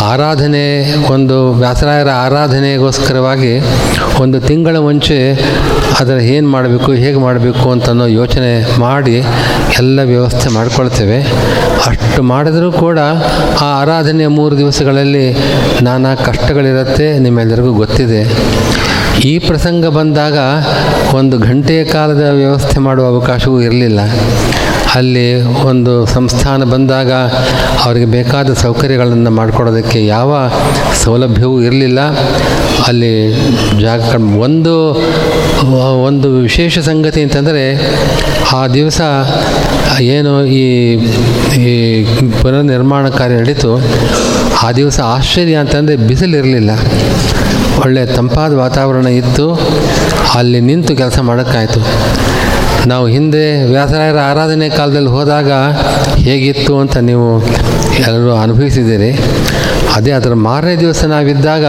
ಆರಾಧನೆ, 0.00 0.64
ಒಂದು 1.12 1.52
ವ್ಯಾಸರಾಯರ 1.52 2.08
ಆರಾಧನೆಗೋಸ್ಕರವಾಗಿ 2.08 3.52
ಒಂದು 4.20 4.40
ತಿಂಗಳ 4.40 4.76
ಮುಂಚೆ 4.76 5.16
ಅದರ 6.00 6.18
ಏನು 6.18 6.48
ಮಾಡಬೇಕು, 6.48 6.92
ಹೇಗೆ 6.92 7.18
ಮಾಡಬೇಕು 7.18 7.70
ಅಂತನೋ 7.70 8.06
ಯೋಚನೆ 8.06 8.80
ಮಾಡಿ 8.80 9.16
ಎಲ್ಲ 9.78 10.02
ವ್ಯವಸ್ಥೆ 10.02 10.48
ಮಾಡಿಕೊಳ್ತೇವೆ. 10.50 11.18
ಅಷ್ಟು 11.86 12.22
ಮಾಡಿದರೂ 12.22 12.72
ಕೂಡ 12.72 12.98
ಆ 13.60 13.80
ಆರಾಧನೆಯ 13.80 14.26
ಮೂರು 14.26 14.58
ದಿವಸಗಳಲ್ಲಿ 14.58 15.36
ನಾನಾ 15.82 16.14
ಕಷ್ಟಗಳಿರುತ್ತೆ 16.14 17.18
ನಿಮ್ಮೆಲ್ಲರಿಗೂ 17.18 17.72
ಗೊತ್ತಿದೆ. 17.72 18.22
ಈ 19.24 19.38
ಪ್ರಸಂಗ 19.38 19.86
ಬಂದಾಗ 19.86 20.38
ಒಂದು 21.14 21.38
ಗಂಟೆಯ 21.38 21.84
ಕಾಲದ 21.84 22.30
ವ್ಯವಸ್ಥೆ 22.30 22.80
ಮಾಡುವ 22.80 23.06
ಅವಕಾಶವೂ 23.06 23.60
ಇರಲಿಲ್ಲ. 23.60 24.00
ಅಲ್ಲಿ 24.94 25.42
ಒಂದು 25.42 26.06
ಸಂಸ್ಥಾನ 26.06 26.64
ಬಂದಾಗ 26.64 27.12
ಅವರಿಗೆ 27.84 28.06
ಬೇಕಾದ 28.06 28.52
ಸೌಕರ್ಯಗಳನ್ನು 28.52 29.30
ಮಾಡಿಕೊಡೋದಕ್ಕೆ 29.30 30.06
ಯಾವ 30.06 30.50
ಸೌಲಭ್ಯವೂ 31.04 31.60
ಇರಲಿಲ್ಲ. 31.60 32.00
ಅಲ್ಲಿ 32.86 33.32
ಜಾಗ 33.80 34.00
ಒಂದು 34.38 34.74
ಒಂದು 36.04 36.36
ವಿಶೇಷ 36.36 36.78
ಸಂಗತಿ 36.78 37.22
ಅಂತಂದರೆ 37.22 37.94
ಆ 38.52 38.66
ದಿವಸ 38.66 39.00
ಏನು 40.00 40.46
ಈ 40.46 40.94
ಈ 41.56 42.04
ಪುನರ್ನಿರ್ಮಾಣ 42.42 43.08
ಕಾರ್ಯ 43.08 43.34
ನಡೀತು. 43.34 43.80
ಆ 44.62 44.72
ದಿವಸ 44.72 45.00
ಆಶ್ಚರ್ಯ 45.00 45.54
ಅಂತಂದರೆ 45.54 45.96
ಬಿಸಿಲಿರಲಿಲ್ಲ. 45.96 46.70
ಒಳ್ಳೆಯ 47.84 48.06
ತಂಪಾದ 48.06 48.52
ವಾತಾವರಣ 48.52 49.06
ಇತ್ತು 49.06 49.60
ಅಲ್ಲಿ 50.34 50.60
ನಿಂತು 50.60 50.96
ಕೆಲಸ 50.96 51.18
ಮಾಡೋಕ್ಕಾಯಿತು. 51.18 51.80
ನಾವು 52.86 53.06
ಹಿಂದೆ 53.06 53.64
ವ್ಯಾಸರಾಯರ 53.64 54.18
ಆರಾಧನೆ 54.18 54.68
ಕಾಲದಲ್ಲಿ 54.68 55.08
ಹೋದಾಗ 55.08 55.52
ಹೇಗಿತ್ತು 56.16 56.78
ಅಂತ 56.78 56.96
ನೀವು 56.96 57.42
ಎಲ್ಲರೂ 57.98 58.34
ಅನುಭವಿಸಿದ್ದೀರಿ. 58.34 59.10
ಅದೇ 59.94 60.10
ಅದರ 60.10 60.34
ಮಾರನೇ 60.34 60.76
ದಿವಸ 60.76 61.04
ನಾವಿದ್ದಾಗ 61.04 61.64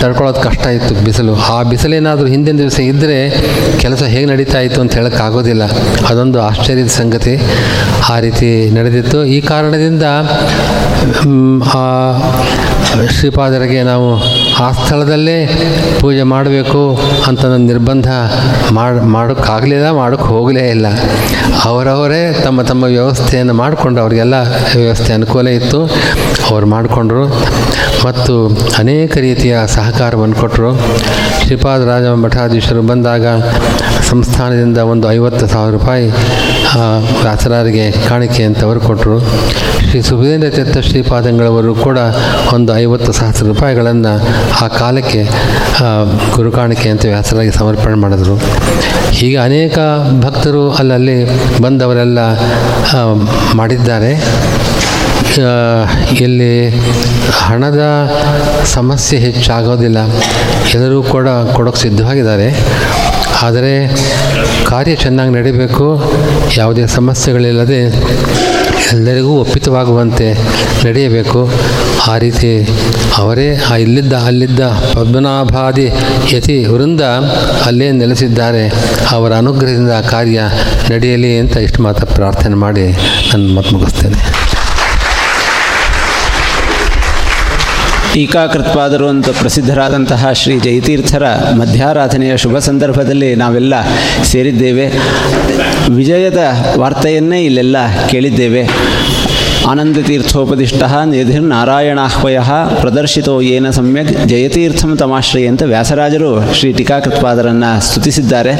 ತಡ್ಕೊಳ್ಳೋದು 0.00 0.40
ಕಷ್ಟ 0.40 0.66
ಇತ್ತು, 0.66 0.94
ಬಿಸಿಲು. 1.04 1.34
ಆ 1.36 1.62
ಬಿಸಿಲೇನಾದರೂ 1.62 2.26
ಹಿಂದಿನ 2.26 2.58
ದಿವಸ 2.58 2.78
ಇದ್ದರೆ 2.80 3.18
ಕೆಲಸ 3.78 4.02
ಹೇಗೆ 4.02 4.26
ನಡೀತಾ 4.26 4.58
ಇತ್ತು 4.58 4.80
ಅಂತ 4.80 4.94
ಹೇಳೋಕ್ಕಾಗೋದಿಲ್ಲ. 4.94 5.64
ಅದೊಂದು 6.08 6.42
ಆಶ್ಚರ್ಯದ 6.42 6.86
ಸಂಗತಿ. 6.86 7.34
ಆ 8.12 8.18
ರೀತಿ 8.20 8.70
ನಡೆದಿತ್ತು. 8.70 9.24
ಈ 9.24 9.40
ಕಾರಣದಿಂದ 9.40 10.02
ಶ್ರೀಪಾದರಿಗೆ 13.10 13.82
ನಾವು 13.82 14.24
ಆ 14.62 14.72
ಸ್ಥಳದಲ್ಲೇ 14.72 15.46
ಪೂಜೆ 16.00 16.22
ಮಾಡಬೇಕು 16.22 17.00
ಅಂತ 17.26 17.44
ನನ್ನ 17.44 17.66
ನಿರ್ಬಂಧ 17.66 18.08
ಮಾಡಿ, 18.72 19.00
ಮಾಡೋಕ್ಕಾಗಲಿಲ್ಲ 19.00 19.90
ಮಾಡೋಕ್ಕೆ 19.90 20.26
ಹೋಗಲೇ 20.28 20.68
ಇಲ್ಲ. 20.68 20.86
ಅವರವರೇ 21.64 22.40
ತಮ್ಮ 22.44 22.62
ತಮ್ಮ 22.62 22.84
ವ್ಯವಸ್ಥೆಯನ್ನು 22.84 23.54
ಮಾಡಿಕೊಂಡು 23.54 24.00
ಅವರಿಗೆಲ್ಲ 24.00 24.34
ವ್ಯವಸ್ಥೆ 24.76 25.12
ಅನುಕೂಲ 25.12 25.48
ಇತ್ತು. 25.48 25.82
ಅವ್ರು 26.50 26.66
ಮಾಡಿಕೊಂಡ್ರು. 26.66 27.26
ಮತ್ತು 28.06 28.58
ಅನೇಕ 28.78 29.18
ರೀತಿಯ 29.18 29.58
ಸಹಕಾರವನ್ನು 29.66 30.34
ಕೊಟ್ಟರು 30.34 30.80
ಶ್ರೀಪಾದ 31.44 31.88
ರಾಜ 31.88 32.04
ಮಠಾಧೀಶರು 32.04 32.82
ಬಂದಾಗ 32.82 33.26
ಸಂಸ್ಥಾನದಿಂದ 34.02 34.78
ಒಂದು 34.78 35.12
ಐವತ್ತು 35.12 35.46
ಸಾವಿರ 35.46 35.72
ರೂಪಾಯಿ 35.72 36.10
ಆ, 36.76 36.78
ವ್ಯಾಸರಾರಿಗೆ 37.22 38.08
ಕಾಣಿಕೆ 38.08 38.42
ಅಂತ 38.42 38.64
ಅವರು 38.64 38.80
ಕೊಟ್ಟರು 38.80 39.20
ಶ್ರೀ 39.88 40.02
ಸುಭೇಂದ್ರ 40.02 40.48
ತೀರ್ಥ 40.50 40.78
ಶ್ರೀಪಾದಂಗಳವರು 40.78 41.74
ಕೂಡ 41.74 41.98
ಒಂದು 42.52 42.78
ಐವತ್ತು 42.78 43.12
ಸಹಸ್ರ 43.12 43.46
ರೂಪಾಯಿಗಳನ್ನು 43.46 44.12
ಆ 44.64 44.68
ಕಾಲಕ್ಕೆ 44.68 45.22
ಗುರು 46.34 46.52
ಕಾಣಿಕೆ 46.52 46.88
ಅಂತ 46.88 47.04
ವ್ಯಾಸರಾಗಿ 47.04 47.52
ಸಮರ್ಪಣೆ 47.52 47.94
ಮಾಡಿದರು. 47.94 48.36
ಹೀಗೆ 49.10 49.36
ಅನೇಕ 49.36 49.78
ಭಕ್ತರು 50.20 50.70
ಅಲ್ಲಲ್ಲಿ 50.72 51.18
ಬಂದವರೆಲ್ಲ 51.62 52.18
ಮಾಡಿದ್ದಾರೆ. 53.54 54.12
ಇಲ್ಲಿ 56.20 56.52
ಹಣದ 57.30 58.10
ಸಮಸ್ಯೆ 58.64 59.18
ಹೆಚ್ಚಾಗೋದಿಲ್ಲ. 59.18 59.98
ಎಲ್ಲರೂ 60.74 61.02
ಕೂಡ 61.02 61.28
ಕೊಡೋಕ್ಕೆ 61.28 61.82
ಸಿದ್ಧವಾಗಿದ್ದಾರೆ. 61.82 62.48
ಆದರೆ 63.42 63.72
ಕಾರ್ಯ 64.76 64.94
ಚೆನ್ನಾಗಿ 65.02 65.32
ನಡೀಬೇಕು, 65.34 65.84
ಯಾವುದೇ 66.56 66.82
ಸಮಸ್ಯೆಗಳಿಲ್ಲದೆ 66.94 67.78
ಎಲ್ಲರಿಗೂ 68.94 69.32
ಒಪ್ಪಿತವಾಗುವಂತೆ 69.42 70.26
ನಡೆಯಬೇಕು. 70.86 71.40
ಆ 72.12 72.14
ರೀತಿ 72.24 72.50
ಅವರೇ 73.20 73.46
ಆ 73.70 73.76
ಇಲ್ಲಿದ್ದ 73.84 74.14
ಅಲ್ಲಿದ್ದ 74.28 74.60
ಪದ್ಮನಾಭಾದಿ 74.94 75.86
ಯತಿ 76.32 76.56
ವೃಂದ 76.72 77.00
ಅಲ್ಲೇ 77.68 77.88
ನೆಲೆಸಿದ್ದಾರೆ. 78.02 78.64
ಅವರ 79.16 79.32
ಅನುಗ್ರಹದಿಂದ 79.42 79.94
ಕಾರ್ಯ 80.12 80.40
ನಡೆಯಲಿ 80.90 81.32
ಅಂತ 81.38 81.56
ಇಷ್ಟು 81.66 81.82
ಮಾತ್ರ 81.82 82.04
ಪ್ರಾರ್ಥನೆ 82.18 82.58
ಮಾಡಿ 82.64 82.86
ನನ್ನ 83.32 83.46
ಮತ 83.58 83.72
ಮುಗಿಸ್ತೇನೆ 83.76 84.20
ಟೀಕಾಕೃತ್ಪಾದರು 88.16 89.08
ಅಂತ 89.08 89.28
ಪ್ರಸಿದ್ಧರಾದಂತಹ 89.28 90.32
ಶ್ರೀ 90.32 90.58
ಜಯತೀರ್ಥರ 90.58 91.26
ಮಧ್ಯಾರಾಧನೆಯ 91.58 92.36
ಶುಭ 92.36 92.58
ಸಂದರ್ಭದಲ್ಲಿ 92.58 93.34
ನಾವೆಲ್ಲ 93.34 93.74
ಸೇರಿದ್ದೇವೆ. 94.24 94.86
ವಿಜಯದ 95.94 96.38
ವಾರ್ತೆಯನ್ನೇ 96.78 97.44
ಇಲ್ಲೆಲ್ಲ 97.44 98.06
ಕೇಳಿದ್ದೇವೆ. 98.06 98.68
ಆನಂದತೀರ್ಥೋಪದಿಷ್ಟ 99.64 100.82
ನಿಧಿರ್ನಾರಾಯಣಾಹ್ವಯ 100.82 102.38
ಪ್ರದರ್ಶಿತೋ 102.80 103.40
ಏನ 103.40 103.70
ಸಮ್ಯಕ್ 103.70 104.28
ಜಯತೀರ್ಥಂ 104.28 104.96
ತಮಾಶ್ರಯ 104.96 105.46
ಅಂತ 105.46 105.62
ವ್ಯಾಸರಾಜರು 105.62 106.54
ಶ್ರೀ 106.54 106.72
ಟೀಕಾಕೃತ್ಪಾದರನ್ನು 106.72 107.86
ಸ್ತುತಿಸಿದ್ದಾರೆ. 107.86 108.52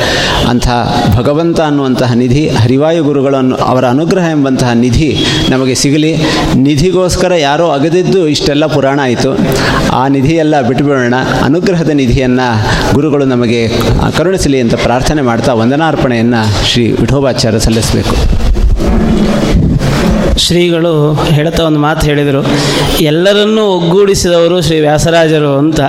ಅಂತಹ 0.49 1.07
ಭಗವಂತ 1.17 1.61
ಅನ್ನುವಂತಹ 1.61 2.13
ನಿಧಿ, 2.13 2.49
ಹರಿವಾಯು 2.49 3.05
ಗುರುಗಳನ್ನು 3.05 3.57
ಅವರ 3.57 3.85
ಅನುಗ್ರಹ 3.85 4.23
ಎಂಬಂತಹ 4.23 4.73
ನಿಧಿ 4.73 5.25
ನಮಗೆ 5.51 5.75
ಸಿಗಲಿ. 5.75 6.17
ನಿಧಿಗೋಸ್ಕರ 6.55 7.33
ಯಾರೋ 7.35 7.71
ಅಗದಿದ್ದು 7.71 8.29
ಇಷ್ಟೆಲ್ಲ 8.29 8.67
ಪುರಾಣ 8.67 9.01
ಆಯಿತು. 9.03 9.39
ಆ 9.93 10.09
ನಿಧಿಯೆಲ್ಲ 10.09 10.61
ಬಿಟ್ಟುಬಿಡೋಣ 10.61 11.15
ಅನುಗ್ರಹದ 11.45 11.89
ನಿಧಿಯನ್ನು 11.89 12.67
ಗುರುಗಳು 12.95 13.25
ನಮಗೆ 13.25 13.69
ಕರುಣಿಸಲಿ 14.17 14.61
ಅಂತ 14.61 14.75
ಪ್ರಾರ್ಥನೆ 14.75 15.23
ಮಾಡ್ತಾ 15.23 15.53
ವಂದನಾರ್ಪಣೆಯನ್ನು 15.53 16.67
ಶ್ರೀ 16.67 16.93
ವಿಠೋಬಾಚಾರ್ಯ 16.93 17.59
ಸಲ್ಲಿಸಬೇಕು. 17.59 18.36
ಶ್ರೀಗಳು 20.39 21.15
ಹೇಳ್ತಾ 21.15 21.65
ಒಂದು 21.65 21.79
ಮಾತು 21.79 22.07
ಹೇಳಿದರು, 22.07 22.41
ಎಲ್ಲರನ್ನೂ 23.01 23.63
ಒಗ್ಗೂಡಿಸಿದವರು 23.67 24.63
ಶ್ರೀ 24.63 24.81
ವ್ಯಾಸರಾಜರು 24.81 25.57
ಅಂತ. 25.57 25.81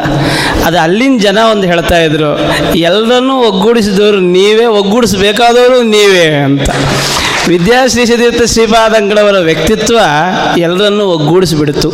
ಅದು 0.66 0.80
ಅಲ್ಲಿನ 0.80 1.18
ಜನ 1.22 1.38
ಒಂದು 1.52 1.68
ಹೇಳ್ತಾ 1.68 2.00
ಇದ್ರು, 2.00 2.32
ಎಲ್ಲರನ್ನೂ 2.76 3.36
ಒಗ್ಗೂಡಿಸಿದವರು 3.48 4.20
ನೀವೇ, 4.20 4.66
ಒಗ್ಗೂಡಿಸಬೇಕಾದವರು 4.66 5.82
ನೀವೇ 5.82 6.26
ಅಂತ. 6.26 6.70
ವಿದ್ಯಾಶ್ರೀ 7.48 8.06
ಸತೀರ್ಥ 8.06 8.42
ಶ್ರೀಪಾದಂಗಳವರ 8.44 9.38
ವ್ಯಕ್ತಿತ್ವ 9.40 10.00
ಎಲ್ಲರನ್ನೂ 10.58 11.06
ಒಗ್ಗೂಡಿಸಿಬಿಡ್ತು. 11.06 11.90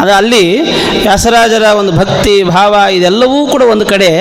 ಅದು 0.00 0.12
ಅಲ್ಲಿ 0.12 0.62
ವ್ಯಾಸರಾಜರ 1.02 1.62
ಒಂದು 1.62 1.92
ಭಕ್ತಿ, 1.92 2.42
ಭಾವ 2.42 2.74
ಇದೆಲ್ಲವೂ 2.92 3.46
ಕೂಡ 3.46 3.62
ಒಂದು 3.62 3.86
ಕಡೆ. 3.86 4.20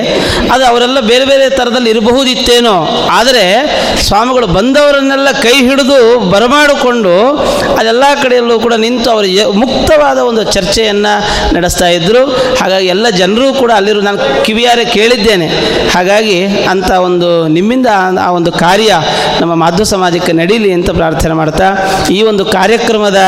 ಅದು 0.51 0.65
ಅವರೆಲ್ಲ 0.65 0.99
ಬೇರೆ 0.99 1.25
ಬೇರೆ 1.25 1.49
ಥರದಲ್ಲಿ 1.49 1.89
ಇರಬಹುದಿತ್ತೇನೋ. 1.89 3.07
ಆದರೆ 3.11 3.77
ಸ್ವಾಮಿಗಳು 4.01 4.47
ಬಂದವರನ್ನೆಲ್ಲ 4.47 5.31
ಕೈ 5.31 5.53
ಹಿಡಿದು 5.53 6.19
ಬರಮಾಡಿಕೊಂಡು 6.19 7.37
ಅದೆಲ್ಲ 7.77 8.03
ಕಡೆಯಲ್ಲೂ 8.23 8.59
ಕೂಡ 8.59 8.73
ನಿಂತು 8.73 9.09
ಅವರು 9.09 9.53
ಮುಕ್ತವಾದ 9.53 10.17
ಒಂದು 10.17 10.43
ಚರ್ಚೆಯನ್ನು 10.43 11.55
ನಡೆಸ್ತಾ 11.55 11.87
ಇದ್ದರು 11.87 12.27
ಹಾಗಾಗಿ 12.59 12.87
ಎಲ್ಲ 12.87 13.09
ಜನರು 13.09 13.53
ಕೂಡ 13.53 13.71
ಅಲ್ಲಿರೋ 13.71 14.01
ನಾನು 14.01 14.45
ಕಿವಿಯಾರೆ 14.45 14.85
ಕೇಳಿದ್ದೇನೆ. 14.85 15.47
ಹಾಗಾಗಿ 15.95 16.45
ಅಂಥ 16.45 16.91
ಒಂದು 16.91 17.47
ನಿಮ್ಮಿಂದ 17.47 17.87
ಆ- 17.87 18.15
ಆ 18.23 18.31
ಒಂದು 18.31 18.51
ಕಾರ್ಯ 18.51 18.95
ನಮ್ಮ 19.41 19.55
ಮಾಧ್ವ 19.55 19.83
ಸಮಾಜಕ್ಕೆ 19.83 20.31
ನಡೀಲಿ. 20.31 20.66
ಅಂತ 20.71 20.89
ಪ್ರಾರ್ಥನೆ 20.89 21.33
ಮಾಡ್ತಾ 21.33 21.67
ಈ 22.09 22.21
ಒಂದು 22.21 22.45
ಕಾರ್ಯಕ್ರಮದ 22.45 23.21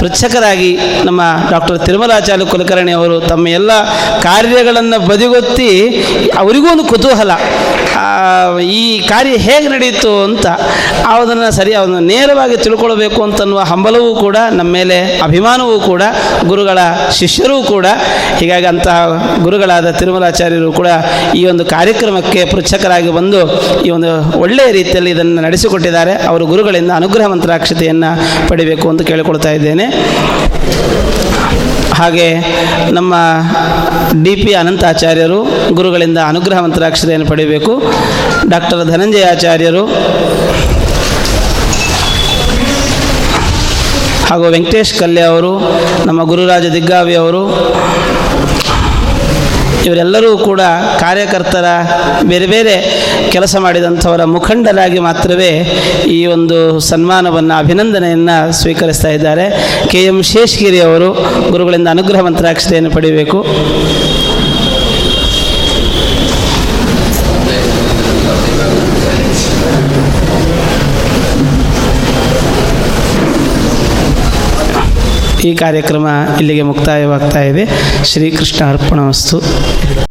ಪೃಚ್ಛಕರಾಗಿ 0.00 0.78
ನಮ್ಮ 1.04 1.20
ಡಾಕ್ಟರ್ 1.50 1.78
ತಿರುಮಲಾಚಾರ್ಯ 1.86 2.44
ಕುಲಕರ್ಣಿ 2.44 2.92
ಅವರು 2.92 3.20
ತಮ್ಮ 3.20 3.48
ಎಲ್ಲ 3.48 3.70
ಕಾರ್ಯಗಳನ್ನು 4.22 5.06
ಬದಿಗೊತ್ತಿ 5.08 5.70
ಅವರಿಗೂ 6.38 6.68
ಒಂದು 6.70 6.84
ಕುತೂಹಲ. 6.84 7.30
ಈ 8.78 8.82
ಕಾರ್ಯ 9.08 9.34
ಹೇಗೆ 9.46 9.68
ನಡೀತು 9.68 10.12
ಅಂತ 10.24 10.46
ಅದನ್ನು 11.12 11.48
ಸರಿ 11.56 11.72
ಅದನ್ನು 11.74 12.00
ನೇರವಾಗಿ 12.00 12.56
ತಿಳ್ಕೊಳ್ಬೇಕು 12.56 13.20
ಅಂತನ್ನುವ 13.22 13.60
ಹಂಬಲವೂ 13.60 14.10
ಕೂಡ, 14.14 14.36
ನಮ್ಮ 14.50 14.70
ಮೇಲೆ 14.72 14.98
ಅಭಿಮಾನವೂ 15.22 15.80
ಕೂಡ, 15.80 16.02
ಗುರುಗಳ 16.46 16.78
ಶಿಷ್ಯರೂ 17.10 17.62
ಕೂಡ, 17.62 17.86
ಹೀಗಾಗಿ 18.38 18.66
ಅಂತಹ 18.66 18.96
ಗುರುಗಳಾದ 19.42 19.90
ತಿರುಮಲಾಚಾರ್ಯರು 19.90 20.72
ಕೂಡ 20.72 20.88
ಈ 21.34 21.44
ಒಂದು 21.44 21.66
ಕಾರ್ಯಕ್ರಮಕ್ಕೆ 21.66 22.42
ಪೃಚ್ಛಕರಾಗಿ 22.44 23.10
ಬಂದು 23.10 23.40
ಈ 23.86 23.90
ಒಂದು 23.90 24.10
ಒಳ್ಳೆಯ 24.40 24.72
ರೀತಿಯಲ್ಲಿ 24.72 25.10
ಇದನ್ನು 25.10 25.42
ನಡೆಸಿಕೊಟ್ಟಿದ್ದಾರೆ. 25.42 26.14
ಅವರು 26.28 26.46
ಗುರುಗಳಿಂದ 26.46 26.92
ಅನುಗ್ರಹ 27.00 27.26
ಮಂತ್ರಾಕ್ಷತೆಯನ್ನು 27.26 28.12
ಪಡಿಬೇಕು 28.48 28.88
ಅಂತ 28.88 29.02
ಕೇಳಿಕೊಳ್ತಾ 29.02 29.50
ಇದ್ದೇನೆ. 29.50 29.86
ಹಾಗೆ 31.98 32.26
ನಮ್ಮ 32.96 33.14
ಡಿ 34.24 34.32
ಪಿ 34.36 34.52
ಅನಂತಾಚಾರ್ಯರು 34.54 35.38
ಗುರುಗಳಿಂದ 35.74 36.18
ಅನುಗ್ರಹ 36.26 36.58
ಮಂತ್ರಾಕ್ಷತೆಯನ್ನು 36.60 37.26
ಪಡೆಯಬೇಕು. 37.26 37.72
ಡಾಕ್ಟರ್ 38.50 38.82
ಧನಂಜಯ 38.92 39.24
ಆಚಾರ್ಯರು 39.30 39.82
ಹಾಗೂ 44.28 44.46
ವೆಂಕಟೇಶ್ 44.54 44.94
ಕಲ್ಯ 45.00 45.22
ಅವರು, 45.32 45.52
ನಮ್ಮ 46.06 46.20
ಗುರುರಾಜ 46.22 46.66
ದಿಗ್ಗಾವಿ 46.76 47.14
ಅವರು 47.14 47.42
ಇವರೆಲ್ಲರೂ 49.88 50.30
ಕೂಡ 50.38 50.62
ಕಾರ್ಯಕರ್ತರ 51.00 51.66
ಬೇರೆ 52.22 52.46
ಬೇರೆ 52.46 52.74
ಕೆಲಸ 53.30 53.56
ಮಾಡಿದಂಥವರ 53.56 54.24
ಮುಖಂಡರಾಗಿ 54.24 54.98
ಮಾತ್ರವೇ 54.98 55.50
ಈ 56.06 56.20
ಒಂದು 56.26 56.58
ಸನ್ಮಾನವನ್ನು, 56.80 57.54
ಅಭಿನಂದನೆಯನ್ನು 57.58 58.36
ಸ್ವೀಕರಿಸ್ತಾ 58.60 59.08
ಇದ್ದಾರೆ. 59.08 59.46
ಕೆ 59.90 60.00
ಎಂ 60.04 60.18
ಶೇಷಗಿರಿ 60.22 60.80
ಅವರು 60.80 61.08
ಗುರುಗಳಿಂದ 61.50 61.88
ಅನುಗ್ರಹ 61.88 62.20
ಮಂತ್ರಾಕ್ಷತೆಯನ್ನು 62.20 62.90
ಪಡೆಯಬೇಕು. 62.96 63.38
ಈ 75.44 75.54
ಕಾರ್ಯಕ್ರಮ 75.54 76.06
ಇಲ್ಲಿಗೆ 76.38 76.62
ಮುಕ್ತಾಯವಾಗ್ತಾ 76.62 77.42
ಇದೆ. 77.42 77.64
ಶ್ರೀಕೃಷ್ಣ 78.04 78.64
ಅರ್ಪಣ 78.70 79.00
ವಸ್ತು. 79.00 79.42